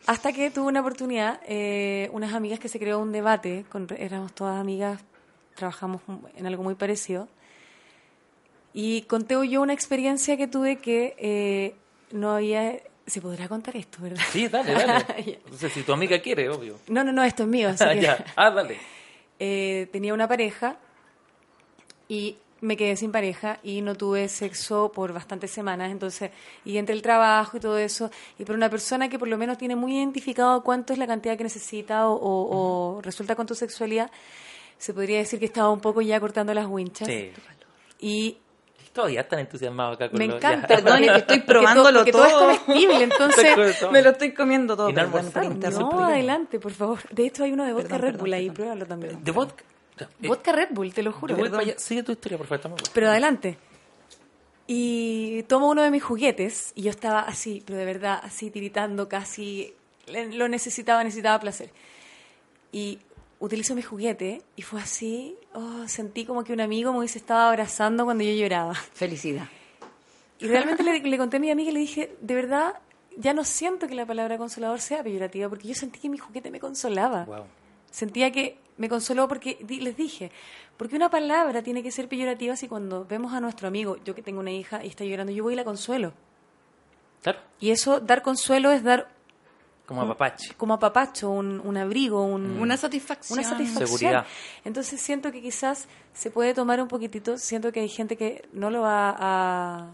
Hasta 0.06 0.32
que 0.32 0.50
tuve 0.50 0.66
una 0.66 0.80
oportunidad, 0.80 1.40
eh, 1.46 2.08
unas 2.12 2.32
amigas 2.34 2.58
que 2.58 2.68
se 2.68 2.78
creó 2.78 2.98
un 2.98 3.12
debate, 3.12 3.64
con, 3.68 3.86
éramos 3.96 4.32
todas 4.34 4.60
amigas, 4.60 5.00
trabajamos 5.54 6.02
en 6.36 6.46
algo 6.46 6.62
muy 6.64 6.74
parecido, 6.74 7.28
y 8.72 9.02
conté 9.02 9.34
yo 9.48 9.62
una 9.62 9.72
experiencia 9.72 10.36
que 10.36 10.46
tuve 10.46 10.76
que 10.76 11.14
eh, 11.18 11.74
no 12.12 12.32
había... 12.34 12.78
Se 13.06 13.22
podrá 13.22 13.48
contar 13.48 13.74
esto, 13.74 14.02
¿verdad? 14.02 14.22
Sí, 14.30 14.48
dale, 14.48 14.72
dale. 14.74 15.06
Entonces, 15.44 15.72
si 15.72 15.82
tu 15.82 15.92
amiga 15.94 16.18
quiere, 16.20 16.50
obvio. 16.50 16.78
No, 16.88 17.02
no, 17.02 17.10
no, 17.10 17.22
esto 17.24 17.44
es 17.44 17.48
mío, 17.48 17.70
así 17.70 17.82
Ah, 17.86 17.94
que... 17.94 18.24
Ah, 18.36 18.50
dale. 18.50 18.76
eh, 19.38 19.88
tenía 19.90 20.12
una 20.12 20.28
pareja 20.28 20.76
y 22.06 22.36
me 22.60 22.76
quedé 22.76 22.96
sin 22.96 23.12
pareja 23.12 23.58
y 23.62 23.82
no 23.82 23.94
tuve 23.94 24.28
sexo 24.28 24.90
por 24.92 25.12
bastantes 25.12 25.50
semanas, 25.50 25.90
entonces, 25.92 26.30
y 26.64 26.76
entre 26.78 26.94
el 26.94 27.02
trabajo 27.02 27.56
y 27.56 27.60
todo 27.60 27.78
eso, 27.78 28.10
y 28.38 28.44
por 28.44 28.56
una 28.56 28.68
persona 28.68 29.08
que 29.08 29.18
por 29.18 29.28
lo 29.28 29.38
menos 29.38 29.58
tiene 29.58 29.76
muy 29.76 29.96
identificado 29.96 30.62
cuánto 30.64 30.92
es 30.92 30.98
la 30.98 31.06
cantidad 31.06 31.36
que 31.36 31.44
necesita 31.44 32.08
o, 32.08 32.14
o- 32.14 32.96
o 32.96 33.02
resulta 33.02 33.36
con 33.36 33.46
tu 33.46 33.54
sexualidad, 33.54 34.10
se 34.76 34.92
podría 34.94 35.18
decir 35.18 35.38
que 35.38 35.44
estaba 35.46 35.70
un 35.70 35.80
poco 35.80 36.00
ya 36.02 36.18
cortando 36.20 36.52
las 36.54 36.66
winchas. 36.66 37.06
Sí. 37.08 37.30
Y 38.00 38.38
Todavía 38.92 39.20
están 39.20 39.38
entusiasmados 39.38 39.94
acá 39.94 40.10
con 40.10 40.18
me 40.18 40.24
encanta. 40.24 40.66
ya. 40.68 40.74
Perdone 40.82 41.06
que 41.06 41.16
estoy 41.18 41.38
porque 41.40 41.52
probándolo 41.52 41.98
porque 42.00 42.10
todo 42.12 42.24
es 42.26 42.32
todo. 42.32 42.40
comestible, 42.64 43.02
entonces... 43.04 43.56
Me 43.92 44.02
lo 44.02 44.10
estoy 44.10 44.32
comiendo 44.34 44.76
todo. 44.76 44.88
No 44.88 44.94
perdón 44.94 46.02
adelante, 46.02 46.58
por 46.58 46.72
favor. 46.72 46.98
De 47.10 47.26
hecho, 47.26 47.44
hay 47.44 47.52
uno 47.52 47.64
de 47.64 47.72
vodka 47.74 47.88
Perdón, 47.90 48.00
Red 48.00 48.08
perdón, 48.12 48.20
Bull 48.24 48.32
ahí, 48.32 48.46
perdón. 48.50 48.54
pruébalo 48.56 48.86
también. 48.86 49.22
De 49.22 49.30
vodka. 49.30 49.64
Eh, 50.22 50.28
Vodka 50.28 50.52
Red 50.52 50.68
Bull, 50.70 50.92
te 50.92 51.02
lo 51.02 51.12
juro. 51.12 51.36
allá. 51.58 51.78
Sigue 51.78 52.02
tu 52.02 52.12
historia, 52.12 52.38
por 52.38 52.46
favor. 52.46 52.58
está 52.58 52.68
muy 52.68 52.76
buena. 52.76 52.90
Pero 52.94 53.08
adelante. 53.10 53.58
Y 54.66 55.44
tomo 55.44 55.68
uno 55.70 55.82
de 55.82 55.90
mis 55.90 56.02
juguetes 56.02 56.72
y 56.74 56.82
yo 56.82 56.90
estaba 56.90 57.20
así, 57.20 57.62
pero 57.64 57.78
de 57.78 57.84
verdad, 57.86 58.20
así 58.22 58.50
tiritando 58.50 59.08
casi. 59.08 59.74
Lo 60.32 60.48
necesitaba, 60.48 61.02
necesitaba 61.04 61.40
placer. 61.40 61.70
Y 62.70 62.98
utilizo 63.40 63.74
mi 63.74 63.82
juguete 63.82 64.42
y 64.56 64.62
fue 64.62 64.80
así. 64.80 65.36
Oh, 65.54 65.88
sentí 65.88 66.24
como 66.24 66.44
que 66.44 66.52
un 66.52 66.60
amigo 66.60 66.92
me 66.92 66.98
hubiese 66.98 67.18
estado 67.18 67.48
abrazando 67.48 68.04
cuando 68.04 68.24
yo 68.24 68.32
lloraba. 68.32 68.74
Felicidad. 68.74 69.48
Y 70.38 70.46
realmente 70.46 70.82
le, 70.82 71.00
le 71.00 71.18
conté 71.18 71.38
a 71.38 71.40
mi 71.40 71.50
amiga 71.50 71.70
y 71.70 71.74
le 71.74 71.80
dije, 71.80 72.16
de 72.20 72.34
verdad, 72.34 72.74
ya 73.16 73.34
no 73.34 73.44
siento 73.44 73.88
que 73.88 73.94
la 73.94 74.06
palabra 74.06 74.38
consolador 74.38 74.80
sea 74.80 75.02
peyorativa 75.02 75.48
porque 75.48 75.66
yo 75.68 75.74
sentí 75.74 75.98
que 75.98 76.08
mi 76.08 76.18
juguete 76.18 76.50
me 76.50 76.60
consolaba. 76.60 77.24
Wow. 77.24 77.44
Sentía 77.90 78.30
que 78.30 78.58
me 78.78 78.88
consoló 78.88 79.28
porque 79.28 79.58
di- 79.60 79.80
les 79.80 79.96
dije, 79.96 80.30
porque 80.76 80.96
una 80.96 81.10
palabra 81.10 81.62
tiene 81.62 81.82
que 81.82 81.90
ser 81.90 82.08
peyorativa 82.08 82.56
si 82.56 82.68
cuando 82.68 83.04
vemos 83.04 83.32
a 83.34 83.40
nuestro 83.40 83.68
amigo, 83.68 83.96
yo 84.04 84.14
que 84.14 84.22
tengo 84.22 84.40
una 84.40 84.52
hija 84.52 84.82
y 84.84 84.88
está 84.88 85.04
llorando, 85.04 85.32
yo 85.32 85.44
voy 85.44 85.52
y 85.52 85.56
la 85.56 85.64
consuelo. 85.64 86.12
Claro. 87.22 87.40
Y 87.60 87.70
eso, 87.70 88.00
dar 88.00 88.22
consuelo 88.22 88.70
es 88.70 88.82
dar 88.84 89.08
Como 89.86 90.02
apapache. 90.02 90.54
como 90.56 90.74
apapacho, 90.74 91.30
un, 91.30 91.60
un 91.64 91.76
abrigo, 91.76 92.24
un, 92.24 92.58
Una 92.60 92.76
satisfacción. 92.76 93.38
una 93.40 93.48
satisfacción. 93.48 93.88
Seguridad. 93.98 94.26
Entonces 94.64 95.00
siento 95.00 95.32
que 95.32 95.42
quizás 95.42 95.88
se 96.12 96.30
puede 96.30 96.54
tomar 96.54 96.80
un 96.80 96.88
poquitito, 96.88 97.36
siento 97.38 97.72
que 97.72 97.80
hay 97.80 97.88
gente 97.88 98.16
que 98.16 98.48
no 98.52 98.70
lo 98.70 98.82
va 98.82 99.16
a, 99.18 99.90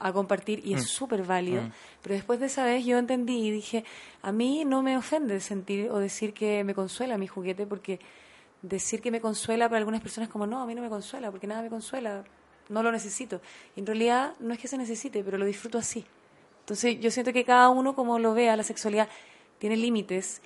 a 0.00 0.12
compartir 0.12 0.62
y 0.64 0.72
es 0.72 0.88
súper 0.88 1.22
válido, 1.22 1.62
pero 2.02 2.14
después 2.14 2.40
de 2.40 2.46
esa 2.46 2.64
vez 2.64 2.84
yo 2.86 2.96
entendí 2.96 3.46
y 3.46 3.50
dije, 3.50 3.84
a 4.22 4.32
mí 4.32 4.64
no 4.64 4.82
me 4.82 4.96
ofende 4.96 5.38
sentir 5.40 5.90
o 5.90 5.98
decir 5.98 6.32
que 6.32 6.64
me 6.64 6.74
consuela 6.74 7.18
mi 7.18 7.26
juguete 7.26 7.66
porque 7.66 8.00
decir 8.62 9.02
que 9.02 9.10
me 9.10 9.20
consuela 9.20 9.68
para 9.68 9.78
algunas 9.78 10.00
personas 10.00 10.30
como 10.30 10.46
no, 10.46 10.60
a 10.60 10.66
mí 10.66 10.74
no 10.74 10.80
me 10.80 10.88
consuela 10.88 11.30
porque 11.30 11.46
nada 11.46 11.60
me 11.60 11.68
consuela, 11.68 12.24
no 12.70 12.82
lo 12.82 12.90
necesito. 12.90 13.42
Y 13.76 13.80
en 13.80 13.86
realidad 13.86 14.32
no 14.40 14.54
es 14.54 14.58
que 14.58 14.68
se 14.68 14.78
necesite, 14.78 15.22
pero 15.22 15.36
lo 15.36 15.44
disfruto 15.44 15.76
así. 15.76 16.04
Entonces 16.60 16.98
yo 16.98 17.10
siento 17.10 17.34
que 17.34 17.44
cada 17.44 17.68
uno 17.68 17.94
como 17.94 18.18
lo 18.18 18.32
vea, 18.32 18.56
la 18.56 18.62
sexualidad 18.62 19.08
tiene 19.58 19.76
límites 19.76 20.40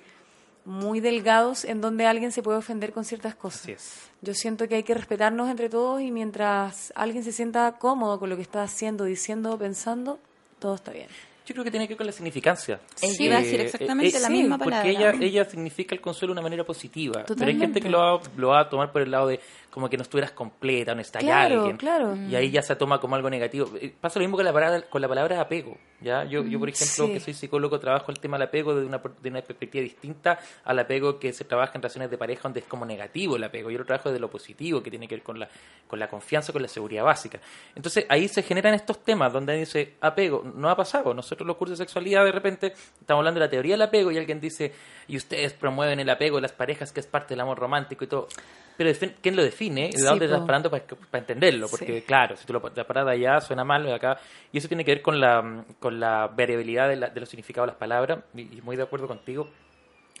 muy 0.65 0.99
delgados 0.99 1.63
en 1.63 1.79
donde 1.79 2.05
alguien 2.05 2.31
se 2.31 2.41
puede 2.41 2.57
ofender 2.57 2.91
con 2.91 3.05
ciertas 3.05 3.35
cosas. 3.35 3.61
Así 3.61 3.71
es. 3.71 4.09
Yo 4.21 4.33
siento 4.33 4.67
que 4.67 4.75
hay 4.75 4.83
que 4.83 4.95
respetarnos 4.95 5.49
entre 5.49 5.69
todos 5.69 6.01
y 6.01 6.11
mientras 6.11 6.91
alguien 6.95 7.23
se 7.23 7.31
sienta 7.31 7.73
cómodo 7.79 8.19
con 8.19 8.29
lo 8.29 8.35
que 8.35 8.41
está 8.41 8.63
haciendo, 8.63 9.05
diciendo 9.05 9.53
o 9.53 9.57
pensando, 9.57 10.19
todo 10.59 10.75
está 10.75 10.91
bien. 10.91 11.07
Yo 11.45 11.53
creo 11.53 11.63
que 11.63 11.69
tiene 11.69 11.87
que 11.87 11.93
ver 11.93 11.97
con 11.97 12.07
la 12.07 12.11
significancia. 12.11 12.79
Eh, 13.03 13.15
yo 13.19 13.25
iba 13.25 13.37
a 13.37 13.41
decir 13.41 13.61
exactamente 13.61 14.19
la 14.19 14.29
misma 14.29 14.57
palabra. 14.57 14.81
Porque 14.81 14.97
ella, 14.97 15.13
ella 15.21 15.45
significa 15.45 15.93
el 15.93 16.01
consuelo 16.01 16.33
de 16.33 16.39
una 16.39 16.41
manera 16.41 16.63
positiva. 16.63 17.23
Pero 17.27 17.45
hay 17.45 17.59
gente 17.59 17.79
que 17.79 17.89
lo 17.89 17.99
va, 17.99 18.21
lo 18.35 18.47
va 18.47 18.61
a 18.61 18.69
tomar 18.69 18.91
por 18.91 19.03
el 19.03 19.11
lado 19.11 19.27
de 19.27 19.39
como 19.75 19.89
que 19.89 19.97
no 19.97 20.03
estuvieras 20.03 20.31
completa, 20.31 20.95
no 20.95 21.01
está 21.01 21.19
Claro, 21.19 21.59
alguien. 21.59 21.75
claro. 21.75 22.15
Y 22.15 22.33
ahí 22.33 22.49
ya 22.49 22.61
se 22.61 22.77
toma 22.77 23.01
como 23.01 23.17
algo 23.17 23.29
negativo. 23.29 23.69
Eh, 23.75 23.93
Pasa 23.99 24.19
lo 24.19 24.23
mismo 24.23 24.37
con 24.37 24.45
la 24.45 24.53
palabra, 24.53 24.81
con 24.83 25.01
la 25.01 25.07
palabra 25.09 25.41
apego. 25.41 25.77
¿ya? 25.99 26.23
Yo, 26.23 26.45
yo, 26.45 26.59
por 26.59 26.69
ejemplo, 26.69 27.07
sí. 27.07 27.11
que 27.11 27.19
soy 27.19 27.33
psicólogo, 27.33 27.77
trabajo 27.77 28.09
el 28.09 28.19
tema 28.21 28.37
del 28.37 28.47
apego 28.47 28.73
desde 28.73 28.87
una, 28.87 29.01
de 29.21 29.29
una 29.29 29.41
perspectiva 29.41 29.81
distinta 29.83 30.39
al 30.63 30.79
apego 30.79 31.19
que 31.19 31.33
se 31.33 31.43
trabaja 31.43 31.73
en 31.75 31.81
relaciones 31.81 32.09
de 32.09 32.17
pareja, 32.17 32.43
donde 32.43 32.61
es 32.61 32.65
como 32.67 32.85
negativo 32.85 33.35
el 33.35 33.43
apego. 33.43 33.69
Yo 33.69 33.79
lo 33.79 33.85
trabajo 33.85 34.07
desde 34.07 34.21
lo 34.21 34.29
positivo, 34.29 34.81
que 34.81 34.89
tiene 34.89 35.09
que 35.09 35.15
ver 35.15 35.23
con 35.23 35.39
la, 35.39 35.49
con 35.89 35.99
la 35.99 36.07
confianza, 36.07 36.53
con 36.53 36.61
la 36.61 36.69
seguridad 36.69 37.03
básica. 37.03 37.41
Entonces 37.75 38.05
ahí 38.07 38.29
se 38.29 38.43
generan 38.43 38.75
estos 38.75 39.03
temas 39.03 39.33
donde 39.33 39.57
dice 39.57 39.95
apego. 39.99 40.41
No 40.55 40.69
ha 40.69 40.77
pasado. 40.77 41.13
Nosotros 41.13 41.45
los 41.45 41.57
cursos 41.57 41.77
de 41.77 41.83
sexualidad 41.83 42.23
de 42.23 42.31
repente 42.31 42.67
estamos 43.01 43.19
hablando 43.19 43.41
de 43.41 43.45
la 43.47 43.49
teoría 43.51 43.73
del 43.73 43.81
apego 43.81 44.09
y 44.09 44.17
alguien 44.17 44.39
dice, 44.39 44.71
y 45.09 45.17
ustedes 45.17 45.51
promueven 45.51 45.99
el 45.99 46.09
apego 46.09 46.37
de 46.37 46.43
las 46.43 46.53
parejas 46.53 46.93
que 46.93 47.01
es 47.01 47.07
parte 47.07 47.33
del 47.33 47.41
amor 47.41 47.59
romántico 47.59 48.05
y 48.05 48.07
todo. 48.07 48.29
Pero 48.77 48.91
¿quién 49.21 49.35
lo 49.35 49.43
define? 49.43 49.64
¿De 49.69 50.25
estás 50.25 50.39
po. 50.39 50.45
parando 50.45 50.69
para, 50.69 50.83
para 50.85 51.19
entenderlo? 51.21 51.67
Porque, 51.69 51.99
Sí. 51.99 52.05
claro, 52.05 52.35
si 52.35 52.45
tú 52.45 52.53
lo 52.53 52.61
la 52.75 52.87
parada 52.87 53.11
allá 53.11 53.39
suena 53.41 53.63
mal, 53.63 53.91
acá. 53.93 54.17
Y 54.51 54.57
eso 54.57 54.67
tiene 54.67 54.83
que 54.85 54.91
ver 54.91 55.01
con 55.01 55.19
la, 55.19 55.63
con 55.79 55.99
la 55.99 56.27
variabilidad 56.27 56.89
de, 56.89 56.95
la- 56.95 57.09
de 57.09 57.19
los 57.19 57.29
significados 57.29 57.67
de 57.67 57.71
las 57.73 57.79
palabras. 57.79 58.19
Y, 58.35 58.41
y 58.57 58.61
muy 58.63 58.75
de 58.75 58.83
acuerdo 58.83 59.07
contigo. 59.07 59.49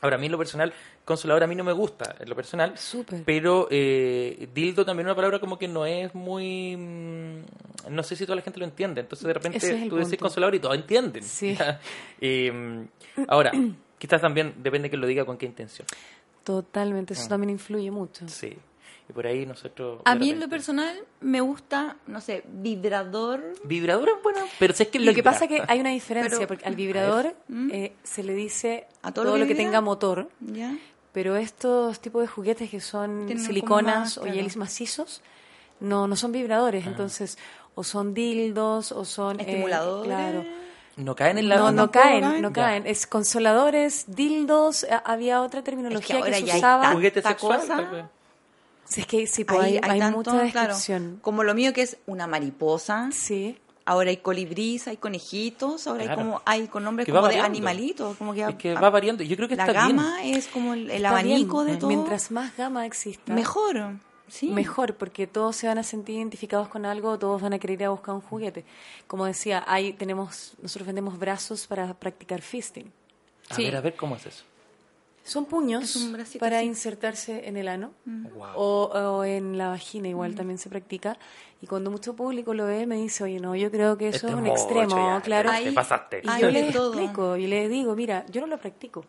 Ahora, 0.01 0.17
a 0.17 0.19
mí 0.19 0.25
en 0.25 0.33
lo 0.33 0.37
personal, 0.37 0.73
consolador 1.05 1.43
a 1.43 1.47
mí 1.47 1.55
no 1.55 1.63
me 1.63 1.71
gusta, 1.71 2.15
en 2.19 2.27
lo 2.29 2.35
personal. 2.35 2.77
Súper. 2.77 3.23
Pero 3.25 3.67
eh, 3.71 4.49
dildo 4.53 4.85
también 4.85 5.07
es 5.07 5.11
una 5.11 5.15
palabra 5.15 5.39
como 5.39 5.57
que 5.57 5.67
no 5.69 5.85
es 5.85 6.13
muy... 6.13 6.75
mm, 6.77 7.39
No 7.91 8.03
sé 8.03 8.15
si 8.17 8.25
toda 8.25 8.35
la 8.35 8.41
gente 8.41 8.59
lo 8.59 8.65
entiende. 8.65 8.99
Entonces, 9.01 9.25
de 9.25 9.33
repente, 9.33 9.57
es 9.57 9.63
el 9.63 9.89
tú 9.89 9.95
decís 9.95 10.09
punto. 10.11 10.23
consolador 10.25 10.53
y 10.55 10.59
todos 10.59 10.75
entienden. 10.75 11.23
Sí. 11.23 11.57
Eh, 12.21 12.85
ahora, 13.27 13.51
quizás 13.97 14.21
también 14.21 14.53
depende 14.57 14.89
que 14.89 14.97
lo 14.97 15.07
diga 15.07 15.25
con 15.25 15.37
qué 15.37 15.45
intención. 15.45 15.87
Totalmente, 16.43 17.13
eso 17.13 17.27
también 17.27 17.49
influye 17.51 17.89
mucho. 17.89 18.27
Sí. 18.27 18.55
Y 19.07 19.13
por 19.13 19.27
ahí 19.27 19.45
nosotros... 19.45 20.01
A 20.05 20.15
mí 20.15 20.31
en 20.31 20.39
lo 20.39 20.49
personal 20.49 20.97
me 21.21 21.39
gusta, 21.41 21.97
no 22.07 22.21
sé, 22.21 22.43
vibrador. 22.47 23.53
Vibrador 23.63 24.09
es 24.09 24.23
bueno, 24.23 24.39
pero 24.59 24.73
si 24.73 24.83
es 24.83 24.89
que 24.89 24.99
Lo 24.99 25.13
que 25.13 25.21
pasa 25.21 25.47
que 25.47 25.61
hay 25.67 25.79
una 25.79 25.91
diferencia, 25.91 26.37
Pero- 26.39 26.47
porque 26.47 26.65
al 26.65 26.75
vibrador 26.75 27.35
eh, 27.71 27.93
se 28.03 28.23
le 28.23 28.33
dice 28.33 28.87
¿A 29.03 29.11
todo 29.11 29.25
todo, 29.25 29.33
lo 29.35 29.39
lo 29.41 29.47
que 29.47 29.55
que 29.55 29.63
tenga 29.63 29.79
motor, 29.81 30.29
¿Ya? 30.39 30.75
pero 31.13 31.35
estos 31.35 31.99
tipos 31.99 32.21
de 32.23 32.27
juguetes 32.27 32.69
que 32.69 32.81
son 32.81 33.25
Tienen 33.27 33.43
siliconas 33.45 33.95
más, 33.99 34.17
o 34.17 34.21
claro. 34.23 34.47
macizos, 34.55 35.21
no, 35.79 36.07
no 36.07 36.15
son 36.15 36.31
vibradores, 36.31 36.85
Ah. 36.85 36.89
entonces 36.89 37.37
o 37.75 37.83
son 37.83 38.13
dildos 38.15 38.91
o 38.91 39.05
son... 39.05 39.39
eh, 39.39 39.43
Estimuladores. 39.43 40.07
claro. 40.13 40.45
No 40.97 41.13
caen 41.13 41.37
en 41.37 41.49
la... 41.49 41.57
No, 41.57 41.71
no 41.73 41.91
caen, 41.91 42.21
caen. 42.23 42.41
no 42.41 42.47
Ya. 42.49 42.53
caen. 42.53 42.87
Es 42.87 43.05
consoladores, 43.05 44.05
dildos, 44.07 44.85
a- 44.85 44.97
había 44.99 45.41
otra 45.41 45.61
terminología 45.61 46.15
ahora 46.19 46.29
que 46.31 46.35
se 46.37 46.45
ya 46.45 46.53
hay 46.53 46.59
usaba. 46.59 46.81
tanta 46.83 46.95
Juguete 46.95 47.21
sexual, 47.21 47.59
cosa. 47.59 48.09
Sí, 48.87 49.01
es 49.01 49.07
que 49.07 49.27
sí, 49.27 49.43
pues, 49.45 49.59
hay, 49.59 49.79
hay 49.81 49.99
tanto, 49.99 50.17
mucha 50.17 50.31
claro, 50.51 50.67
descripción. 50.75 51.19
como 51.21 51.43
lo 51.43 51.53
mío 51.55 51.73
que 51.73 51.81
es 51.81 51.97
una 52.05 52.27
mariposa. 52.27 53.09
Sí. 53.11 53.57
Ahora 53.87 54.09
hay 54.09 54.17
colibrís, 54.17 54.87
hay 54.87 54.97
conejitos, 54.97 55.85
ahora 55.87 56.03
Claro. 56.05 56.19
hay 56.21 56.25
como 56.25 56.41
hay 56.45 56.67
con 56.67 56.83
nombres 56.83 57.07
como 57.07 57.27
de 57.27 57.39
animalitos, 57.39 58.17
como 58.17 58.33
que, 58.33 58.41
Es 58.43 58.55
que 58.55 58.73
va 58.73 58.89
variando. 58.89 59.23
Yo 59.23 59.35
creo 59.35 59.47
que 59.47 59.55
la 59.55 59.65
está 59.67 59.85
bien. 59.85 59.97
gama 59.97 60.23
es 60.23 60.47
como 60.47 60.73
el, 60.73 60.89
el 60.89 61.05
abanico 61.05 61.63
bien. 61.63 61.75
de 61.75 61.79
todo. 61.79 61.87
Mientras 61.89 62.31
más 62.31 62.55
gama 62.57 62.85
exista, 62.85 63.33
mejor. 63.33 63.97
Sí. 64.27 64.49
mejor, 64.49 64.95
porque 64.95 65.27
todos 65.27 65.55
se 65.55 65.67
van 65.67 65.77
a 65.77 65.83
sentir 65.83 66.15
identificados 66.15 66.67
con 66.67 66.83
algo, 66.87 67.19
todos 67.19 67.39
van 67.43 67.53
a 67.53 67.59
querer 67.59 67.79
ir 67.81 67.85
a 67.85 67.89
buscar 67.91 68.15
un 68.15 68.21
juguete. 68.21 68.65
Como 69.05 69.23
decía, 69.25 69.63
ahí 69.67 69.93
tenemos, 69.93 70.53
nosotros 70.63 70.87
vendemos 70.87 71.19
brazos 71.19 71.67
para 71.67 71.93
practicar 71.93 72.41
fisting. 72.41 72.91
A 73.49 73.53
Sí. 73.55 73.65
ver, 73.65 73.75
a 73.75 73.81
ver 73.81 73.95
cómo 73.95 74.15
es 74.15 74.25
eso. 74.25 74.43
Son 75.25 75.45
puños 75.45 76.07
para 76.39 76.59
así. 76.59 76.65
insertarse 76.67 77.47
en 77.47 77.57
el 77.57 77.67
ano 77.67 77.91
Wow. 78.05 78.47
o, 78.55 78.83
o 78.93 79.23
en 79.25 79.57
la 79.57 79.69
vagina, 79.69 80.07
igual 80.07 80.35
también 80.35 80.57
se 80.59 80.69
practica. 80.69 81.17
Y 81.61 81.67
cuando 81.67 81.89
mucho 81.89 82.15
público 82.15 82.53
lo 82.53 82.65
ve, 82.67 82.85
me 82.85 82.95
dice, 82.97 83.23
oye, 83.23 83.39
no, 83.39 83.55
yo 83.55 83.71
creo 83.71 83.97
que 83.97 84.09
eso 84.09 84.17
Este 84.17 84.29
es 84.29 84.33
un 84.35 84.45
extremo, 84.45 84.95
ya, 84.95 85.21
claro. 85.21 85.49
te 85.49 85.55
Ahí- 85.55 85.71
pasaste. 85.73 86.21
Y 86.23 86.29
Hay 86.29 86.41
yo 86.43 86.51
les 86.51 86.71
todo. 86.73 86.93
explico, 86.93 87.37
y 87.37 87.47
les 87.47 87.69
digo, 87.69 87.95
mira, 87.95 88.23
yo 88.29 88.41
no 88.41 88.47
lo 88.47 88.59
practico, 88.59 89.03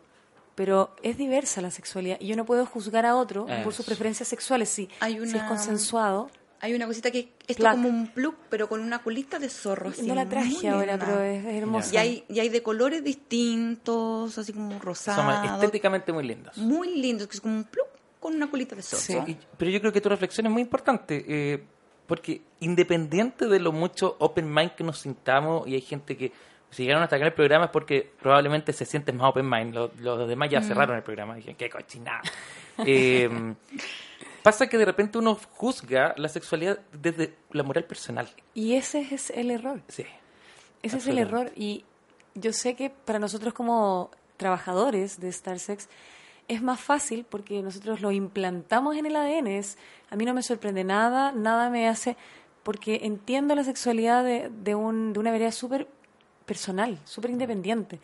pero 0.55 0.95
es 1.03 1.17
diversa 1.17 1.61
la 1.61 1.69
sexualidad 1.69 2.17
y 2.19 2.25
yo 2.27 2.35
no 2.35 2.45
puedo 2.45 2.65
juzgar 2.65 3.05
a 3.05 3.15
otro 3.15 3.45
por 3.63 3.73
sus 3.73 3.85
preferencias 3.85 4.27
sexuales. 4.27 4.69
Si, 4.69 4.89
Hay 5.01 5.19
si 5.27 5.37
es 5.37 5.43
consensuado, 5.43 6.31
Hay 6.59 6.73
una 6.73 6.87
cosita 6.87 7.11
que 7.11 7.33
esto 7.47 7.61
Plac. 7.61 7.73
como 7.73 7.89
un 7.89 8.07
plug, 8.07 8.35
pero 8.49 8.67
con 8.67 8.81
una 8.81 8.99
colita 8.99 9.37
de 9.37 9.47
zorro. 9.49 9.89
Así, 9.89 10.07
no 10.07 10.15
la 10.15 10.27
traje 10.27 10.67
ahora, 10.67 10.97
pero 10.97 11.21
es, 11.21 11.45
es 11.45 11.55
hermosa. 11.55 11.93
Y 11.93 11.97
hay, 11.97 12.23
y 12.29 12.39
hay 12.39 12.49
de 12.49 12.63
colores 12.63 13.03
distintos, 13.03 14.37
así 14.37 14.53
como 14.53 14.71
Son 14.71 14.81
rosado. 14.81 15.53
estéticamente 15.55 16.11
muy 16.11 16.23
lindos. 16.25 16.57
Muy 16.57 16.95
lindos, 16.99 17.27
que 17.27 17.35
es 17.35 17.41
como 17.41 17.55
un 17.55 17.63
plug 17.63 17.85
con 18.19 18.35
una 18.35 18.49
colita 18.49 18.75
de 18.75 18.81
zorro. 18.81 19.25
Sí. 19.25 19.31
Y- 19.31 19.37
pero 19.57 19.69
yo 19.71 19.79
creo 19.79 19.93
que 19.93 20.01
tu 20.01 20.09
reflexión 20.09 20.47
es 20.47 20.51
muy 20.51 20.61
importante, 20.63 21.23
eh, 21.27 21.63
porque 22.07 22.41
independiente 22.61 23.45
de 23.47 23.59
lo 23.59 23.71
mucho 23.71 24.15
open 24.19 24.51
mind 24.51 24.71
que 24.71 24.83
nos 24.83 24.99
sintamos, 24.99 25.67
y 25.67 25.75
hay 25.75 25.81
gente 25.81 26.17
que 26.17 26.31
si 26.71 26.83
llegaron 26.83 27.03
hasta 27.03 27.15
acá 27.17 27.23
en 27.25 27.27
el 27.27 27.33
programa 27.35 27.65
es 27.65 27.71
porque 27.71 28.11
probablemente 28.19 28.73
se 28.73 28.85
sienten 28.85 29.17
más 29.17 29.29
open 29.29 29.47
mind, 29.49 29.73
Lo- 29.75 29.91
los, 29.99 30.27
demás 30.27 30.49
ya 30.49 30.61
cerraron 30.61 30.97
el 30.97 31.03
programa, 31.03 31.35
dije, 31.35 31.53
qué 31.55 31.69
cochinada. 31.69 32.21
Eh, 32.85 33.27
pasa 34.47 34.67
que 34.67 34.77
de 34.77 34.85
repente 34.85 35.17
uno 35.17 35.37
juzga 35.57 36.13
la 36.15 36.29
sexualidad 36.29 36.79
desde 36.93 37.35
la 37.51 37.63
moral 37.63 37.83
personal. 37.83 38.29
Y 38.53 38.75
ese 38.75 39.05
es 39.11 39.29
el 39.31 39.51
error. 39.51 39.81
Sí. 39.89 40.05
Ese 40.81 40.99
es 40.99 41.07
el 41.07 41.17
error 41.17 41.51
y 41.53 41.83
yo 42.33 42.53
sé 42.53 42.73
que 42.73 42.89
para 42.89 43.19
nosotros 43.19 43.53
como 43.53 44.09
trabajadores 44.37 45.19
de 45.19 45.27
Star 45.27 45.59
Sex 45.59 45.89
es 46.47 46.61
más 46.61 46.79
fácil 46.79 47.25
porque 47.29 47.61
nosotros 47.61 47.99
lo 47.99 48.13
implantamos 48.13 48.95
en 48.95 49.05
el 49.07 49.17
ADN. 49.17 49.47
Es, 49.47 49.77
a 50.09 50.15
mí 50.15 50.23
no 50.23 50.33
me 50.33 50.43
sorprende 50.43 50.85
nada, 50.85 51.33
nada 51.33 51.69
me 51.69 51.89
hace, 51.89 52.15
porque 52.63 53.01
entiendo 53.03 53.53
la 53.53 53.65
sexualidad 53.65 54.23
de, 54.23 54.49
de, 54.49 54.75
un, 54.75 55.11
de 55.11 55.19
una 55.19 55.31
vereda 55.31 55.51
súper 55.51 55.89
personal, 56.45 56.97
súper 57.03 57.31
independiente. 57.31 57.99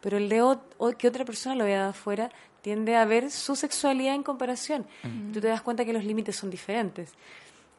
Pero 0.00 0.16
el 0.16 0.28
de 0.28 0.42
o 0.42 0.60
que 0.96 1.08
otra 1.08 1.24
persona 1.24 1.56
lo 1.56 1.64
vea 1.64 1.82
de 1.82 1.88
afuera 1.90 2.30
tiende 2.68 2.96
a 2.96 3.06
ver 3.06 3.30
su 3.30 3.56
sexualidad 3.56 4.14
en 4.14 4.22
comparación. 4.22 4.84
Tú 5.32 5.40
te 5.40 5.48
das 5.48 5.62
cuenta 5.62 5.86
que 5.86 5.94
los 5.94 6.04
límites 6.04 6.36
son 6.36 6.50
diferentes. 6.50 7.14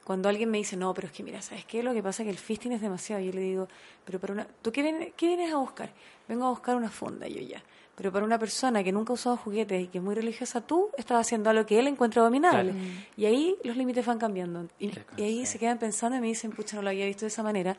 Cuando 0.03 0.29
alguien 0.29 0.49
me 0.49 0.57
dice, 0.57 0.75
no, 0.75 0.91
pero 0.95 1.05
es 1.05 1.13
que 1.13 1.21
mira, 1.21 1.43
¿sabes 1.43 1.63
qué? 1.65 1.83
Lo 1.83 1.93
que 1.93 2.01
pasa 2.01 2.23
es 2.23 2.25
que 2.25 2.31
el 2.31 2.39
fisting 2.39 2.71
es 2.71 2.81
demasiado. 2.81 3.21
Yo 3.21 3.31
le 3.31 3.41
digo, 3.41 3.67
pero 4.03 4.19
para 4.19 4.33
una... 4.33 4.47
¿Tú 4.63 4.71
qué 4.71 4.81
vienes, 4.81 5.13
qué 5.15 5.27
vienes 5.27 5.53
a 5.53 5.57
buscar? 5.57 5.91
Vengo 6.27 6.47
a 6.47 6.49
buscar 6.49 6.75
una 6.75 6.89
funda, 6.89 7.27
yo 7.27 7.39
ya. 7.39 7.61
Pero 7.95 8.11
para 8.11 8.25
una 8.25 8.39
persona 8.39 8.83
que 8.83 8.91
nunca 8.91 9.11
ha 9.11 9.13
usado 9.13 9.37
juguetes 9.37 9.79
y 9.79 9.87
que 9.89 9.99
es 9.99 10.03
muy 10.03 10.15
religiosa, 10.15 10.61
tú 10.61 10.89
estás 10.97 11.21
haciendo 11.21 11.51
algo 11.51 11.67
que 11.67 11.77
él 11.77 11.85
encuentra 11.85 12.23
abominable. 12.23 12.71
Claro. 12.71 12.87
Y 13.15 13.25
ahí 13.25 13.55
los 13.63 13.77
límites 13.77 14.03
van 14.07 14.17
cambiando. 14.17 14.67
Y, 14.79 14.89
y 15.17 15.21
ahí 15.21 15.45
se 15.45 15.59
quedan 15.59 15.77
pensando 15.77 16.17
y 16.17 16.21
me 16.21 16.27
dicen, 16.27 16.49
pucha, 16.49 16.77
no 16.77 16.81
lo 16.81 16.89
había 16.89 17.05
visto 17.05 17.25
de 17.25 17.27
esa 17.27 17.43
manera. 17.43 17.77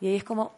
Y 0.00 0.06
ahí 0.06 0.14
es 0.14 0.22
como, 0.22 0.54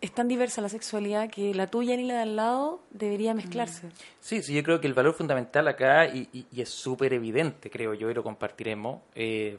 es 0.00 0.12
tan 0.12 0.28
diversa 0.28 0.60
la 0.60 0.68
sexualidad 0.68 1.28
que 1.30 1.54
la 1.54 1.66
tuya 1.66 1.96
ni 1.96 2.04
la 2.06 2.14
de 2.14 2.20
al 2.22 2.36
lado 2.36 2.80
debería 2.90 3.34
mezclarse. 3.34 3.88
Sí, 4.20 4.42
sí, 4.42 4.54
yo 4.54 4.62
creo 4.62 4.80
que 4.80 4.86
el 4.86 4.94
valor 4.94 5.14
fundamental 5.14 5.66
acá, 5.68 6.06
y, 6.06 6.28
y- 6.32 6.46
y 6.52 6.60
es 6.62 6.68
súper 6.68 7.12
evidente, 7.14 7.68
creo 7.70 7.94
yo, 7.94 8.10
y 8.10 8.14
lo 8.14 8.22
compartiremos, 8.22 9.00
eh, 9.14 9.58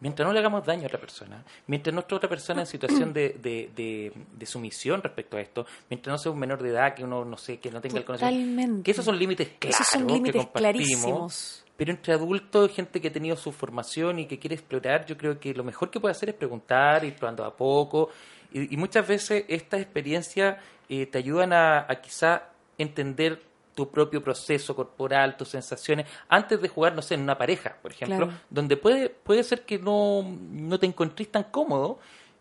mientras 0.00 0.26
no 0.26 0.32
le 0.32 0.38
hagamos 0.38 0.64
daño 0.64 0.84
a 0.84 0.86
otra 0.86 0.98
persona, 1.00 1.44
mientras 1.66 1.92
no 1.92 2.00
esté 2.00 2.14
otra 2.14 2.28
persona 2.28 2.60
en 2.60 2.66
situación 2.66 3.12
de, 3.12 3.30
de, 3.42 3.70
de- 3.76 4.12
de 4.36 4.46
sumisión 4.46 5.02
respecto 5.02 5.36
a 5.36 5.40
esto, 5.40 5.66
mientras 5.90 6.12
no 6.12 6.18
sea 6.18 6.32
un 6.32 6.38
menor 6.38 6.62
de 6.62 6.70
edad, 6.70 6.94
que 6.94 7.04
uno 7.04 7.24
no 7.24 7.36
sé, 7.36 7.58
que 7.58 7.70
no 7.70 7.80
tenga 7.80 7.98
el 7.98 8.04
conocimiento, 8.04 8.40
Totalmente. 8.46 8.82
que 8.82 8.90
esos 8.92 9.04
son 9.04 9.18
límites 9.18 9.48
claros 9.58 9.80
Esos 9.80 9.88
son 9.88 10.00
que 10.22 10.32
compartimos, 10.32 10.52
clarísimos. 10.52 11.64
pero 11.76 11.90
entre 11.90 12.14
adultos, 12.14 12.70
gente 12.72 13.00
que 13.00 13.08
ha 13.08 13.12
tenido 13.12 13.36
su 13.36 13.52
formación 13.52 14.18
y 14.20 14.26
que 14.26 14.38
quiere 14.38 14.54
explorar, 14.54 15.04
yo 15.04 15.16
creo 15.18 15.38
que 15.38 15.52
lo 15.52 15.64
mejor 15.64 15.90
que 15.90 16.00
puede 16.00 16.12
hacer 16.12 16.30
es 16.30 16.34
preguntar, 16.34 17.04
ir 17.04 17.14
probando 17.14 17.44
a 17.44 17.54
poco. 17.54 18.08
Y, 18.56 18.72
y 18.74 18.76
muchas 18.76 19.06
veces 19.06 19.44
estas 19.48 19.80
experiencias 19.80 20.56
eh, 20.88 21.06
te 21.06 21.18
ayudan 21.18 21.52
a, 21.52 21.84
a 21.88 22.00
quizá 22.00 22.44
entender 22.78 23.42
tu 23.74 23.90
propio 23.90 24.22
proceso 24.24 24.74
corporal, 24.74 25.36
tus 25.36 25.48
sensaciones, 25.48 26.06
antes 26.28 26.60
de 26.62 26.68
jugar, 26.68 26.94
no 26.94 27.02
sé, 27.02 27.14
en 27.14 27.20
una 27.20 27.36
pareja, 27.36 27.76
por 27.82 27.90
ejemplo, 27.92 28.16
Claro. 28.28 28.32
donde 28.48 28.76
puede, 28.78 29.10
puede 29.10 29.42
ser 29.42 29.66
que 29.66 29.78
no, 29.78 30.22
no 30.50 30.78
te 30.78 30.86
encontrís 30.86 31.30
tan 31.30 31.44
cómodo 31.44 31.98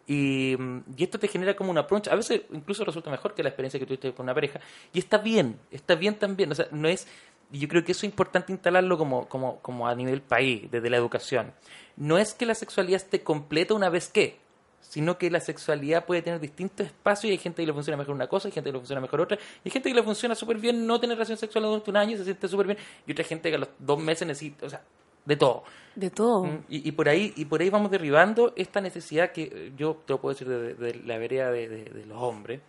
y, 0.07 0.55
y 0.95 1.03
esto 1.03 1.19
te 1.19 1.27
genera 1.27 1.53
como 1.55 1.71
una 1.71 1.81
approach. 1.81 2.07
A 2.07 2.15
veces 2.15 2.43
incluso 2.53 2.85
resulta 2.85 3.09
mejor 3.11 3.33
que 3.33 3.43
la 3.43 3.49
experiencia 3.49 3.77
que 3.79 3.85
tuviste 3.85 4.13
con 4.13 4.23
una 4.25 4.33
pareja. 4.33 4.61
Y 4.93 4.99
está 4.99 5.17
bien, 5.17 5.59
está 5.71 5.95
bien 5.95 6.15
también. 6.15 6.51
O 6.51 6.55
sea, 6.55 6.67
no 6.71 6.87
es. 6.87 7.05
Yo 7.51 7.67
creo 7.67 7.83
que 7.83 7.91
eso 7.91 8.05
es 8.05 8.11
importante 8.11 8.51
instalarlo 8.53 8.97
como, 8.97 9.27
como, 9.27 9.59
como 9.61 9.87
a 9.87 9.95
nivel 9.95 10.21
país, 10.21 10.69
desde 10.71 10.89
la 10.89 10.97
educación. 10.97 11.53
No 11.97 12.17
es 12.17 12.33
que 12.33 12.45
la 12.45 12.55
sexualidad 12.55 12.97
esté 13.01 13.23
completa 13.23 13.73
una 13.73 13.89
vez 13.89 14.07
que, 14.07 14.37
sino 14.89 15.17
que 15.17 15.29
la 15.29 15.39
sexualidad 15.39 16.05
puede 16.05 16.21
tener 16.21 16.39
distintos 16.39 16.87
espacios 16.87 17.25
y 17.25 17.31
hay 17.31 17.37
gente 17.37 17.61
que 17.61 17.67
le 17.67 17.73
funciona 17.73 17.97
mejor 17.97 18.15
una 18.15 18.27
cosa, 18.27 18.47
hay 18.47 18.51
gente 18.53 18.69
que 18.69 18.73
le 18.73 18.79
funciona 18.79 19.01
mejor 19.01 19.21
otra, 19.21 19.37
y 19.37 19.67
hay 19.67 19.71
gente 19.71 19.89
que 19.89 19.95
le 19.95 20.03
funciona 20.03 20.35
súper 20.35 20.57
bien 20.57 20.85
no 20.87 20.99
tener 20.99 21.17
relación 21.17 21.37
sexual 21.37 21.65
durante 21.65 21.89
un 21.91 21.97
año 21.97 22.13
y 22.13 22.17
se 22.17 22.23
siente 22.23 22.47
súper 22.47 22.67
bien, 22.67 22.77
y 23.05 23.11
otra 23.11 23.25
gente 23.25 23.49
que 23.49 23.55
a 23.55 23.59
los 23.59 23.69
dos 23.79 23.99
meses 23.99 24.27
necesita, 24.27 24.65
o 24.65 24.69
sea, 24.69 24.81
de 25.25 25.35
todo. 25.35 25.63
De 25.95 26.09
todo. 26.11 26.43
Mm, 26.45 26.63
Y, 26.69 26.87
y 26.89 26.91
por 26.91 27.09
ahí 27.09 27.33
y 27.35 27.45
por 27.45 27.59
ahí 27.61 27.69
vamos 27.69 27.89
derribando 27.89 28.53
esta 28.55 28.79
necesidad 28.79 29.31
que 29.31 29.43
eh, 29.51 29.71
yo 29.75 30.01
te 30.05 30.13
lo 30.13 30.21
puedo 30.21 30.33
decir 30.33 30.47
de, 30.47 30.75
de 30.75 30.93
la 31.03 31.17
vereda 31.17 31.49
de, 31.51 31.67
de- 31.67 31.85
de 31.85 32.05
los 32.05 32.17
hombres. 32.21 32.61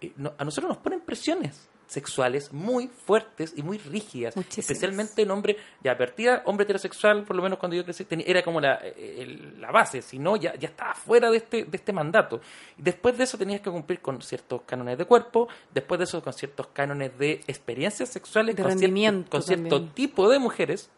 Eh, 0.00 0.12
no- 0.16 0.34
a 0.36 0.44
nosotros 0.44 0.68
nos 0.70 0.78
ponen 0.78 1.00
presiones 1.00 1.68
sexuales 1.86 2.52
muy 2.52 2.88
fuertes 2.88 3.52
y 3.56 3.62
muy 3.62 3.78
rígidas, 3.78 4.36
Muchísimas. 4.36 4.70
especialmente 4.70 5.22
en 5.22 5.30
hombre 5.30 5.56
ya 5.82 5.96
partida, 5.96 6.42
hombre 6.46 6.64
heterosexual, 6.64 7.22
por 7.24 7.36
lo 7.36 7.42
menos 7.42 7.58
cuando 7.58 7.76
yo 7.76 7.84
crecí, 7.84 8.04
tenía- 8.04 8.26
era 8.26 8.42
como 8.42 8.60
la, 8.60 8.80
eh, 8.82 9.16
el- 9.22 9.60
la 9.60 9.70
base, 9.70 10.02
si 10.02 10.18
no 10.18 10.36
ya, 10.36 10.54
ya 10.56 10.68
estaba 10.68 10.94
fuera 10.94 11.30
de 11.30 11.36
este, 11.36 11.64
de 11.64 11.76
este 11.76 11.92
mandato. 11.92 12.40
Después 12.76 13.16
de 13.16 13.24
eso 13.24 13.38
tenías 13.38 13.60
que 13.60 13.70
cumplir 13.70 14.00
con 14.00 14.20
ciertos 14.20 14.62
cánones 14.66 14.98
de 14.98 15.04
cuerpo, 15.04 15.48
después 15.72 15.98
de 15.98 16.04
eso 16.04 16.22
con 16.22 16.32
ciertos 16.32 16.66
cánones 16.68 17.16
de 17.18 17.40
experiencias 17.46 18.08
sexuales, 18.08 18.56
De 18.56 18.62
con, 18.62 18.78
cierto- 18.78 19.30
con 19.30 19.42
cierto 19.42 19.84
tipo 19.90 20.28
de 20.28 20.38
mujeres, 20.38 20.90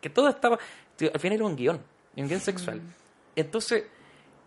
que 0.00 0.10
todo 0.10 0.28
estaba, 0.28 0.58
al 1.00 1.20
final 1.20 1.36
era 1.36 1.46
un 1.46 1.56
guion, 1.56 1.80
un 2.16 2.28
guion 2.28 2.40
sexual. 2.40 2.80
Entonces, 3.36 3.84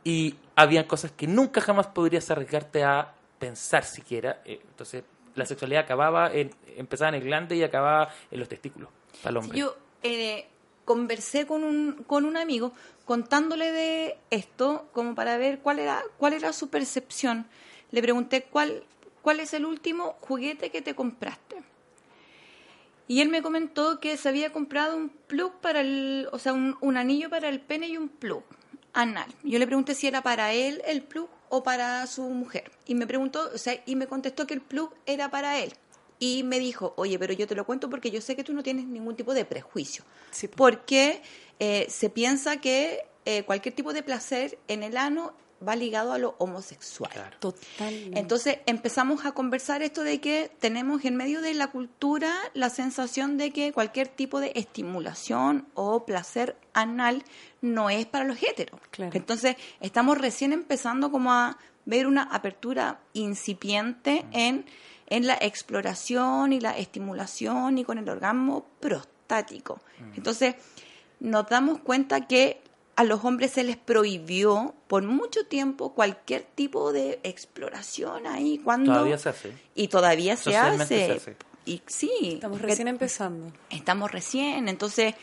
y 0.04 0.36
habían 0.56 0.86
cosas 0.86 1.12
que 1.12 1.28
nunca 1.28 1.62
jamás 1.62 1.88
podrías 1.88 2.30
arriesgarte 2.30 2.84
a 2.84 3.14
pensar 3.40 3.84
siquiera. 3.84 4.42
eh, 4.46 4.60
Entonces, 4.68 5.04
la 5.36 5.46
sexualidad 5.46 5.84
acababa, 5.84 6.32
en, 6.34 6.52
empezaba 6.78 7.10
en 7.10 7.16
el 7.16 7.24
glande 7.24 7.56
y 7.56 7.64
acababa 7.64 8.14
en 8.30 8.40
los 8.40 8.50
testículos, 8.50 8.90
hombre. 9.26 9.58
Yo 9.58 9.76
eh, 10.04 10.48
conversé 10.86 11.46
con 11.46 11.64
un, 11.64 12.04
con 12.08 12.26
un 12.26 12.38
amigo 12.38 12.74
contándole 13.06 13.72
de 13.72 14.18
esto 14.30 14.88
como 14.94 15.16
para 15.16 15.38
ver 15.38 15.60
cuál 15.60 15.80
era, 15.80 16.02
cuál 16.18 16.34
era 16.34 16.54
su 16.54 16.70
percepción. 16.70 17.46
Le 17.92 18.02
pregunté 18.02 18.44
cuál, 18.44 18.84
cuál 19.22 19.40
es 19.40 19.54
el 19.54 19.66
último 19.66 20.18
juguete 20.22 20.70
que 20.70 20.82
te 20.82 20.96
compraste. 20.96 21.58
Y 23.08 23.20
él 23.20 23.28
me 23.28 23.42
comentó 23.42 24.00
que 24.00 24.16
se 24.16 24.30
había 24.30 24.54
comprado 24.54 24.96
un 24.96 25.10
plug 25.10 25.60
para 25.60 25.82
el, 25.82 26.30
o 26.32 26.40
sea, 26.40 26.54
un, 26.54 26.78
un 26.80 26.96
anillo 26.96 27.30
para 27.30 27.50
el 27.50 27.60
pene 27.60 27.90
y 27.90 27.98
un 27.98 28.08
plug 28.08 28.44
anal. 28.94 29.28
Yo 29.44 29.60
le 29.60 29.68
pregunté 29.68 29.96
si 29.96 30.08
era 30.08 30.22
para 30.22 30.54
él 30.54 30.82
el 30.86 31.02
plug 31.02 31.30
o 31.52 31.64
para 31.64 32.08
su 32.08 32.24
mujer. 32.24 32.72
Y 32.86 32.96
me 32.96 33.06
preguntó, 33.06 33.52
o 33.54 33.58
sea, 33.58 33.80
y 33.86 33.96
me 33.96 34.08
contestó 34.08 34.48
que 34.48 34.54
el 34.54 34.62
plug 34.62 34.94
era 35.06 35.30
para 35.30 35.60
él. 35.60 35.74
Y 36.18 36.44
me 36.44 36.60
dijo, 36.60 36.94
oye, 36.98 37.20
pero 37.20 37.34
yo 37.34 37.46
te 37.46 37.56
lo 37.56 37.66
cuento 37.66 37.90
porque 37.90 38.10
yo 38.10 38.22
sé 38.22 38.36
que 38.36 38.44
tú 38.44 38.54
no 38.54 38.64
tienes 38.64 38.86
ningún 38.86 39.16
tipo 39.16 39.34
de 39.34 39.44
prejuicio. 39.44 40.04
Sí. 40.32 40.48
Porque 40.48 41.22
eh, 41.60 41.88
se 41.90 42.10
piensa 42.10 42.58
que 42.58 43.06
eh, 43.26 43.44
cualquier 43.44 43.76
tipo 43.76 43.92
de 43.92 44.02
placer 44.02 44.58
en 44.68 44.84
el 44.84 44.98
ano 44.98 45.34
va 45.68 45.76
ligado 45.76 46.14
a 46.14 46.18
lo 46.18 46.36
homosexual. 46.38 47.12
Claro. 47.12 47.38
Totalmente. 47.40 48.20
Entonces 48.20 48.58
empezamos 48.66 49.26
a 49.26 49.32
conversar 49.32 49.82
esto 49.82 50.04
de 50.04 50.20
que 50.20 50.52
tenemos 50.60 51.06
en 51.06 51.16
medio 51.16 51.42
de 51.42 51.54
la 51.54 51.68
cultura 51.68 52.34
la 52.54 52.70
sensación 52.70 53.38
de 53.38 53.52
que 53.52 53.72
cualquier 53.72 54.08
tipo 54.08 54.40
de 54.40 54.52
estimulación 54.56 55.68
o 55.74 56.06
placer 56.06 56.58
anal 56.74 57.24
no 57.62 57.90
es 57.90 58.06
para 58.06 58.26
los 58.26 58.42
heteros. 58.42 58.80
Claro. 58.92 59.12
Entonces 59.16 59.56
estamos 59.80 60.18
recién 60.18 60.54
empezando 60.54 61.12
como 61.12 61.32
a 61.32 61.58
ver 61.86 62.08
una 62.08 62.24
apertura 62.24 63.00
incipiente 63.14 64.26
en, 64.32 64.66
en 65.08 65.28
la 65.28 65.38
exploración 65.42 66.54
y 66.54 66.60
la 66.60 66.78
estimulación 66.78 67.78
y 67.78 67.84
con 67.84 67.98
el 67.98 68.10
orgasmo 68.10 68.66
prostático. 68.80 69.82
Entonces 70.16 70.56
nos 71.20 71.48
damos 71.48 71.80
cuenta 71.80 72.28
que 72.28 72.62
a 73.02 73.04
los 73.04 73.24
hombres 73.26 73.52
se 73.52 73.64
les 73.64 73.78
prohibió 73.78 74.76
por 74.88 75.04
mucho 75.04 75.46
tiempo 75.48 75.94
cualquier 75.94 76.44
tipo 76.44 76.92
de 76.94 77.20
exploración 77.24 78.28
ahí 78.28 78.60
cuando 78.64 78.94
Todavía 78.94 79.18
se 79.18 79.30
hace. 79.30 79.52
y 79.76 79.88
todavía 79.88 80.38
se 80.38 80.56
hace. 80.56 80.86
se 80.86 81.12
hace. 81.14 81.38
y 81.66 81.82
sí 81.88 82.12
Estamos 82.36 82.60
que- 82.60 82.68
recién 82.68 82.88
empezando. 82.88 83.52
estamos 83.70 84.12
recién 84.12 84.68
entonces 84.70 85.16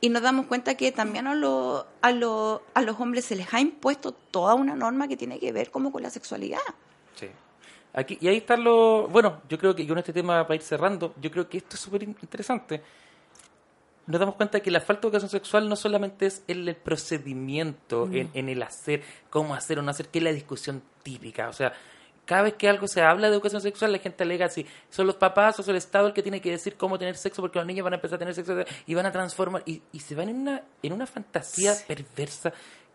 y 0.00 0.08
nos 0.10 0.22
damos 0.22 0.46
cuenta 0.46 0.76
que 0.76 0.92
también 0.92 1.26
a, 1.26 1.34
lo- 1.34 1.86
a, 2.02 2.10
lo- 2.12 2.62
a 2.74 2.82
los 2.82 3.00
hombres 3.00 3.24
se 3.24 3.36
les 3.36 3.52
ha 3.54 3.60
impuesto 3.60 4.12
toda 4.12 4.54
una 4.54 4.74
norma 4.76 5.08
que 5.08 5.16
tiene 5.16 5.38
que 5.38 5.50
ver 5.52 5.70
como 5.70 5.90
con 5.90 6.02
la 6.02 6.10
sexualidad. 6.10 6.58
Sí. 7.14 7.28
Aquí, 7.94 8.18
y 8.20 8.28
ahí 8.28 8.36
está 8.38 8.56
lo... 8.56 9.08
Bueno, 9.08 9.40
yo 9.48 9.56
creo 9.56 9.74
que 9.74 9.86
con 9.86 9.96
este 9.98 10.12
tema, 10.12 10.42
para 10.46 10.56
ir 10.56 10.62
cerrando, 10.62 11.14
yo 11.20 11.30
creo 11.30 11.48
que 11.48 11.58
esto 11.58 11.76
es 11.76 11.80
súper 11.80 12.02
in- 12.02 12.16
interesante. 12.20 12.82
Nos 14.06 14.20
damos 14.20 14.34
cuenta 14.34 14.60
que 14.60 14.70
la 14.70 14.80
falta 14.80 15.02
de 15.02 15.08
educación 15.08 15.30
sexual 15.30 15.68
no 15.68 15.76
solamente 15.76 16.26
es 16.26 16.42
el 16.46 16.76
procedimiento, 16.76 18.08
en, 18.12 18.30
en 18.34 18.48
el 18.48 18.62
hacer, 18.62 19.02
cómo 19.30 19.54
hacer 19.54 19.78
o 19.78 19.82
no 19.82 19.90
hacer, 19.90 20.08
que 20.08 20.18
es 20.18 20.24
la 20.24 20.32
discusión 20.32 20.82
típica. 21.02 21.48
O 21.48 21.52
sea, 21.52 21.72
cada 22.26 22.42
vez 22.42 22.54
que 22.54 22.68
algo 22.68 22.86
se 22.86 23.02
habla 23.02 23.28
de 23.28 23.34
educación 23.34 23.62
sexual, 23.62 23.92
la 23.92 23.98
gente 23.98 24.24
alega 24.24 24.48
si 24.48 24.66
son 24.90 25.06
los 25.06 25.16
papás 25.16 25.58
o 25.58 25.62
es 25.62 25.68
el 25.68 25.76
Estado 25.76 26.06
el 26.06 26.12
que 26.12 26.22
tiene 26.22 26.40
que 26.40 26.50
decir 26.50 26.76
cómo 26.76 26.98
tener 26.98 27.16
sexo 27.16 27.42
porque 27.42 27.58
los 27.58 27.66
niños 27.66 27.84
van 27.84 27.94
a 27.94 27.96
empezar 27.96 28.16
a 28.16 28.18
tener 28.18 28.34
sexo 28.34 28.54
y 28.86 28.94
van 28.94 29.06
a 29.06 29.12
transformar 29.12 29.62
y, 29.66 29.82
y 29.92 30.00
se 30.00 30.14
van 30.14 30.28
en 30.28 30.36
una, 30.36 30.62
en 30.82 30.92
una 30.92 31.06
fantasía 31.06 31.74
perversa 31.86 32.52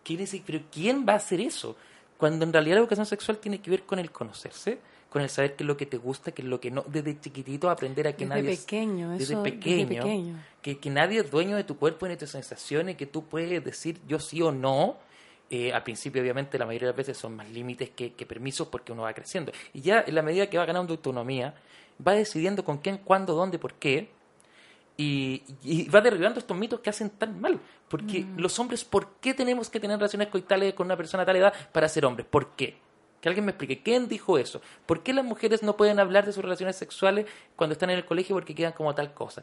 uno 0.08 0.18
dice, 0.18 0.42
pero 0.44 0.60
¿quién 0.70 1.06
va 1.08 1.14
a 1.14 1.16
hacer 1.16 1.40
eso? 1.40 1.76
Cuando 2.16 2.44
en 2.44 2.52
realidad 2.52 2.76
la 2.76 2.80
educación 2.80 3.06
sexual 3.06 3.38
tiene 3.38 3.60
que 3.60 3.70
ver 3.70 3.84
con 3.84 3.98
el 3.98 4.10
conocerse, 4.10 4.80
con 5.10 5.20
el 5.22 5.28
saber 5.28 5.56
qué 5.56 5.64
es 5.64 5.66
lo 5.66 5.76
que 5.76 5.84
te 5.86 5.96
gusta, 5.98 6.32
qué 6.32 6.40
es 6.42 6.48
lo 6.48 6.60
que 6.60 6.70
no, 6.70 6.84
desde 6.86 7.20
chiquitito 7.20 7.68
aprender 7.68 8.06
a 8.06 8.12
que 8.12 8.24
Desde 8.24 8.28
nadie 8.42 8.52
es- 8.52 8.60
pequeño, 8.60 9.10
desde 9.10 9.24
eso, 9.24 9.42
desde 9.42 9.56
pequeño, 9.58 9.88
pequeño. 10.02 10.36
Que, 10.62 10.78
que 10.78 10.88
nadie 10.90 11.20
es 11.20 11.30
dueño 11.30 11.56
de 11.56 11.64
tu 11.64 11.76
cuerpo 11.76 12.06
ni 12.06 12.12
de 12.14 12.18
tus 12.18 12.30
sensaciones, 12.30 12.96
que 12.96 13.06
tú 13.06 13.24
puedes 13.24 13.62
decir 13.64 14.00
yo 14.08 14.18
sí 14.20 14.40
o 14.40 14.52
no. 14.52 14.96
Eh, 15.52 15.72
al 15.72 15.82
principio, 15.82 16.22
obviamente, 16.22 16.56
la 16.58 16.64
mayoría 16.64 16.86
de 16.86 16.92
las 16.92 16.96
veces 16.96 17.18
son 17.18 17.34
más 17.34 17.50
límites 17.50 17.90
que, 17.90 18.12
que 18.12 18.24
permisos 18.24 18.68
porque 18.68 18.92
uno 18.92 19.02
va 19.02 19.12
creciendo. 19.12 19.50
Y 19.74 19.80
ya 19.80 20.04
en 20.06 20.14
la 20.14 20.22
medida 20.22 20.48
que 20.48 20.56
va 20.58 20.64
ganando 20.64 20.92
autonomía, 20.94 21.54
va 22.06 22.12
decidiendo 22.12 22.64
con 22.64 22.78
quién, 22.78 22.98
cuándo, 22.98 23.34
dónde, 23.34 23.58
por 23.58 23.74
qué. 23.74 24.08
Y, 24.96 25.42
y 25.64 25.88
va 25.88 26.00
derribando 26.02 26.38
estos 26.38 26.56
mitos 26.56 26.80
que 26.80 26.90
hacen 26.90 27.10
tan 27.10 27.40
mal. 27.40 27.58
Porque 27.88 28.24
los 28.36 28.56
hombres, 28.60 28.84
¿por 28.84 29.14
qué 29.20 29.34
tenemos 29.34 29.70
que 29.70 29.80
tener 29.80 29.96
relaciones 29.96 30.28
coitales 30.28 30.74
con 30.74 30.86
una 30.86 30.96
persona 30.96 31.22
a 31.22 31.26
tal 31.26 31.36
edad 31.36 31.52
para 31.72 31.88
ser 31.88 32.04
hombres? 32.04 32.26
¿Por 32.30 32.50
qué? 32.50 32.76
Que 33.20 33.28
alguien 33.28 33.44
me 33.44 33.50
explique. 33.52 33.82
¿Quién 33.82 34.08
dijo 34.08 34.38
eso? 34.38 34.60
¿Por 34.86 35.02
qué 35.02 35.12
las 35.12 35.24
mujeres 35.24 35.62
no 35.62 35.76
pueden 35.76 36.00
hablar 36.00 36.24
de 36.26 36.32
sus 36.32 36.42
relaciones 36.42 36.76
sexuales 36.76 37.26
cuando 37.56 37.72
están 37.74 37.90
en 37.90 37.96
el 37.98 38.04
colegio 38.06 38.34
porque 38.34 38.54
quedan 38.54 38.72
como 38.72 38.94
tal 38.94 39.12
cosa? 39.12 39.42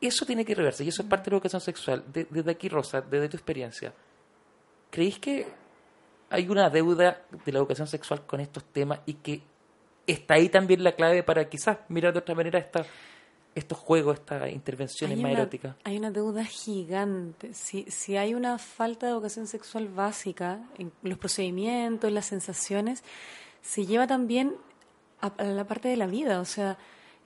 Eso 0.00 0.26
tiene 0.26 0.44
que 0.44 0.54
reverse 0.54 0.84
y 0.84 0.88
eso 0.88 1.02
es 1.02 1.08
parte 1.08 1.24
de 1.26 1.30
la 1.30 1.36
educación 1.38 1.60
sexual. 1.62 2.04
De- 2.12 2.26
desde 2.28 2.50
aquí, 2.50 2.68
Rosa, 2.68 3.00
desde 3.00 3.28
tu 3.30 3.36
experiencia, 3.38 3.92
¿creéis 4.90 5.18
que 5.18 5.46
hay 6.30 6.48
una 6.48 6.68
deuda 6.68 7.22
de 7.44 7.52
la 7.52 7.58
educación 7.58 7.86
sexual 7.86 8.26
con 8.26 8.40
estos 8.40 8.64
temas 8.64 9.00
y 9.06 9.14
que 9.14 9.40
está 10.06 10.34
ahí 10.34 10.50
también 10.50 10.84
la 10.84 10.92
clave 10.92 11.22
para 11.22 11.48
quizás 11.48 11.78
mirar 11.88 12.12
de 12.12 12.18
otra 12.18 12.34
manera 12.34 12.58
esta, 12.58 12.84
estos 13.54 13.78
juegos, 13.78 14.18
estas 14.18 14.50
intervenciones 14.50 15.16
Hay 15.16 15.22
más 15.22 15.32
una, 15.32 15.40
eróticas? 15.40 15.76
hay 15.84 15.96
una 15.96 16.10
deuda 16.10 16.44
gigante. 16.44 17.54
Si, 17.54 17.84
si 17.88 18.16
hay 18.16 18.34
una 18.34 18.58
falta 18.58 19.06
de 19.06 19.12
educación 19.12 19.46
sexual 19.46 19.88
básica 19.88 20.60
en 20.78 20.92
los 21.02 21.18
procedimientos, 21.18 22.08
en 22.08 22.14
las 22.14 22.26
sensaciones, 22.26 23.04
se 23.62 23.86
lleva 23.86 24.06
también 24.06 24.54
a, 25.20 25.28
a 25.28 25.44
la 25.44 25.64
parte 25.64 25.88
de 25.88 25.96
la 25.96 26.06
vida. 26.06 26.40
O 26.40 26.44
sea, 26.44 26.78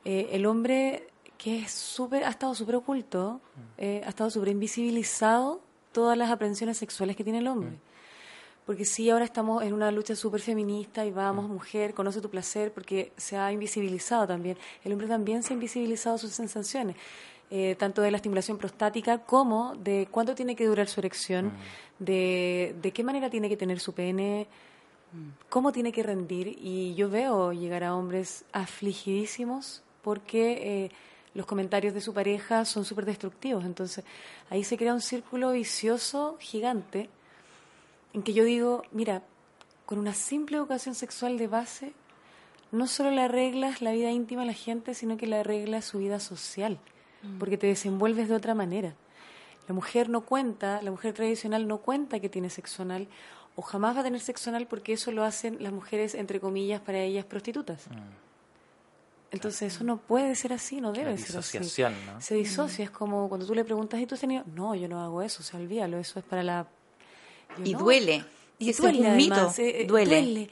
eh, 0.05 0.29
el 0.33 0.47
hombre 0.47 1.09
que 1.39 1.61
es 1.61 1.70
súper, 1.70 2.24
ha 2.24 2.31
estado 2.31 2.55
súper 2.55 2.76
oculto, 2.76 3.41
eh, 3.79 4.03
ha 4.05 4.09
estado 4.09 4.29
súper 4.29 4.49
invisibilizado 4.49 5.61
todas 5.93 6.18
las 6.18 6.31
aprensiones 6.31 6.76
sexuales 6.76 7.16
que 7.16 7.24
tiene 7.24 7.39
el 7.39 7.47
hombre. 7.47 7.79
Porque 8.69 8.85
sí, 8.85 9.09
ahora 9.09 9.25
estamos 9.25 9.62
en 9.62 9.73
una 9.73 9.91
lucha 9.91 10.14
súper 10.14 10.43
feminista 10.43 11.07
y 11.07 11.11
vamos, 11.11 11.49
mujer, 11.49 11.95
conoce 11.95 12.21
tu 12.21 12.29
placer, 12.29 12.71
porque 12.71 13.12
se 13.16 13.35
ha 13.35 13.51
invisibilizado 13.51 14.27
también. 14.27 14.59
El 14.85 14.93
hombre 14.93 15.09
también 15.09 15.43
se 15.43 15.55
ha 15.55 15.57
invisibilizado 15.57 16.19
sus 16.19 16.33
sensaciones, 16.33 16.95
eh, 17.51 17.77
tanto 17.79 18.03
de 18.03 18.11
la 18.11 18.19
estimulación 18.19 18.59
prostática 18.59 19.25
como 19.25 19.75
de 19.77 20.07
cuánto 20.11 20.35
tiene 20.35 20.55
que 20.55 20.66
durar 20.66 20.87
su 20.87 21.01
erección, 21.01 21.51
de, 21.99 22.77
de 22.83 22.91
qué 22.93 23.03
manera 23.03 23.31
tiene 23.31 23.49
que 23.49 23.57
tener 23.57 23.81
su 23.81 23.95
pene, 23.95 24.47
cómo 25.49 25.73
tiene 25.73 25.91
que 25.91 26.03
rendir. 26.03 26.49
Y 26.61 26.95
yo 26.95 27.09
veo 27.09 27.55
llegar 27.55 27.85
a 27.85 27.97
hombres 27.97 28.45
afligidísimos 28.53 29.83
porque 30.03 30.85
eh, 30.85 30.91
los 31.33 31.47
comentarios 31.47 31.95
de 31.95 32.03
su 32.03 32.12
pareja 32.12 32.66
son 32.66 32.85
súper 32.85 33.07
destructivos. 33.07 33.64
Entonces 33.64 34.05
ahí 34.51 34.62
se 34.62 34.77
crea 34.77 34.93
un 34.93 35.01
círculo 35.01 35.53
vicioso 35.53 36.37
gigante 36.39 37.09
en 38.13 38.23
que 38.23 38.33
yo 38.33 38.45
digo, 38.45 38.83
mira, 38.93 39.23
con 39.87 39.99
una 39.99 40.15
simple 40.15 40.57
educación 40.57 40.95
sexual 40.95 41.39
de 41.39 41.47
base, 41.47 41.93
no 42.73 42.87
solo 42.87 43.11
le 43.11 43.23
arreglas 43.23 43.81
la 43.81 43.93
vida 43.93 44.11
íntima 44.11 44.43
a 44.43 44.47
la 44.47 44.53
gente, 44.53 44.95
sino 44.95 45.17
que 45.17 45.27
le 45.27 45.37
arreglas 45.37 45.85
su 45.85 45.99
vida 45.99 46.21
social, 46.21 46.79
porque 47.39 47.57
te 47.59 47.67
desenvuelves 47.67 48.29
de 48.29 48.35
otra 48.35 48.55
manera. 48.55 48.95
La 49.67 49.75
mujer 49.75 50.09
no 50.09 50.23
cuenta, 50.23 50.81
la 50.83 50.91
mujer 50.91 51.15
tradicional 51.15 51.67
no 51.67 51.79
cuenta 51.79 52.21
que 52.21 52.29
tiene 52.29 52.51
sexo 52.51 52.83
anal, 52.83 53.09
o 53.57 53.63
jamás 53.63 53.97
va 53.97 54.01
a 54.01 54.05
tener 54.05 54.21
sexo 54.21 54.51
anal 54.51 54.67
porque 54.67 54.93
eso 54.93 55.11
lo 55.11 55.25
hacen 55.25 55.57
las 55.61 55.73
mujeres, 55.73 56.15
entre 56.15 56.39
comillas, 56.39 56.81
para 56.81 57.01
ellas 57.01 57.25
prostitutas. 57.25 57.87
Entonces 59.31 59.75
eso 59.75 59.85
no 59.85 59.99
puede 59.99 60.35
ser 60.37 60.53
así, 60.53 60.81
no 60.81 60.93
debe 60.93 61.11
La 61.11 61.17
ser 61.19 61.37
así. 61.39 61.59
Se 62.21 62.35
disocia, 62.35 62.85
es 62.85 62.91
como 62.91 63.29
cuando 63.29 63.47
tú 63.47 63.55
le 63.55 63.65
preguntas, 63.65 64.01
¿y 64.01 64.07
tú 64.07 64.15
has 64.15 64.21
tenido? 64.21 64.45
No, 64.55 64.75
yo 64.75 64.89
no 64.89 65.03
hago 65.03 65.23
eso, 65.23 65.43
o 65.43 65.45
sea, 65.45 65.61
olvídalo, 65.61 65.99
eso 65.99 66.19
es 66.19 66.25
para 66.25 66.43
la... 66.43 66.67
Y 67.64 67.72
no. 67.72 67.78
duele. 67.80 68.24
Y 68.59 68.72
duele 68.72 68.99
es 69.01 69.05
un 69.11 69.16
mito. 69.16 69.34
eh, 69.59 69.82
eh, 69.82 69.86
duele. 69.86 70.51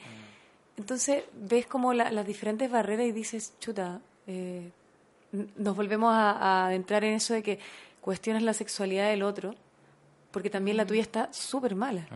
Entonces 0.77 1.23
ves 1.33 1.65
como 1.65 1.93
la- 1.93 2.11
las 2.11 2.25
diferentes 2.27 2.69
barreras 2.69 3.05
y 3.07 3.11
dices, 3.11 3.53
chuta, 3.59 3.99
eh, 4.27 4.69
nos 5.57 5.75
volvemos 5.75 6.13
a, 6.13 6.31
a 6.31 6.67
adentrar 6.67 7.03
en 7.03 7.13
eso 7.15 7.33
de 7.33 7.43
que 7.43 7.59
cuestionas 8.01 8.43
la 8.43 8.53
sexualidad 8.53 9.09
del 9.09 9.23
otro, 9.23 9.55
porque 10.31 10.49
también 10.49 10.77
la 10.77 10.85
tuya 10.85 11.01
está 11.01 11.31
súper 11.33 11.75
mala. 11.75 12.07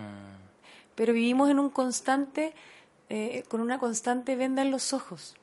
Pero 0.95 1.13
vivimos 1.13 1.49
en 1.49 1.59
un 1.59 1.69
constante, 1.69 2.53
eh, 3.09 3.43
con 3.49 3.61
una 3.61 3.79
constante 3.79 4.35
venda 4.35 4.61
en 4.61 4.71
los 4.71 4.93
ojos. 4.93 5.35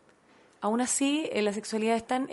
Aún 0.61 0.81
así, 0.81 1.29
eh, 1.33 1.43
la 1.43 1.53
sexualidad 1.53 1.97
es 1.97 2.07
tan 2.07 2.29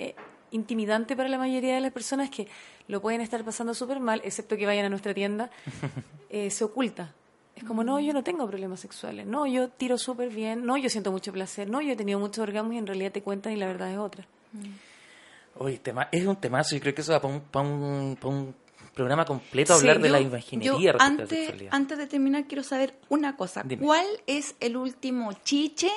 intimidante 0.51 1.15
para 1.15 1.27
la 1.29 1.37
mayoría 1.37 1.75
de 1.75 1.81
las 1.81 1.91
personas 1.91 2.29
que 2.29 2.47
lo 2.87 3.01
pueden 3.01 3.21
estar 3.21 3.43
pasando 3.43 3.73
súper 3.73 3.99
mal, 3.99 4.21
excepto 4.23 4.57
que 4.57 4.65
vayan 4.65 4.85
a 4.85 4.89
nuestra 4.89 5.13
tienda, 5.13 5.49
eh, 6.29 6.49
se 6.49 6.63
oculta. 6.63 7.13
Es 7.55 7.63
como, 7.63 7.83
no, 7.83 7.99
yo 8.01 8.11
no 8.11 8.23
tengo 8.23 8.45
problemas 8.47 8.81
sexuales, 8.81 9.25
no, 9.25 9.47
yo 9.47 9.69
tiro 9.69 9.97
súper 9.97 10.29
bien, 10.29 10.65
no, 10.65 10.75
yo 10.75 10.89
siento 10.89 11.11
mucho 11.11 11.31
placer, 11.31 11.69
no, 11.69 11.81
yo 11.81 11.93
he 11.93 11.95
tenido 11.95 12.19
muchos 12.19 12.39
orgasmos 12.39 12.73
y 12.73 12.77
en 12.77 12.87
realidad 12.87 13.13
te 13.13 13.21
cuentan 13.21 13.53
y 13.53 13.55
la 13.55 13.67
verdad 13.67 13.91
es 13.91 13.97
otra. 13.97 14.27
Oye, 15.57 15.77
tema, 15.77 16.09
es 16.11 16.25
un 16.25 16.35
temazo, 16.35 16.75
yo 16.75 16.81
creo 16.81 16.93
que 16.93 17.01
eso 17.01 17.13
va 17.13 17.21
para 17.21 17.33
un, 17.33 17.39
para 17.39 17.65
un, 17.65 18.17
para 18.19 18.33
un 18.33 18.55
programa 18.93 19.25
completo 19.25 19.73
hablar 19.73 19.97
Sí, 19.97 20.01
de 20.03 20.09
la 20.09 20.19
imaginería 20.19 20.73
yo 20.73 20.97
la 20.97 21.05
antes, 21.05 21.53
antes 21.71 21.97
de 21.97 22.07
terminar, 22.07 22.45
quiero 22.45 22.63
saber 22.63 22.95
una 23.07 23.37
cosa. 23.37 23.61
Dime. 23.63 23.85
¿Cuál 23.85 24.05
es 24.27 24.55
el 24.59 24.75
último 24.75 25.31
chiche 25.43 25.89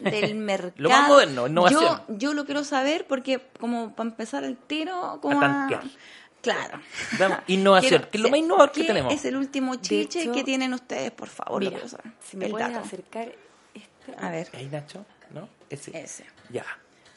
del 0.00 0.34
mercado? 0.34 0.74
Lo 0.76 0.90
más 0.90 1.08
moderno, 1.08 1.46
innovación. 1.46 2.02
Yo, 2.08 2.18
yo 2.18 2.34
lo 2.34 2.44
quiero 2.44 2.62
saber 2.64 3.06
porque, 3.06 3.40
como 3.58 3.94
para 3.94 4.10
empezar 4.10 4.44
el 4.44 4.56
tiro, 4.58 5.18
como 5.22 5.38
A 5.38 5.40
tantear. 5.40 5.84
Claro. 6.54 6.80
Damos 7.18 7.38
innovación, 7.48 7.88
Quiero- 7.90 8.10
que 8.10 8.16
es 8.18 8.22
lo 8.22 8.28
más 8.30 8.38
innovador 8.38 8.72
que 8.72 8.80
¿qué 8.82 8.86
tenemos. 8.86 9.12
Es 9.14 9.24
el 9.24 9.36
último 9.36 9.74
chiche 9.76 10.22
hecho, 10.22 10.32
que 10.32 10.44
tienen 10.44 10.72
ustedes, 10.74 11.10
por 11.12 11.28
favor. 11.28 11.62
Mira, 11.62 11.78
si 12.24 12.36
me 12.36 12.46
el 12.46 12.50
puedes 12.52 12.68
dato. 12.72 12.84
acercar 12.84 13.32
este... 13.74 14.14
A 14.24 14.30
ver, 14.30 14.48
Ahí, 14.54 14.66
Nacho, 14.66 15.04
¿no? 15.32 15.48
Ese. 15.70 15.98
ese. 16.00 16.24
Ya. 16.50 16.64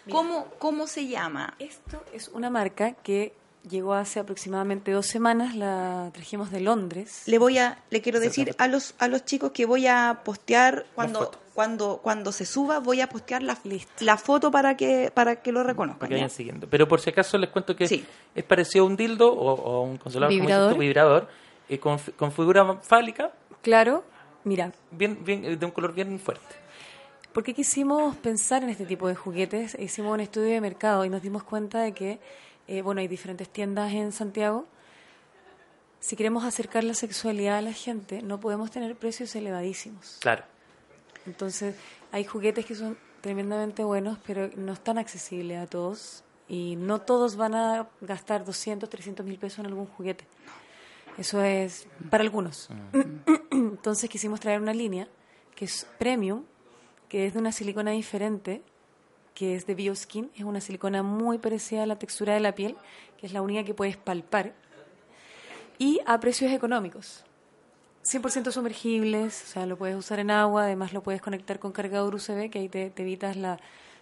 ¿Cómo, 0.09 0.45
¿Cómo 0.57 0.87
se 0.87 1.07
llama? 1.07 1.53
Esto 1.59 2.03
es 2.13 2.29
una 2.29 2.49
marca 2.49 2.93
que 2.93 3.33
llegó 3.69 3.93
hace 3.93 4.19
aproximadamente 4.19 4.91
dos 4.91 5.05
semanas, 5.05 5.53
la 5.55 6.09
trajimos 6.13 6.49
de 6.49 6.61
Londres. 6.61 7.23
Le 7.27 7.37
voy 7.37 7.59
a, 7.59 7.77
le 7.91 8.01
quiero 8.01 8.19
decir 8.19 8.55
a 8.57 8.67
los 8.67 8.95
a 8.97 9.07
los 9.07 9.25
chicos 9.25 9.51
que 9.51 9.65
voy 9.65 9.85
a 9.85 10.21
postear 10.23 10.85
cuando 10.95 11.19
foto. 11.25 11.39
Cuando 11.59 11.97
cuando 12.01 12.31
se 12.31 12.45
suba 12.45 12.79
voy 12.79 13.01
a 13.01 13.09
postear 13.09 13.43
la, 13.43 13.57
Listo. 13.65 14.05
la 14.05 14.15
foto 14.15 14.49
para 14.49 14.77
que 14.77 15.11
para 15.13 15.41
que 15.41 15.51
lo 15.51 15.61
reconozcan. 15.61 15.99
Para 15.99 16.07
que 16.07 16.15
¿ya? 16.15 16.21
vayan 16.21 16.29
siguiendo. 16.29 16.69
Pero 16.69 16.87
por 16.87 17.01
si 17.01 17.09
acaso 17.09 17.37
les 17.37 17.49
cuento 17.49 17.75
que 17.75 17.85
Sí. 17.85 18.05
es 18.33 18.43
parecido 18.45 18.85
a 18.85 18.87
un 18.87 18.95
dildo 18.95 19.33
o, 19.33 19.51
o 19.55 19.75
a 19.75 19.81
un 19.81 19.97
consolador 19.97 20.31
como 20.33 20.41
Vibrador. 20.47 20.67
dices 20.69 20.75
tú, 20.77 20.79
vibrador 20.79 21.27
eh, 21.67 21.77
con, 21.77 21.99
fi- 21.99 22.11
con 22.13 22.31
figura 22.31 22.75
fálica, 22.81 23.33
Claro, 23.61 24.05
mira, 24.45 24.71
bien, 24.89 25.19
bien, 25.25 25.43
eh, 25.43 25.57
de 25.57 25.65
un 25.65 25.71
color 25.73 25.93
bien 25.93 26.17
fuerte. 26.17 26.55
¿por 27.33 27.43
qué 27.43 27.53
quisimos 27.53 28.15
pensar 28.15 28.63
en 28.63 28.69
este 28.69 28.85
tipo 28.85 29.09
de 29.09 29.15
juguetes? 29.15 29.75
Hicimos 29.77 30.13
un 30.13 30.21
estudio 30.21 30.51
de 30.53 30.61
mercado 30.61 31.03
y 31.03 31.09
nos 31.09 31.21
dimos 31.21 31.43
cuenta 31.43 31.81
de 31.81 31.91
que, 31.91 32.19
eh, 32.69 32.81
bueno, 32.81 33.01
hay 33.01 33.09
diferentes 33.09 33.49
tiendas 33.49 33.91
en 33.91 34.13
Santiago. 34.13 34.65
Si 35.99 36.15
queremos 36.15 36.45
acercar 36.45 36.85
la 36.85 36.93
sexualidad 36.93 37.57
a 37.57 37.61
la 37.61 37.73
gente, 37.73 38.21
no 38.21 38.39
podemos 38.39 38.71
tener 38.71 38.95
precios 38.95 39.35
elevadísimos. 39.35 40.19
Claro. 40.21 40.43
Entonces, 41.29 41.75
hay 42.11 42.25
juguetes 42.25 42.65
que 42.65 42.73
son 42.73 42.97
tremendamente 43.21 43.83
buenos, 43.83 44.17
pero 44.25 44.49
no 44.55 44.73
están 44.73 44.97
accesibles 44.97 45.59
a 45.59 45.67
todos. 45.67 46.23
Y 46.47 46.75
no 46.75 46.99
todos 46.99 47.35
van 47.35 47.53
a 47.53 47.87
gastar 48.01 48.43
200, 48.43 48.89
300 48.89 49.23
mil 49.23 49.37
pesos 49.37 49.59
en 49.59 49.67
algún 49.67 49.85
juguete. 49.85 50.25
Eso 51.17 51.41
es 51.43 51.87
para 52.09 52.23
algunos. 52.23 52.69
Entonces, 53.51 54.09
quisimos 54.09 54.39
traer 54.39 54.59
una 54.59 54.73
línea 54.73 55.07
que 55.55 55.65
es 55.65 55.85
premium, 55.99 56.45
que 57.07 57.27
es 57.27 57.33
de 57.33 57.39
una 57.39 57.51
silicona 57.51 57.91
diferente, 57.91 58.63
que 59.35 59.55
es 59.55 59.67
de 59.67 59.75
Bioskin. 59.75 60.31
Es 60.35 60.43
una 60.43 60.61
silicona 60.61 61.03
muy 61.03 61.37
parecida 61.37 61.83
a 61.83 61.85
la 61.85 61.99
textura 61.99 62.33
de 62.33 62.39
la 62.39 62.55
piel, 62.55 62.75
que 63.19 63.27
es 63.27 63.33
la 63.33 63.43
única 63.43 63.63
que 63.63 63.75
puedes 63.75 63.97
palpar. 63.97 64.55
y 65.77 65.99
a 66.05 66.19
precios 66.19 66.51
económicos. 66.51 67.23
100% 68.03 68.51
sumergibles, 68.51 69.43
o 69.43 69.47
sea, 69.47 69.65
lo 69.65 69.77
puedes 69.77 69.95
usar 69.95 70.19
en 70.19 70.31
agua, 70.31 70.63
además 70.63 70.93
lo 70.93 71.03
puedes 71.03 71.21
conectar 71.21 71.59
con 71.59 71.71
cargador 71.71 72.15
USB, 72.15 72.49
que 72.49 72.59
ahí 72.59 72.69
te, 72.69 72.89
te 72.89 73.01
evitas 73.03 73.35
la, 73.35 73.59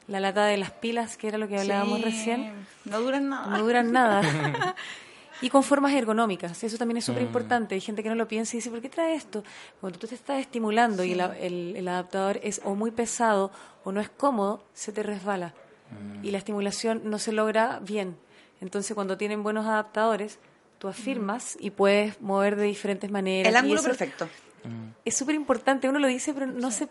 la 0.08 0.20
lata 0.20 0.46
de 0.46 0.58
las 0.58 0.72
pilas, 0.72 1.18
que 1.18 1.28
era 1.28 1.38
lo 1.38 1.48
que 1.48 1.58
hablábamos 1.60 1.98
Sí, 2.00 2.06
recién. 2.06 2.48
No 2.86 3.02
duran 3.02 3.30
nada. 3.30 3.48
No 3.48 3.64
duran 3.64 3.92
nada. 3.92 4.22
y 5.42 5.50
con 5.50 5.64
formas 5.64 5.94
ergonómicas, 5.94 6.64
eso 6.64 6.78
también 6.78 6.98
es 6.98 7.06
súper 7.06 7.24
importante. 7.24 7.76
Hay 7.76 7.82
gente 7.82 8.02
que 8.04 8.10
no 8.10 8.16
lo 8.16 8.28
piensa 8.28 8.56
y 8.56 8.60
dice, 8.60 8.70
¿por 8.70 8.82
qué 8.82 8.90
trae 8.90 9.16
esto? 9.16 9.44
Cuando 9.82 10.00
tú 10.00 10.08
te 10.08 10.16
estás 10.16 10.40
estimulando 10.40 11.04
y 11.04 11.12
el, 11.14 11.22
el- 11.22 11.76
el 11.76 11.88
adaptador 11.88 12.40
es 12.44 12.62
o 12.64 12.76
muy 12.76 12.92
pesado 12.92 13.52
o 13.84 13.92
no 13.92 14.00
es 14.00 14.10
cómodo, 14.10 14.64
se 14.74 14.92
te 14.92 15.04
resbala. 15.04 15.54
Y 16.24 16.32
la 16.32 16.38
estimulación 16.38 17.02
no 17.06 17.18
se 17.20 17.32
logra 17.32 17.80
bien. 17.82 18.18
Entonces, 18.60 18.94
cuando 18.96 19.18
tienen 19.18 19.44
buenos 19.44 19.66
adaptadores, 19.66 20.40
tú 20.78 20.88
afirmas 20.88 21.58
y 21.60 21.72
puedes 21.72 22.22
mover 22.22 22.56
de 22.56 22.64
diferentes 22.64 23.10
maneras. 23.10 23.50
El 23.50 23.56
ángulo 23.56 23.82
perfecto. 23.82 24.28
Es 25.06 25.16
súper 25.16 25.36
importante, 25.36 25.88
uno 25.88 26.00
lo 26.00 26.08
dice, 26.08 26.34
pero 26.34 26.46
no 26.46 26.72
se, 26.72 26.88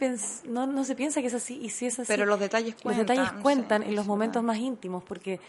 no, 0.48 0.66
no 0.66 0.84
se 0.84 0.94
piensa 0.94 1.20
que 1.20 1.26
es 1.26 1.34
así. 1.34 1.58
Y 1.60 1.68
si 1.68 1.86
es 1.86 1.98
así, 1.98 2.06
Pero 2.08 2.24
los 2.24 2.40
detalles 2.40 2.74
los 2.74 2.82
cuentan, 2.82 3.06
detalles 3.06 3.30
sí, 3.30 3.42
cuentan 3.42 3.82
en 3.82 3.94
los 3.94 4.06
momentos 4.06 4.42
más 4.42 4.56
íntimos, 4.56 5.04
porque 5.04 5.40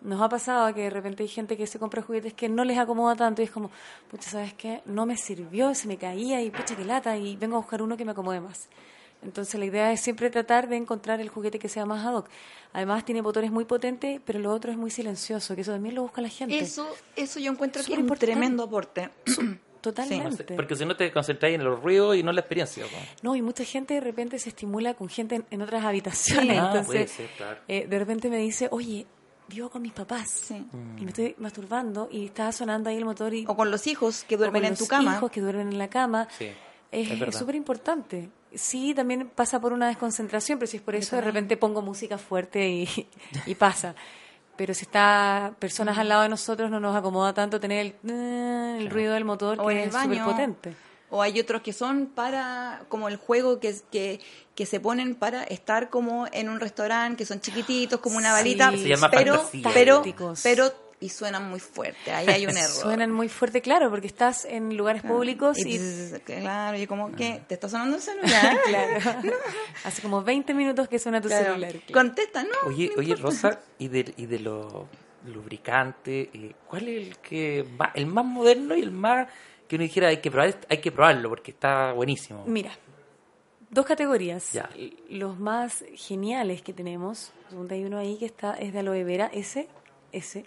nos 0.00 0.20
ha 0.20 0.28
pasado 0.28 0.74
que 0.74 0.82
de 0.82 0.90
repente 0.90 1.22
hay 1.22 1.28
gente 1.28 1.56
que 1.56 1.66
se 1.66 1.78
compra 1.78 2.02
juguetes 2.02 2.32
que 2.32 2.48
no 2.48 2.64
les 2.64 2.78
acomoda 2.78 3.14
tanto 3.14 3.42
y 3.42 3.44
es 3.44 3.50
como, 3.50 3.70
pucha, 4.10 4.30
¿sabes 4.30 4.54
qué? 4.54 4.82
No 4.86 5.06
me 5.06 5.16
sirvió, 5.16 5.74
se 5.74 5.86
me 5.86 5.96
caía 5.96 6.42
y 6.42 6.50
pucha, 6.50 6.74
que 6.74 6.84
lata 6.84 7.16
y 7.16 7.36
vengo 7.36 7.56
a 7.56 7.60
buscar 7.60 7.82
uno 7.82 7.96
que 7.96 8.04
me 8.04 8.12
acomode 8.12 8.40
más. 8.40 8.68
Entonces 9.22 9.58
la 9.60 9.66
idea 9.66 9.92
es 9.92 10.00
siempre 10.00 10.30
tratar 10.30 10.68
de 10.68 10.76
encontrar 10.76 11.20
el 11.20 11.28
juguete 11.28 11.58
que 11.58 11.68
sea 11.68 11.84
más 11.86 12.04
ad 12.06 12.14
hoc. 12.14 12.28
Además 12.72 13.04
tiene 13.04 13.20
botones 13.20 13.50
muy 13.50 13.64
potentes, 13.64 14.20
pero 14.24 14.38
lo 14.38 14.52
otro 14.52 14.70
es 14.72 14.78
muy 14.78 14.90
silencioso, 14.90 15.54
que 15.54 15.60
eso 15.60 15.72
también 15.72 15.94
lo 15.94 16.02
busca 16.02 16.22
la 16.22 16.28
gente. 16.28 16.58
Eso, 16.58 16.88
eso 17.16 17.38
yo 17.40 17.52
encuentro 17.52 17.80
que 17.80 17.86
Súper 17.86 17.98
es 17.98 17.98
un 17.98 18.04
importante. 18.06 18.26
tremendo 18.32 18.62
aporte. 18.64 19.10
Totalmente. 19.80 20.44
Porque 20.56 20.76
si 20.76 20.84
no 20.84 20.94
te 20.94 21.10
concentráis 21.10 21.54
en 21.54 21.64
los 21.64 21.82
ruidos 21.82 22.14
y 22.16 22.22
no 22.22 22.30
en 22.30 22.34
la 22.36 22.40
experiencia. 22.42 22.84
No, 23.22 23.34
y 23.34 23.40
mucha 23.42 23.64
gente 23.64 23.94
de 23.94 24.00
repente 24.00 24.38
se 24.38 24.50
estimula 24.50 24.92
con 24.94 25.08
gente 25.08 25.36
en, 25.36 25.46
en 25.50 25.62
otras 25.62 25.84
habitaciones. 25.84 26.58
Ah, 26.58 26.66
Entonces, 26.66 26.86
puede 26.86 27.08
ser, 27.08 27.28
claro. 27.36 27.60
eh, 27.66 27.86
de 27.88 27.98
repente 27.98 28.28
me 28.28 28.36
dice, 28.38 28.68
oye, 28.70 29.06
vivo 29.48 29.70
con 29.70 29.80
mis 29.82 29.92
papás 29.92 30.28
Sí. 30.30 30.62
y 30.98 31.00
me 31.02 31.08
estoy 31.08 31.34
masturbando 31.38 32.08
y 32.12 32.26
está 32.26 32.52
sonando 32.52 32.90
ahí 32.90 32.96
el 32.98 33.06
motor 33.06 33.32
y 33.32 33.44
O 33.48 33.56
con 33.56 33.70
los 33.70 33.86
hijos 33.86 34.24
que 34.24 34.34
o 34.34 34.38
con 34.38 34.44
duermen 34.44 34.64
en 34.64 34.70
los 34.72 34.78
tu 34.80 34.86
cama. 34.86 35.16
hijos 35.16 35.30
que 35.30 35.40
duermen 35.40 35.68
en 35.68 35.78
la 35.78 35.88
cama. 35.88 36.28
Sí, 36.38 36.48
es 36.92 37.34
súper 37.36 37.54
importante. 37.54 38.28
Sí, 38.54 38.94
también 38.94 39.30
pasa 39.32 39.60
por 39.60 39.72
una 39.72 39.88
desconcentración, 39.88 40.58
pero 40.58 40.70
si 40.70 40.78
es 40.78 40.82
por 40.82 40.94
eso, 40.94 41.16
de 41.16 41.22
repente 41.22 41.56
pongo 41.56 41.82
música 41.82 42.18
fuerte 42.18 42.68
y, 42.68 42.88
y 43.46 43.54
pasa. 43.54 43.94
Pero 44.56 44.74
si 44.74 44.82
está 44.82 45.54
personas 45.58 45.96
al 45.96 46.08
lado 46.08 46.22
de 46.22 46.28
nosotros, 46.28 46.70
no 46.70 46.80
nos 46.80 46.94
acomoda 46.94 47.32
tanto 47.32 47.60
tener 47.60 47.86
el, 47.86 48.10
eh, 48.12 48.76
el 48.78 48.90
ruido 48.90 49.14
del 49.14 49.24
motor, 49.24 49.58
o 49.60 49.70
en 49.70 49.78
que 49.78 49.82
el 49.84 49.88
es 49.88 50.02
súper 50.02 50.22
potente. 50.24 50.74
O 51.08 51.22
hay 51.22 51.40
otros 51.40 51.62
que 51.62 51.72
son 51.72 52.06
para, 52.06 52.84
como 52.88 53.08
el 53.08 53.16
juego 53.16 53.58
que, 53.58 53.74
que, 53.90 54.20
que 54.54 54.66
se 54.66 54.78
ponen 54.78 55.14
para 55.14 55.42
estar 55.44 55.90
como 55.90 56.26
en 56.30 56.48
un 56.48 56.60
restaurante, 56.60 57.16
que 57.16 57.26
son 57.26 57.40
chiquititos, 57.40 58.00
como 58.00 58.16
una 58.16 58.36
Sí. 58.36 58.58
Se 58.82 58.88
llama 58.88 59.10
pero, 59.10 59.42
pero, 59.74 60.02
pero, 60.42 60.72
y 61.00 61.08
suenan 61.08 61.48
muy 61.48 61.60
fuerte, 61.60 62.12
ahí 62.12 62.26
hay 62.28 62.46
un 62.46 62.56
error. 62.56 62.70
Suenan 62.70 63.10
muy 63.10 63.28
fuerte, 63.28 63.62
claro, 63.62 63.88
porque 63.90 64.06
estás 64.06 64.44
en 64.44 64.76
lugares 64.76 65.02
públicos 65.02 65.56
Y 65.58 65.78
claro, 66.24 66.76
y 66.78 66.86
como 66.86 67.10
que 67.12 67.40
te 67.48 67.54
está 67.54 67.68
sonando 67.68 67.96
el 67.96 68.02
celular. 68.02 68.56
claro, 68.66 69.32
hace 69.84 70.02
como 70.02 70.22
20 70.22 70.52
minutos 70.54 70.88
que 70.88 70.98
suena 70.98 71.20
tu 71.20 71.28
Claro. 71.28 71.46
celular. 71.54 71.74
Contesta, 71.92 72.42
¿no? 72.44 72.50
Oye, 72.68 72.90
oye 72.98 73.14
Rosa, 73.16 73.60
y 73.78 73.88
de, 73.88 74.12
y 74.16 74.26
de 74.26 74.40
los 74.40 74.72
lubricantes, 75.26 76.28
eh, 76.32 76.54
¿cuál 76.68 76.88
es 76.88 77.08
el 77.08 77.18
que 77.18 77.64
va- 77.80 77.92
el 77.94 78.06
más 78.06 78.24
moderno 78.24 78.74
y 78.76 78.82
el 78.82 78.90
más 78.90 79.28
que 79.68 79.76
uno 79.76 79.84
dijera 79.84 80.08
hay 80.08 80.18
que 80.18 80.30
probar, 80.30 80.58
hay 80.68 80.78
que 80.78 80.92
probarlo 80.92 81.28
porque 81.28 81.52
está 81.52 81.92
buenísimo? 81.92 82.44
Mira, 82.46 82.72
dos 83.70 83.86
categorías. 83.86 84.52
Ya. 84.52 84.68
Los 85.08 85.38
más 85.38 85.84
geniales 85.94 86.62
que 86.62 86.72
tenemos, 86.72 87.32
hay 87.70 87.84
uno 87.84 87.98
ahí 87.98 88.16
que 88.18 88.26
está 88.26 88.54
es 88.54 88.72
de 88.72 88.80
aloe 88.80 89.04
vera, 89.04 89.30
ese, 89.32 89.68
ese, 90.12 90.44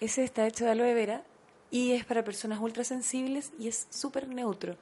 ese 0.00 0.24
está 0.24 0.46
hecho 0.46 0.64
de 0.64 0.70
aloe 0.72 0.94
vera 0.94 1.22
y 1.70 1.92
es 1.92 2.04
para 2.04 2.24
personas 2.24 2.58
ultrasensibles 2.60 3.52
y 3.58 3.68
es 3.68 3.86
súper 3.90 4.28
neutro. 4.28 4.76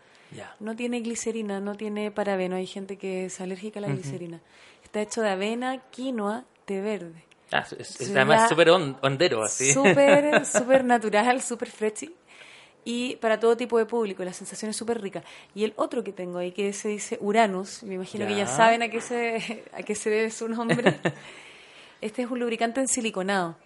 No 0.60 0.76
tiene 0.76 1.00
glicerina, 1.00 1.58
no 1.60 1.74
tiene 1.74 2.10
parabeno. 2.10 2.56
Hay 2.56 2.66
gente 2.66 2.96
que 2.98 3.26
es 3.26 3.40
alérgica 3.40 3.78
a 3.78 3.82
la 3.82 3.88
glicerina. 3.88 4.40
Está 4.84 5.00
hecho 5.00 5.22
de 5.22 5.30
avena, 5.30 5.78
quinoa, 5.90 6.44
té 6.66 6.80
verde. 6.80 7.24
Ah, 7.50 7.64
es, 7.78 8.10
además 8.10 8.48
súper 8.48 8.68
hon- 8.70 8.98
hondero, 9.02 9.42
así. 9.42 9.72
Súper, 9.72 10.44
súper 10.46 10.84
natural, 10.84 11.40
súper 11.40 11.70
freshy. 11.70 12.14
Y 12.84 13.16
para 13.16 13.40
todo 13.40 13.56
tipo 13.56 13.78
de 13.78 13.86
público, 13.86 14.22
la 14.24 14.32
sensación 14.34 14.70
es 14.70 14.76
súper 14.76 15.00
rica. 15.00 15.22
Y 15.54 15.64
el 15.64 15.72
otro 15.76 16.04
que 16.04 16.12
tengo 16.12 16.38
ahí, 16.38 16.52
que 16.52 16.72
se 16.74 16.88
dice 16.88 17.18
Uranus, 17.20 17.82
me 17.82 17.94
imagino 17.94 18.26
que 18.26 18.32
ya 18.34 18.44
Ya. 18.44 18.46
saben 18.46 18.82
a 18.82 18.88
qué, 18.88 19.00
se, 19.00 19.64
a 19.72 19.82
qué 19.82 19.94
se 19.94 20.10
debe 20.10 20.30
su 20.30 20.48
nombre. 20.48 20.98
este 22.00 22.22
es 22.22 22.30
un 22.30 22.38
lubricante 22.38 22.80
en 22.80 22.88
siliconado. 22.88 23.56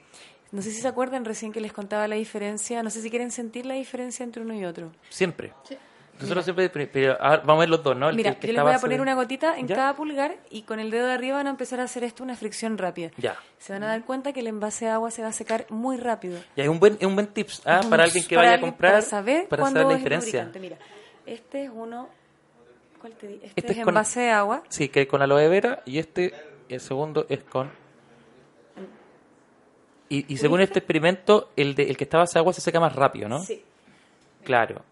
No 0.53 0.61
sé 0.63 0.71
si 0.71 0.81
se 0.81 0.89
acuerdan 0.89 1.25
recién 1.25 1.51
que 1.51 1.61
les 1.61 1.73
contaba 1.73 2.07
la 2.07 2.15
diferencia, 2.17 2.83
no 2.83 2.91
sé 2.91 3.01
si 3.03 3.11
quieren 3.11 3.31
sentir 3.31 3.65
la 3.67 3.75
diferencia 3.75 4.23
entre 4.23 4.43
uno 4.43 4.55
y 4.55 4.65
otro. 4.65 4.93
Siempre. 5.09 5.53
Nosotros 6.21 6.45
siempre, 6.45 6.69
pero- 6.87 7.17
ahora 7.21 7.39
vamos 7.39 7.57
a 7.57 7.61
ver 7.61 7.71
los 7.71 7.83
dos, 7.83 7.97
¿no? 7.97 8.11
El 8.11 8.15
Mira, 8.17 8.35
que- 8.35 8.41
que 8.41 8.47
yo 8.49 8.53
les 8.53 8.63
voy 8.63 8.73
a 8.73 8.79
poner 8.79 8.99
de- 8.99 9.03
una 9.03 9.15
gotita 9.15 9.59
en 9.59 9.67
¿Ya? 9.67 9.75
cada 9.77 9.97
pulgar 9.97 10.37
y 10.51 10.63
con 10.63 10.79
el 10.79 10.91
dedo 10.91 11.07
de 11.07 11.15
arriba 11.15 11.39
van 11.39 11.47
a 11.47 11.51
empezar 11.51 11.81
a 11.81 11.85
hacer 11.85 12.05
esto 12.05 12.23
una 12.23 12.37
fricción 12.37 12.77
rápida. 12.79 13.11
Ya. 13.17 13.37
Se 13.59 13.73
van 13.73 13.83
a 13.83 13.87
dar 13.89 14.05
cuenta 14.05 14.33
que 14.33 14.41
el 14.41 14.47
envase 14.47 14.85
de 14.85 14.91
agua 14.93 15.11
se 15.11 15.23
va 15.23 15.29
a 15.29 15.33
secar 15.33 15.65
muy 15.71 15.97
rápido. 15.97 16.39
Y 16.55 16.61
es 16.61 16.69
un 16.69 16.79
buen, 16.79 16.97
es 17.01 17.07
un 17.07 17.15
buen 17.15 17.27
tips 17.29 17.63
¿ah? 17.65 17.81
Es 17.81 17.87
para 17.87 18.05
alguien 18.05 18.25
que 18.25 18.37
para 18.37 18.49
vaya 18.51 18.59
a 18.59 18.61
comprar, 18.61 18.93
para 18.93 19.03
saber 19.03 19.49
para 19.49 19.63
cuándo 19.63 19.81
saber 19.81 19.93
la 19.93 19.99
es 19.99 20.05
diferencia. 20.05 20.51
Mira, 20.61 20.77
este 21.27 21.65
es 21.65 21.71
uno. 21.75 22.09
¿Cuál 23.01 23.15
te 23.15 23.27
di? 23.27 23.35
Este, 23.37 23.47
Este 23.57 23.73
es 23.73 23.79
es 23.79 23.85
con- 23.85 23.95
envase 23.95 24.21
de 24.21 24.31
agua. 24.31 24.63
Sí, 24.69 24.91
que 24.91 25.09
con 25.09 25.23
aloe 25.23 25.49
vera 25.49 25.83
y 25.87 25.99
este, 25.99 26.35
el 26.69 26.81
segundo 26.81 27.27
es 27.31 27.43
con... 27.43 27.71
Y, 30.15 30.33
y 30.33 30.37
según 30.37 30.61
este 30.61 30.79
experimento, 30.81 31.51
el, 31.57 31.75
de, 31.75 31.85
el 31.91 31.97
que 31.97 32.05
está 32.05 32.19
base 32.19 32.35
de 32.35 32.41
agua 32.41 32.53
se 32.53 32.61
seca 32.61 32.79
más 32.81 32.95
rápido, 32.95 33.29
¿no? 33.29 33.43
Sí. 33.43 33.63
Claro. 34.45 34.83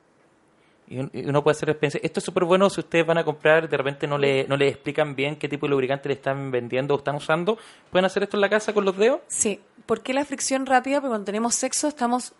Y 0.88 0.98
un- 0.98 1.10
y 1.12 1.24
uno 1.28 1.42
puede 1.44 1.56
hacer 1.56 1.68
experiencia. 1.70 2.00
Esto 2.02 2.18
es 2.20 2.24
súper 2.24 2.44
bueno 2.44 2.68
si 2.70 2.80
ustedes 2.80 3.06
van 3.06 3.18
a 3.18 3.24
comprar, 3.24 3.68
de 3.68 3.76
repente 3.76 4.06
no 4.06 4.18
le, 4.18 4.46
no 4.48 4.56
le 4.56 4.68
explican 4.68 5.14
bien 5.14 5.36
qué 5.36 5.48
tipo 5.48 5.66
de 5.66 5.70
lubricante 5.70 6.08
le 6.08 6.14
están 6.14 6.50
vendiendo 6.50 6.94
o 6.94 6.98
están 6.98 7.16
usando. 7.16 7.58
¿Pueden 7.90 8.04
hacer 8.06 8.22
esto 8.24 8.36
en 8.36 8.40
la 8.40 8.48
casa 8.48 8.72
con 8.72 8.84
los 8.84 8.96
dedos? 8.96 9.20
Sí. 9.28 9.60
¿Por 9.86 10.00
qué 10.02 10.14
la 10.14 10.24
fricción 10.24 10.66
rápida? 10.66 10.96
Porque 11.00 11.10
cuando 11.10 11.24
tenemos 11.26 11.54
sexo 11.54 11.86
estamos 11.88 12.32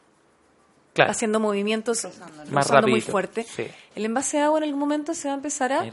Claro. 0.92 1.12
haciendo 1.12 1.38
movimientos 1.38 2.04
Más 2.50 2.66
rozando 2.66 2.88
muy 2.88 3.00
fuerte. 3.00 3.44
Sí. 3.44 3.68
El 3.94 4.04
envase 4.06 4.38
de 4.38 4.42
agua 4.42 4.58
en 4.58 4.64
algún 4.64 4.80
momento 4.80 5.14
se 5.14 5.28
va 5.28 5.34
a 5.34 5.36
empezar 5.36 5.72
a 5.72 5.86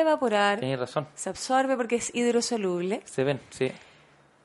evaporar. 0.00 0.60
Tienes 0.60 0.78
razón. 0.78 1.08
Se 1.16 1.28
absorbe 1.30 1.76
porque 1.76 1.96
es 1.96 2.14
hidrosoluble. 2.14 3.02
Se 3.04 3.24
ven, 3.24 3.40
sí. 3.50 3.72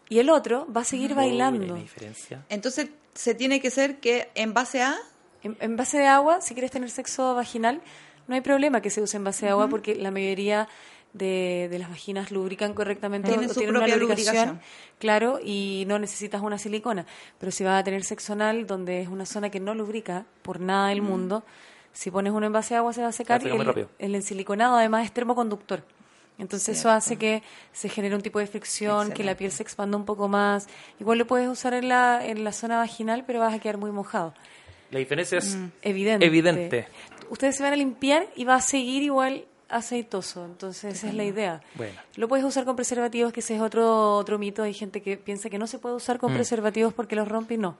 Y 0.10 0.20
el 0.20 0.30
otro 0.30 0.68
va 0.76 0.82
a 0.82 0.84
seguir 0.86 1.12
Uy, 1.12 1.16
bailando. 1.18 1.76
la 1.76 1.80
diferencia. 1.80 2.44
Entonces, 2.50 2.90
se 3.14 3.36
tiene 3.36 3.62
que 3.62 3.70
ser 3.70 4.00
que 4.00 4.30
en 4.36 4.54
base 4.54 4.82
a... 4.82 4.98
En, 5.44 5.56
en 5.62 5.78
base 5.78 5.98
de 6.00 6.08
agua, 6.08 6.42
si 6.42 6.54
quieres 6.54 6.72
tener 6.72 6.90
sexo 6.90 7.34
vaginal, 7.36 7.82
no 8.28 8.36
hay 8.36 8.42
problema 8.42 8.82
que 8.82 8.90
se 8.90 9.02
use 9.02 9.16
en 9.18 9.24
base 9.24 9.46
de 9.46 9.52
agua 9.52 9.70
porque 9.70 9.96
la 9.96 10.12
mayoría 10.12 10.68
de, 11.14 11.68
de 11.72 11.80
las 11.80 11.90
vaginas 11.90 12.30
lubrican 12.32 12.74
correctamente 12.74 13.30
Tienen 13.30 13.50
o 13.50 13.54
su 13.54 13.60
tienen 13.60 13.76
una 13.76 13.86
propia 13.86 13.98
lubricación, 13.98 14.36
lubricación. 14.36 14.62
claro, 15.00 15.40
y 15.44 15.86
no 15.88 15.98
necesitas 15.98 16.42
una 16.42 16.58
silicona. 16.58 17.06
Pero 17.40 17.52
si 17.52 17.64
vas 17.64 17.80
a 17.80 17.84
tener 17.84 18.04
sexo 18.04 18.34
anal, 18.34 18.68
donde 18.68 19.02
es 19.02 19.08
una 19.08 19.26
zona 19.26 19.50
que 19.50 19.60
no 19.60 19.74
lubrica 19.74 20.26
por 20.42 20.60
nada 20.60 20.90
del 20.90 21.02
mundo, 21.02 21.44
si 21.94 22.12
pones 22.12 22.34
uno 22.34 22.46
en 22.46 22.54
base 22.54 22.74
de 22.74 22.80
agua 22.80 22.94
se 22.94 23.02
va 23.02 23.08
a 23.08 23.12
secar. 23.14 23.42
Y 23.46 23.50
el, 23.50 23.88
el 23.98 24.16
ensiliconado 24.16 24.76
además 24.76 25.06
es 25.06 25.12
termoconductor. 25.14 25.84
Entonces 26.40 26.80
eso 26.80 26.90
hace 26.90 27.18
que 27.18 27.44
se 27.74 27.90
genere 27.90 28.16
un 28.16 28.22
tipo 28.22 28.40
de 28.40 28.48
fricción, 28.48 29.12
que 29.12 29.24
la 29.24 29.36
piel 29.36 29.52
se 29.52 29.62
expanda 29.62 29.98
un 29.98 30.06
poco 30.06 30.28
más. 30.28 30.68
Igual 31.00 31.18
lo 31.20 31.28
puedes 31.28 31.48
usar 31.48 31.74
en 31.76 31.90
la, 31.90 32.26
en 32.26 32.44
la 32.44 32.52
zona 32.54 32.78
vaginal, 32.78 33.26
pero 33.28 33.40
vas 33.42 33.54
a 33.54 33.60
quedar 33.60 33.78
muy 33.78 33.92
mojado. 33.92 34.34
La 34.92 35.00
diferencia 35.00 35.38
es 35.38 35.56
Evidente. 35.84 36.26
evidente. 36.26 36.88
Ustedes 37.30 37.58
se 37.58 37.62
van 37.64 37.74
a 37.74 37.76
limpiar 37.76 38.26
y 38.36 38.46
va 38.46 38.56
a 38.56 38.62
seguir 38.62 39.04
igual 39.04 39.46
aceitoso. 39.68 40.46
Entonces, 40.46 40.96
esa 40.96 41.10
es 41.10 41.14
la 41.14 41.26
idea. 41.26 41.62
Bueno. 41.76 41.94
Lo 42.16 42.28
puedes 42.28 42.44
usar 42.44 42.66
con 42.66 42.76
preservativos, 42.76 43.32
que 43.32 43.42
ese 43.42 43.56
es 43.56 43.62
otro, 43.62 44.16
otro 44.16 44.40
mito. 44.40 44.64
Hay 44.64 44.74
gente 44.74 45.02
que 45.04 45.18
piensa 45.18 45.50
que 45.50 45.60
no 45.60 45.68
se 45.68 45.78
puede 45.78 45.94
usar 45.96 46.16
Mm. 46.18 46.20
con 46.22 46.34
preservativos 46.34 46.94
porque 46.94 47.16
los 47.16 47.28
rompe 47.28 47.54
y 47.54 47.58
no. 47.58 47.78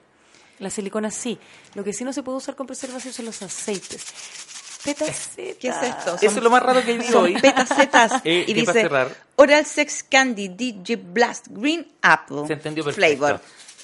La 0.60 0.70
silicona 0.70 1.10
sí. 1.10 1.38
Lo 1.74 1.82
que 1.82 1.92
sí 1.92 2.04
no 2.04 2.12
se 2.12 2.22
puede 2.22 2.36
usar 2.38 2.54
con 2.54 2.66
preservativos 2.66 3.16
son 3.16 3.24
los 3.26 3.42
aceites. 3.42 4.04
Petacetas. 4.84 5.56
¿Qué 5.58 5.68
es 5.68 5.82
esto? 5.82 6.16
Eso 6.16 6.26
es 6.38 6.42
lo 6.42 6.50
más 6.50 6.62
raro 6.62 6.82
que 6.82 6.92
he 6.92 6.96
visto 6.98 7.12
Son 7.12 7.24
hoy. 7.24 7.34
petacetas. 7.40 8.12
Eh, 8.24 8.44
y 8.46 8.52
dice. 8.54 8.88
Oral 9.36 9.64
Sex 9.66 10.02
Candy 10.08 10.48
DJ 10.48 10.96
Blast 10.96 11.46
Green 11.50 11.86
Apple 12.02 12.42
Se 12.46 12.52
entendió 12.54 12.84
perfecto. 12.84 13.16
Flavor. 13.26 13.40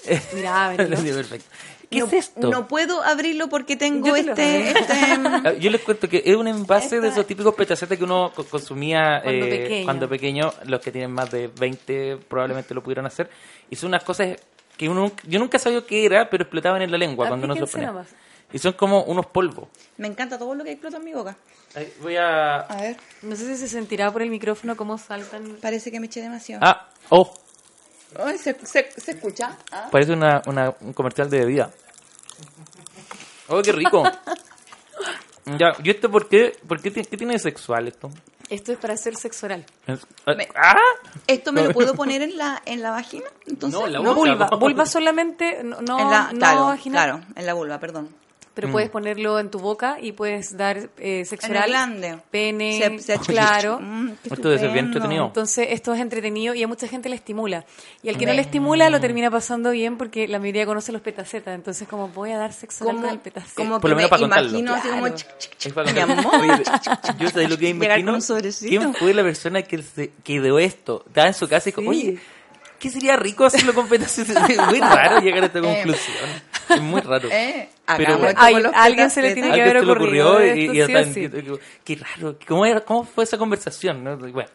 Mira, 0.34 0.72
Se 0.76 0.82
entendió 0.82 1.14
perfecto. 1.14 1.46
¿Qué 1.90 2.00
no, 2.00 2.06
es 2.06 2.12
esto? 2.14 2.50
No 2.50 2.66
puedo 2.66 3.02
abrirlo 3.02 3.48
porque 3.48 3.74
Yo 3.74 3.78
tengo 3.78 4.12
te 4.12 4.22
lo 4.24 4.32
este, 4.32 4.70
este 4.70 4.92
Ah, 5.44 5.52
Yo 5.58 5.70
les 5.70 5.80
cuento 5.82 6.08
que 6.08 6.20
es 6.24 6.34
un 6.34 6.48
envase 6.48 7.00
de 7.00 7.08
Esta- 7.08 7.20
esos 7.20 7.26
típicos 7.28 7.54
petacetas 7.54 7.96
que 7.96 8.02
uno 8.04 8.32
co- 8.34 8.44
consumía 8.44 9.20
Cuando 9.22 9.46
eh, 9.46 9.50
pequeño. 9.50 9.84
cuando 9.84 10.08
pequeño. 10.08 10.52
Los 10.64 10.80
que 10.80 10.90
tienen 10.90 11.12
más 11.12 11.30
de 11.30 11.46
20 11.48 12.18
probablemente 12.28 12.74
lo 12.74 12.82
pudieron 12.82 13.06
hacer. 13.06 13.30
Y 13.70 13.76
son 13.76 13.88
unas 13.88 14.02
cosas 14.02 14.36
que 14.76 14.88
uno, 14.88 15.12
yo 15.28 15.38
nunca 15.38 15.58
sabía 15.60 15.80
qué 15.86 16.04
era, 16.04 16.28
pero 16.28 16.42
explotaban 16.42 16.82
en 16.82 16.90
la 16.90 16.98
lengua 16.98 17.28
cuando 17.28 17.44
uno 17.46 17.54
se 17.54 17.60
lo 17.60 17.66
ponía. 17.68 17.86
nomás. 17.88 18.08
Y 18.56 18.58
son 18.58 18.72
como 18.72 19.02
unos 19.04 19.26
polvos. 19.26 19.68
Me 19.98 20.08
encanta 20.08 20.38
todo 20.38 20.54
lo 20.54 20.64
que 20.64 20.72
explota 20.72 20.96
en 20.96 21.04
mi 21.04 21.12
boca. 21.12 21.36
Ahí, 21.74 21.92
voy 22.00 22.16
a... 22.16 22.60
A 22.60 22.76
ver, 22.80 22.96
No 23.20 23.36
sé 23.36 23.44
si 23.46 23.56
se 23.58 23.68
sentirá 23.68 24.10
por 24.10 24.22
el 24.22 24.30
micrófono 24.30 24.76
cómo 24.78 24.96
saltan. 24.96 25.58
parece 25.60 25.90
que 25.90 26.00
me 26.00 26.06
eché 26.06 26.22
demasiado. 26.22 26.64
Ah, 26.64 26.88
oh, 27.10 27.34
Ay, 28.18 28.38
¿se, 28.38 28.54
se, 28.64 28.88
se 28.96 29.10
escucha? 29.12 29.58
Ah. 29.70 29.88
parece 29.92 30.12
una, 30.12 30.40
una- 30.46 30.74
un 30.80 30.94
comercial 30.94 31.28
de 31.28 31.40
bebida. 31.40 31.70
Oh, 33.48 33.60
qué 33.60 33.72
rico. 33.72 34.02
ya, 35.58 35.74
¿y 35.82 35.90
esto 35.90 36.10
por 36.10 36.28
qué? 36.28 36.56
¿Por 36.66 36.80
qué, 36.80 36.90
tiene- 36.90 37.06
qué 37.08 37.16
tiene 37.18 37.34
de 37.34 37.38
sexual 37.38 37.88
esto? 37.88 38.08
Esto 38.48 38.72
es 38.72 38.78
para 38.78 38.94
hacer 38.94 39.16
sexo 39.16 39.46
oral. 39.46 39.66
Es- 39.86 40.06
ah, 40.24 40.34
Me- 40.34 40.48
¡Ah! 40.54 40.76
¿Esto 41.26 41.52
me 41.52 41.62
lo 41.62 41.72
puedo 41.72 41.94
poner 41.96 42.22
en 42.22 42.38
la, 42.38 42.62
en 42.64 42.80
la 42.80 42.90
vagina? 42.92 43.26
Entonces, 43.46 43.78
No, 43.78 43.86
en 43.86 43.92
la 43.92 43.98
No, 43.98 44.14
boca. 44.14 44.30
vulva. 44.30 44.48
Vulva 44.56 44.86
solamente, 44.86 45.62
no, 45.62 45.80
no, 45.82 45.98
en 46.00 46.10
la, 46.10 46.32
no 46.32 46.38
claro, 46.38 46.64
vaginal. 46.66 47.04
claro, 47.10 47.24
en 47.34 47.44
la 47.46 47.52
vulva, 47.54 47.78
perdón. 47.78 48.08
Pero 48.56 48.72
puedes 48.72 48.88
ponerlo 48.88 49.38
en 49.38 49.50
tu 49.50 49.58
boca 49.58 49.98
y 50.00 50.12
puedes 50.12 50.56
dar 50.56 50.88
eh, 50.98 51.24
sexo 51.26 51.46
En 51.48 51.56
oral, 51.58 52.22
pene, 52.30 52.78
Se- 52.78 52.98
se- 53.00 53.18
claro. 53.18 53.78
Mm, 53.80 54.12
Esto 54.24 54.48
debe 54.48 54.58
ser 54.58 54.72
bien 54.72 54.86
entretenido. 54.86 55.26
Entonces 55.26 55.66
esto 55.70 55.92
es 55.92 56.00
entretenido 56.00 56.54
y 56.54 56.62
a 56.62 56.66
mucha 56.66 56.88
gente 56.88 57.10
le 57.10 57.16
estimula. 57.16 57.66
Y 58.02 58.08
al 58.08 58.16
que 58.16 58.24
no 58.24 58.32
le 58.32 58.40
estimula 58.40 58.88
lo 58.88 58.98
termina 58.98 59.30
pasando 59.30 59.70
bien 59.72 59.98
porque 59.98 60.26
la 60.26 60.38
mayoría 60.38 60.64
conoce 60.64 60.90
los 60.90 61.02
petacetas. 61.02 61.54
Entonces 61.54 61.86
como 61.86 62.08
voy 62.08 62.32
a 62.32 62.38
dar 62.38 62.54
sexo 62.54 62.84
oral 62.84 62.94
con 62.96 63.02
Como, 63.02 63.12
el 63.12 63.20
petaceta. 63.20 63.52
como 63.54 63.78
Por 63.80 63.90
lo 63.90 63.96
menos 63.96 64.10
me 64.10 64.10
para 64.10 64.20
contarlo. 64.22 64.48
imagino 64.58 64.74
así 64.74 64.88
como... 64.88 65.00
Claro. 65.02 65.16
chic, 65.16 65.28
chic, 65.38 65.52
Es 65.52 65.58
chic, 65.58 65.74
para 65.74 65.92
mi 65.92 65.98
contar- 66.00 66.18
amor. 66.18 66.34
Oye, 66.40 66.62
yo 67.18 67.28
sé 67.30 67.48
lo 67.48 67.58
que 67.58 67.68
imagino. 67.68 68.18
¿Quién 68.58 68.94
fue 68.94 69.12
la 69.12 69.22
persona 69.22 69.60
que, 69.62 69.82
se, 69.82 70.12
que 70.24 70.32
ideó 70.32 70.58
esto? 70.58 71.04
Estaba 71.06 71.26
en 71.28 71.34
su 71.34 71.46
casa 71.46 71.68
y 71.68 71.72
dijo, 71.72 71.82
Sí. 71.82 71.88
oye, 71.88 72.18
¿qué 72.78 72.88
sería 72.90 73.16
rico 73.16 73.44
hacerlo 73.44 73.74
con 73.74 73.86
petacetas? 73.86 74.48
Es 74.50 74.58
muy 74.66 74.80
raro 74.80 75.20
llegar 75.20 75.42
a 75.42 75.46
esta 75.46 75.58
Eh. 75.58 75.62
conclusión. 75.62 76.16
Es 76.68 76.80
muy 76.80 77.00
raro. 77.00 77.28
Eh, 77.32 77.68
Pero 77.96 78.18
bueno. 78.18 78.28
esto 78.28 78.40
con 78.40 78.44
Ay, 78.46 78.62
los 78.62 78.74
a 78.74 78.82
alguien 78.82 79.10
se 79.10 79.22
le 79.22 79.34
tiene 79.34 79.52
que 79.52 79.62
haber 79.62 79.76
ocurrió 79.78 80.30
ocurrido 80.32 80.56
y, 80.56 80.70
y 80.70 80.76
ya 80.88 81.04
sí 81.04 81.28
Qué 81.84 81.94
raro. 81.96 82.36
¿Cómo, 82.48 82.66
era, 82.66 82.80
¿Cómo 82.80 83.04
fue 83.04 83.24
esa 83.24 83.38
conversación? 83.38 84.02
no? 84.02 84.16
Bueno. 84.16 84.48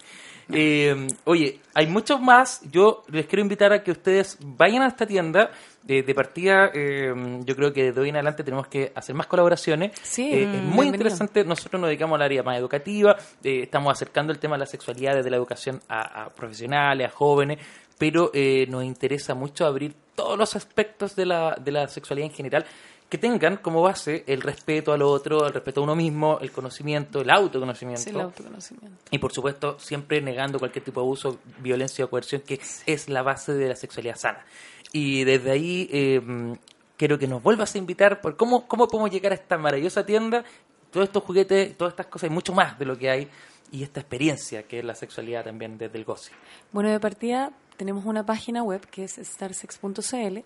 Eh, 0.54 1.08
oye, 1.24 1.60
hay 1.74 1.88
muchos 1.88 2.20
más. 2.20 2.60
Yo 2.70 3.04
les 3.10 3.26
quiero 3.28 3.42
invitar 3.42 3.72
a 3.72 3.82
que 3.84 3.92
ustedes 3.92 4.38
vayan 4.42 4.82
a 4.84 4.88
esta 4.88 5.06
tienda. 5.06 5.52
De, 5.84 6.04
de 6.04 6.14
partida, 6.14 6.70
eh, 6.76 7.12
yo 7.44 7.56
creo 7.56 7.74
que 7.74 7.92
de 7.92 8.00
hoy 8.00 8.10
en 8.10 8.16
adelante 8.16 8.44
tenemos 8.44 8.68
que 8.68 8.92
hacer 8.94 9.16
más 9.16 9.26
colaboraciones. 9.26 9.92
Sí, 10.04 10.32
Eh, 10.32 10.42
es 10.44 10.48
muy 10.48 10.54
bienvenido. 10.62 10.94
interesante. 10.96 11.44
Nosotros 11.44 11.82
nos 11.82 11.88
dedicamos 11.90 12.18
al 12.18 12.22
área 12.22 12.44
más 12.44 12.56
educativa. 12.60 13.16
eh, 13.44 13.62
estamos 13.64 13.92
acercando 13.92 14.32
el 14.32 14.38
tema 14.38 14.56
de 14.58 14.60
la 14.60 14.66
sexualidad 14.68 15.16
desde 15.16 15.32
la 15.32 15.38
educación 15.38 15.82
a, 15.90 16.26
a 16.26 16.30
profesionales, 16.30 17.08
a 17.08 17.10
jóvenes. 17.10 17.58
Pero 18.02 18.32
eh, 18.34 18.66
nos 18.68 18.84
interesa 18.84 19.36
mucho 19.36 19.64
abrir 19.64 19.94
todos 20.16 20.36
los 20.36 20.56
aspectos 20.56 21.16
de 21.16 21.28
la, 21.28 21.56
de 21.64 21.72
la 21.72 21.88
sexualidad 21.88 22.32
en 22.32 22.36
general 22.36 22.66
que 23.08 23.20
tengan 23.20 23.58
como 23.58 23.84
base 23.84 24.24
el 24.26 24.42
respeto 24.42 24.92
al 24.92 25.04
otro, 25.04 25.46
el 25.46 25.54
respeto 25.54 25.82
a 25.82 25.84
uno 25.84 25.96
mismo, 25.96 26.40
el 26.42 26.52
conocimiento, 26.52 27.22
el 27.22 27.30
autoconocimiento. 27.30 28.02
Sí, 28.02 28.10
el 28.10 28.22
autoconocimiento. 28.22 28.98
Y 29.12 29.20
por 29.20 29.32
supuesto, 29.32 29.78
siempre 29.78 30.20
negando 30.20 30.58
cualquier 30.58 30.84
tipo 30.84 31.00
de 31.00 31.06
abuso, 31.06 31.38
violencia 31.60 32.04
o 32.06 32.10
coerción, 32.10 32.42
que 32.42 32.60
es 32.88 33.08
la 33.08 33.22
base 33.22 33.54
de 33.54 33.70
la 33.70 33.76
sexualidad 33.76 34.16
sana. 34.16 34.44
Y 34.92 35.24
desde 35.24 35.52
ahí 35.52 35.88
eh, 35.92 36.56
quiero 36.98 37.20
que 37.20 37.28
nos 37.28 37.44
vuelvas 37.44 37.76
a 37.76 37.78
invitar 37.78 38.20
por 38.20 38.36
cómo, 38.36 38.68
cómo 38.68 38.88
podemos 38.88 39.12
llegar 39.12 39.32
a 39.32 39.36
esta 39.36 39.60
maravillosa 39.60 40.04
tienda, 40.08 40.44
todos 40.90 41.06
estos 41.06 41.22
juguetes, 41.22 41.78
todas 41.78 41.92
estas 41.92 42.08
cosas 42.08 42.32
y 42.32 42.34
mucho 42.34 42.52
más 42.52 42.80
de 42.80 42.86
lo 42.86 42.98
que 42.98 43.12
hay, 43.12 43.28
y 43.72 43.84
esta 43.84 44.00
experiencia 44.00 44.64
que 44.64 44.80
es 44.80 44.86
la 44.86 44.96
sexualidad 44.96 45.44
también 45.44 45.78
desde 45.78 46.00
el 46.00 46.04
goce. 46.04 46.32
Bueno, 46.72 46.90
de 46.90 47.00
partida 47.00 47.52
tenemos 47.82 48.06
una 48.06 48.24
página 48.24 48.62
web 48.62 48.86
que 48.92 49.04
es 49.06 49.14
starsex.cl, 49.16 50.38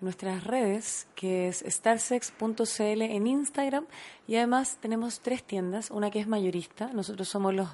nuestras 0.00 0.42
redes 0.42 1.06
que 1.14 1.46
es 1.46 1.62
starsex.cl 1.64 3.02
en 3.02 3.26
Instagram 3.28 3.86
y 4.26 4.34
además 4.34 4.78
tenemos 4.80 5.20
tres 5.20 5.44
tiendas, 5.44 5.92
una 5.92 6.10
que 6.10 6.18
es 6.18 6.26
mayorista, 6.26 6.90
nosotros 6.92 7.28
somos 7.28 7.54
los 7.54 7.68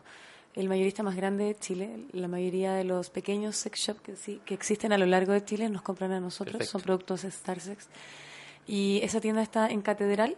el 0.55 0.69
mayorista 0.69 1.03
más 1.03 1.17
grande 1.17 1.45
de 1.45 1.55
Chile, 1.55 2.07
la 2.13 2.29
mayoría 2.29 2.75
de 2.75 2.85
los 2.85 3.09
pequeños 3.09 3.57
sex 3.57 3.79
shops 3.81 4.01
que, 4.03 4.17
sí- 4.17 4.41
que 4.45 4.53
existen 4.53 4.93
a 4.93 4.99
lo 4.99 5.07
largo 5.07 5.33
de 5.33 5.43
Chile 5.43 5.69
nos 5.71 5.81
compran 5.81 6.13
a 6.13 6.21
nosotros, 6.21 6.53
Perfecto. 6.59 6.73
son 6.73 6.83
productos 6.83 7.21
Starsex. 7.23 7.87
Y 8.67 9.01
esa 9.03 9.21
tienda 9.21 9.41
está 9.43 9.69
en 9.69 9.81
Catedral. 9.81 10.37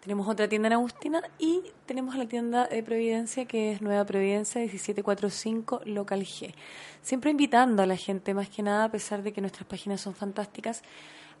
Tenemos 0.00 0.28
otra 0.28 0.48
tienda 0.48 0.66
en 0.68 0.74
Agustina 0.74 1.22
y 1.38 1.62
tenemos 1.86 2.16
la 2.16 2.26
tienda 2.26 2.66
de 2.66 2.82
Providencia 2.82 3.44
que 3.46 3.72
es 3.72 3.82
Nueva 3.82 4.04
Providencia 4.04 4.60
1745 4.60 5.82
Local 5.86 6.20
G. 6.22 6.54
Siempre 7.02 7.30
invitando 7.30 7.82
a 7.82 7.86
la 7.86 7.96
gente, 7.96 8.34
más 8.34 8.48
que 8.48 8.62
nada, 8.62 8.84
a 8.84 8.90
pesar 8.90 9.22
de 9.22 9.32
que 9.32 9.40
nuestras 9.40 9.66
páginas 9.66 10.00
son 10.00 10.14
fantásticas, 10.14 10.82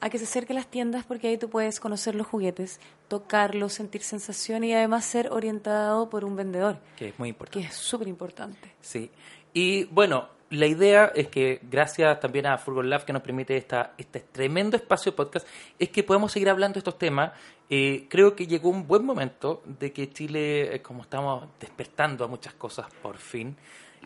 a 0.00 0.10
que 0.10 0.18
se 0.18 0.24
acerque 0.24 0.52
a 0.52 0.56
las 0.56 0.66
tiendas 0.66 1.04
porque 1.04 1.28
ahí 1.28 1.38
tú 1.38 1.48
puedes 1.48 1.78
conocer 1.80 2.14
los 2.14 2.26
juguetes, 2.26 2.80
tocarlos, 3.08 3.72
sentir 3.74 4.02
sensación 4.02 4.64
y 4.64 4.74
además 4.74 5.04
ser 5.04 5.30
orientado 5.32 6.10
por 6.10 6.24
un 6.24 6.36
vendedor, 6.36 6.78
Que 6.96 7.08
es 7.08 7.18
muy 7.18 7.28
importante. 7.30 7.60
que 7.60 7.66
es 7.66 7.74
súper 7.74 8.08
importante. 8.08 8.72
Sí. 8.80 9.10
Y 9.52 9.84
bueno, 9.84 10.28
la 10.54 10.66
idea 10.66 11.12
es 11.14 11.28
que, 11.28 11.60
gracias 11.62 12.20
también 12.20 12.46
a 12.46 12.58
Furgon 12.58 12.88
Lab, 12.88 13.04
que 13.04 13.12
nos 13.12 13.22
permite 13.22 13.56
esta, 13.56 13.94
este 13.98 14.20
tremendo 14.20 14.76
espacio 14.76 15.12
de 15.12 15.16
podcast, 15.16 15.46
es 15.78 15.88
que 15.90 16.02
podemos 16.02 16.32
seguir 16.32 16.48
hablando 16.48 16.74
de 16.74 16.78
estos 16.80 16.98
temas. 16.98 17.32
Eh, 17.68 18.06
creo 18.08 18.34
que 18.36 18.46
llegó 18.46 18.68
un 18.68 18.86
buen 18.86 19.04
momento 19.04 19.62
de 19.64 19.92
que 19.92 20.10
Chile, 20.10 20.76
eh, 20.76 20.82
como 20.82 21.02
estamos 21.02 21.48
despertando 21.58 22.24
a 22.24 22.28
muchas 22.28 22.54
cosas 22.54 22.86
por 23.02 23.18
fin, 23.18 23.56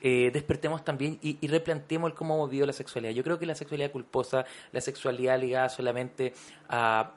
eh, 0.00 0.30
despertemos 0.32 0.84
también 0.84 1.18
y, 1.22 1.38
y 1.40 1.48
replanteemos 1.48 2.10
el 2.10 2.16
cómo 2.16 2.34
hemos 2.34 2.66
la 2.66 2.72
sexualidad. 2.72 3.12
Yo 3.12 3.24
creo 3.24 3.38
que 3.38 3.46
la 3.46 3.54
sexualidad 3.54 3.90
culposa, 3.90 4.44
la 4.72 4.80
sexualidad 4.80 5.40
ligada 5.40 5.68
solamente 5.68 6.32
a 6.68 7.12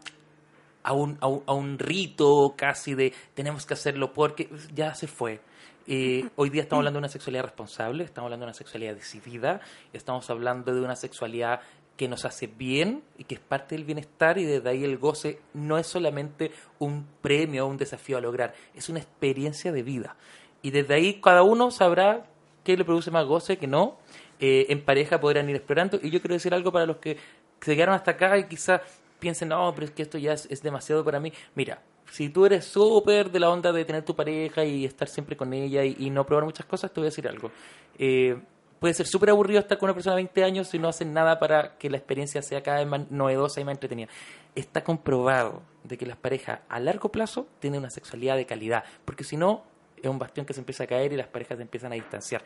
a 0.84 0.93
un, 0.93 1.17
a 1.21 1.27
un, 1.27 1.43
a 1.45 1.53
un 1.53 1.79
rito 1.79 2.55
casi 2.57 2.95
de 2.95 3.13
tenemos 3.34 3.65
que 3.65 3.73
hacerlo 3.73 4.13
porque 4.13 4.49
ya 4.73 4.93
se 4.93 5.07
fue. 5.07 5.39
Eh, 5.88 6.29
hoy 6.36 6.49
día 6.49 6.61
estamos 6.61 6.82
hablando 6.82 6.97
de 6.97 7.01
una 7.01 7.09
sexualidad 7.09 7.43
responsable, 7.43 8.03
estamos 8.03 8.27
hablando 8.27 8.45
de 8.45 8.49
una 8.49 8.57
sexualidad 8.57 8.95
decidida, 8.95 9.61
estamos 9.93 10.29
hablando 10.29 10.73
de 10.73 10.82
una 10.82 10.95
sexualidad 10.95 11.61
que 11.97 12.07
nos 12.07 12.25
hace 12.25 12.47
bien 12.47 13.03
y 13.17 13.25
que 13.25 13.36
es 13.36 13.41
parte 13.41 13.75
del 13.75 13.84
bienestar 13.84 14.38
y 14.38 14.45
desde 14.45 14.69
ahí 14.69 14.84
el 14.84 14.97
goce 14.97 15.39
no 15.53 15.77
es 15.77 15.88
solamente 15.88 16.51
un 16.79 17.05
premio 17.21 17.65
o 17.65 17.69
un 17.69 17.77
desafío 17.77 18.17
a 18.17 18.21
lograr, 18.21 18.53
es 18.73 18.89
una 18.89 18.99
experiencia 18.99 19.71
de 19.71 19.84
vida. 19.84 20.15
Y 20.61 20.71
desde 20.71 20.93
ahí 20.93 21.19
cada 21.21 21.43
uno 21.43 21.71
sabrá 21.71 22.25
qué 22.63 22.77
le 22.77 22.86
produce 22.86 23.11
más 23.11 23.25
goce, 23.25 23.57
que 23.57 23.67
no. 23.67 23.97
Eh, 24.39 24.67
en 24.69 24.84
pareja 24.84 25.19
podrán 25.19 25.49
ir 25.49 25.55
explorando. 25.55 25.99
Y 26.01 26.09
yo 26.09 26.21
quiero 26.21 26.34
decir 26.34 26.53
algo 26.53 26.71
para 26.71 26.86
los 26.86 26.97
que 26.97 27.17
se 27.59 27.75
quedaron 27.75 27.95
hasta 27.95 28.11
acá 28.11 28.38
y 28.38 28.45
quizás 28.45 28.82
piensen, 29.19 29.49
no, 29.49 29.71
pero 29.73 29.86
es 29.86 29.91
que 29.91 30.03
esto 30.03 30.17
ya 30.17 30.34
es, 30.34 30.47
es 30.49 30.61
demasiado 30.61 31.03
para 31.03 31.19
mí. 31.19 31.32
Mira, 31.55 31.82
si 32.12 32.28
tú 32.28 32.45
eres 32.45 32.66
súper 32.66 33.32
de 33.32 33.39
la 33.39 33.49
onda 33.49 33.72
de 33.72 33.86
tener 33.86 34.03
tu 34.03 34.14
pareja 34.14 34.66
y 34.66 34.84
estar 34.84 35.07
siempre 35.07 35.38
con 35.38 35.53
ella 35.53 35.86
y, 35.86 36.09
no 36.09 36.26
probar 36.26 36.43
muchas 36.43 36.66
cosas, 36.66 36.91
te 36.91 36.99
voy 36.99 37.05
a 37.05 37.09
decir 37.09 37.26
algo. 37.26 37.51
Eh, 37.97 38.38
puede 38.80 38.93
ser 38.93 39.07
súper 39.07 39.30
aburrido 39.30 39.62
estar 39.62 39.78
con 39.78 39.88
una 39.88 39.93
persona 39.93 40.18
de 40.18 40.24
20 40.24 40.43
años 40.43 40.68
si 40.68 40.78
no 40.78 40.89
hacen 40.89 41.14
nada 41.14 41.39
para 41.39 41.78
que 41.78 41.89
la 41.89 41.95
experiencia 41.95 42.41
sea 42.41 42.62
cada 42.64 42.80
vez 42.80 42.88
más 42.88 43.09
novedosa 43.09 43.62
y 43.62 43.64
más 43.64 43.76
entretenida. 43.76 44.09
Está 44.55 44.84
comprobado 44.84 45.62
de 45.86 45.97
que 45.97 46.05
las 46.05 46.18
parejas 46.18 46.59
a 46.68 46.82
largo 46.82 47.14
plazo 47.14 47.47
tienen 47.59 47.80
una 47.80 47.89
sexualidad 47.89 48.36
de 48.36 48.45
calidad, 48.45 48.84
porque 49.05 49.24
si 49.24 49.38
no, 49.38 49.64
es 50.02 50.10
un 50.10 50.20
bastión 50.20 50.45
que 50.45 50.54
se 50.54 50.60
empieza 50.60 50.84
a 50.84 50.88
caer 50.88 51.14
y 51.14 51.18
las 51.18 51.28
parejas 51.28 51.58
se 51.58 51.64
empiezan 51.64 51.91
a 51.91 51.95
distanciar. 51.95 52.43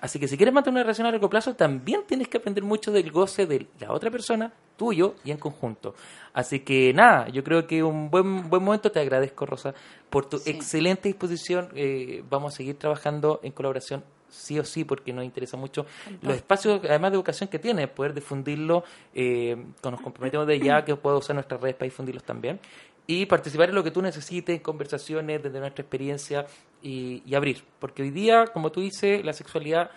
Así 0.00 0.18
que 0.18 0.28
si 0.28 0.36
quieres 0.36 0.54
mantener 0.54 0.76
una 0.76 0.82
relación 0.84 1.06
a 1.06 1.10
largo 1.10 1.28
plazo, 1.28 1.54
también 1.54 2.02
tienes 2.06 2.28
que 2.28 2.38
aprender 2.38 2.62
mucho 2.64 2.92
del 2.92 3.10
goce 3.10 3.46
de 3.46 3.66
la 3.80 3.92
otra 3.92 4.10
persona, 4.10 4.52
tuyo 4.76 5.14
y 5.24 5.30
en 5.32 5.38
conjunto. 5.38 5.94
Así 6.32 6.60
que 6.60 6.92
nada, 6.94 7.28
yo 7.28 7.42
creo 7.42 7.66
que 7.66 7.82
un 7.82 8.10
buen, 8.10 8.48
buen 8.48 8.62
momento. 8.62 8.92
Te 8.92 9.00
agradezco, 9.00 9.44
Rosa, 9.46 9.74
por 10.08 10.26
tu 10.26 10.38
Sí. 10.38 10.50
excelente 10.50 11.08
disposición. 11.08 11.68
Eh, 11.74 12.22
vamos 12.30 12.54
a 12.54 12.56
seguir 12.58 12.76
trabajando 12.78 13.40
en 13.42 13.52
colaboración 13.52 14.04
sí 14.28 14.58
o 14.58 14.64
sí, 14.64 14.84
porque 14.84 15.10
nos 15.12 15.24
interesa 15.24 15.56
mucho 15.56 15.86
los 16.20 16.36
espacios, 16.36 16.80
además 16.84 17.12
de 17.12 17.16
educación 17.16 17.48
que 17.48 17.58
tiene, 17.58 17.88
poder 17.88 18.12
difundirlo, 18.12 18.84
eh, 19.14 19.56
con- 19.80 19.92
nos 19.92 20.02
comprometemos 20.02 20.46
de 20.46 20.60
ya 20.60 20.84
que 20.84 20.94
puedo 20.96 21.16
usar 21.18 21.34
nuestras 21.34 21.58
redes 21.60 21.76
para 21.76 21.86
difundirlos 21.86 22.24
también, 22.24 22.60
y 23.06 23.24
participar 23.24 23.70
en 23.70 23.74
lo 23.74 23.82
que 23.82 23.90
tú 23.90 24.02
necesites, 24.02 24.54
en 24.54 24.62
conversaciones 24.62 25.42
desde 25.42 25.58
nuestra 25.60 25.80
experiencia 25.82 26.44
y, 26.82 27.22
y 27.26 27.34
abrir, 27.34 27.64
porque 27.78 28.02
hoy 28.02 28.10
día, 28.10 28.46
como 28.52 28.70
tú 28.70 28.80
dices, 28.80 29.24
la 29.24 29.32
sexualidad 29.32 29.90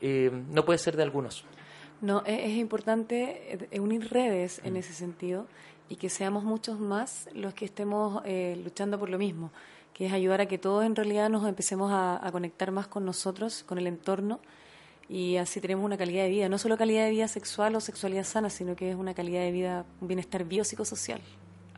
eh, 0.00 0.30
no 0.50 0.64
puede 0.64 0.78
ser 0.78 0.96
de 0.96 1.02
algunos. 1.02 1.44
No, 2.00 2.22
e- 2.26 2.52
es, 2.52 2.58
importante 2.58 3.68
eh, 3.70 3.80
unir 3.80 4.10
redes 4.10 4.60
en 4.64 4.76
ese 4.76 4.92
sentido 4.92 5.46
y 5.88 5.96
que 5.96 6.10
seamos 6.10 6.44
muchos 6.44 6.78
más 6.78 7.28
los 7.32 7.54
que 7.54 7.64
estemos 7.64 8.22
eh, 8.24 8.60
luchando 8.62 8.98
por 8.98 9.08
lo 9.08 9.18
mismo, 9.18 9.50
que 9.94 10.06
es 10.06 10.12
ayudar 10.12 10.42
a 10.42 10.46
que 10.46 10.58
todos 10.58 10.84
en 10.84 10.94
realidad 10.94 11.30
nos 11.30 11.46
empecemos 11.48 11.90
a, 11.92 12.24
a 12.24 12.32
conectar 12.32 12.70
más 12.70 12.86
con 12.86 13.04
nosotros, 13.04 13.62
con 13.62 13.78
el 13.78 13.86
entorno 13.86 14.40
y 15.08 15.36
así 15.36 15.60
tenemos 15.60 15.84
una 15.84 15.96
calidad 15.96 16.24
de 16.24 16.30
vida, 16.30 16.48
no 16.48 16.58
solo 16.58 16.76
calidad 16.76 17.04
de 17.04 17.10
vida 17.10 17.28
sexual 17.28 17.76
o 17.76 17.80
sexualidad 17.80 18.24
sana, 18.24 18.50
sino 18.50 18.74
que 18.74 18.90
es 18.90 18.96
una 18.96 19.14
calidad 19.14 19.40
de 19.40 19.52
vida, 19.52 19.86
un 20.00 20.08
bienestar 20.08 20.44
biopsicosocial. 20.44 21.20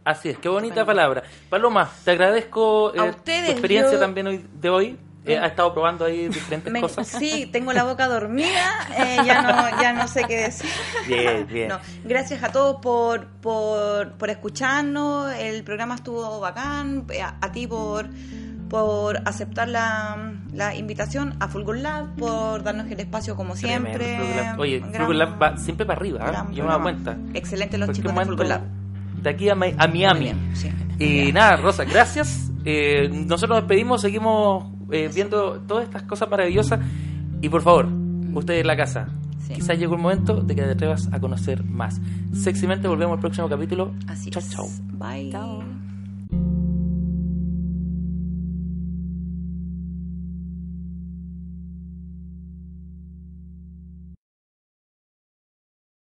Así 0.09 0.31
es, 0.31 0.39
qué 0.39 0.49
bonita 0.49 0.87
palabra. 0.87 1.23
Paloma, 1.51 1.91
te 2.05 2.13
agradezco 2.13 2.95
eh, 2.95 3.11
ustedes, 3.11 3.45
tu 3.47 3.53
experiencia 3.53 3.93
yo- 3.93 4.01
también 4.01 4.27
hoy, 4.29 4.45
de 4.55 4.71
hoy. 4.71 4.99
Eh, 5.27 5.37
¿Ha 5.37 5.47
estado 5.49 5.75
probando 5.75 6.07
ahí 6.07 6.29
diferentes 6.29 6.73
Me- 6.73 6.81
cosas? 6.81 7.07
sí, 7.07 7.45
tengo 7.53 7.75
la 7.75 7.85
boca 7.85 8.07
dormida, 8.09 8.89
eh, 8.97 9.19
ya, 9.27 9.43
no, 9.43 9.83
ya 9.83 9.93
no 9.93 10.09
sé 10.09 10.25
qué 10.27 10.37
decir. 10.45 10.71
Bien, 11.07 11.47
bien. 11.51 11.69
No, 11.69 11.79
gracias 12.05 12.43
a 12.43 12.51
todos 12.51 12.81
por, 12.81 13.27
por, 13.27 14.13
por 14.13 14.31
escucharnos, 14.31 15.31
el 15.35 15.63
programa 15.65 15.97
estuvo 15.97 16.41
bacán, 16.41 17.05
eh, 17.11 17.21
a, 17.21 17.37
a 17.43 17.53
ti 17.53 17.67
por, 17.67 18.09
por 18.71 19.19
aceptar 19.29 19.69
la, 19.69 20.33
la 20.55 20.75
invitación, 20.75 21.37
a 21.41 21.49
Fulgur 21.49 21.77
Lab 21.77 22.17
por 22.17 22.63
darnos 22.63 22.91
el 22.91 22.99
espacio 22.99 23.37
como 23.37 23.53
Tremendo, 23.55 23.99
siempre. 23.99 24.37
Lab. 24.37 24.59
Oye, 24.61 24.79
Gran- 24.79 24.95
Frugal 24.95 25.19
Lab 25.19 25.43
va 25.43 25.57
siempre 25.59 25.85
para 25.85 25.99
arriba, 26.01 26.21
¿eh? 26.31 26.55
yo 26.55 26.65
me 26.65 26.73
doy 26.73 26.81
cuenta. 26.81 27.17
Excelente 27.35 27.77
los 27.77 27.91
chicos 27.91 28.15
de 28.15 28.25
Fulgur 28.25 28.47
Lab. 28.47 28.63
De 29.23 29.31
aquí 29.31 29.49
a, 29.49 29.55
Mi- 29.55 29.75
a 29.77 29.87
Miami. 29.89 30.33
Sí. 30.55 30.69
Y 30.99 31.33
nada, 31.33 31.57
Rosa, 31.57 31.85
gracias. 31.85 32.51
Eh, 32.65 33.09
nosotros 33.13 33.51
nos 33.51 33.59
despedimos, 33.61 34.01
seguimos 34.01 34.67
eh, 34.91 35.11
viendo 35.15 35.61
todas 35.61 35.85
estas 35.85 36.03
cosas 36.05 36.29
maravillosas. 36.31 36.81
Y 37.41 37.49
por 37.49 37.63
favor, 37.63 37.89
ustedes 38.35 38.61
en 38.63 38.67
la 38.67 38.77
casa, 38.77 39.09
Sí. 39.47 39.55
quizás 39.55 39.79
llegó 39.79 39.95
el 39.95 40.03
momento 40.03 40.43
de 40.43 40.55
que 40.55 40.63
te 40.63 40.71
atrevas 40.73 41.09
a 41.13 41.21
conocer 41.21 41.65
más. 41.65 42.01
Sexymente 42.33 42.89
volvemos 42.89 43.15
al 43.15 43.21
próximo 43.21 43.49
capítulo. 43.49 43.93
Así 44.07 44.31
chau, 44.31 44.43
es. 44.43 44.51
chau. 44.51 44.67
Bye. 44.99 45.31
Chao. 45.31 45.63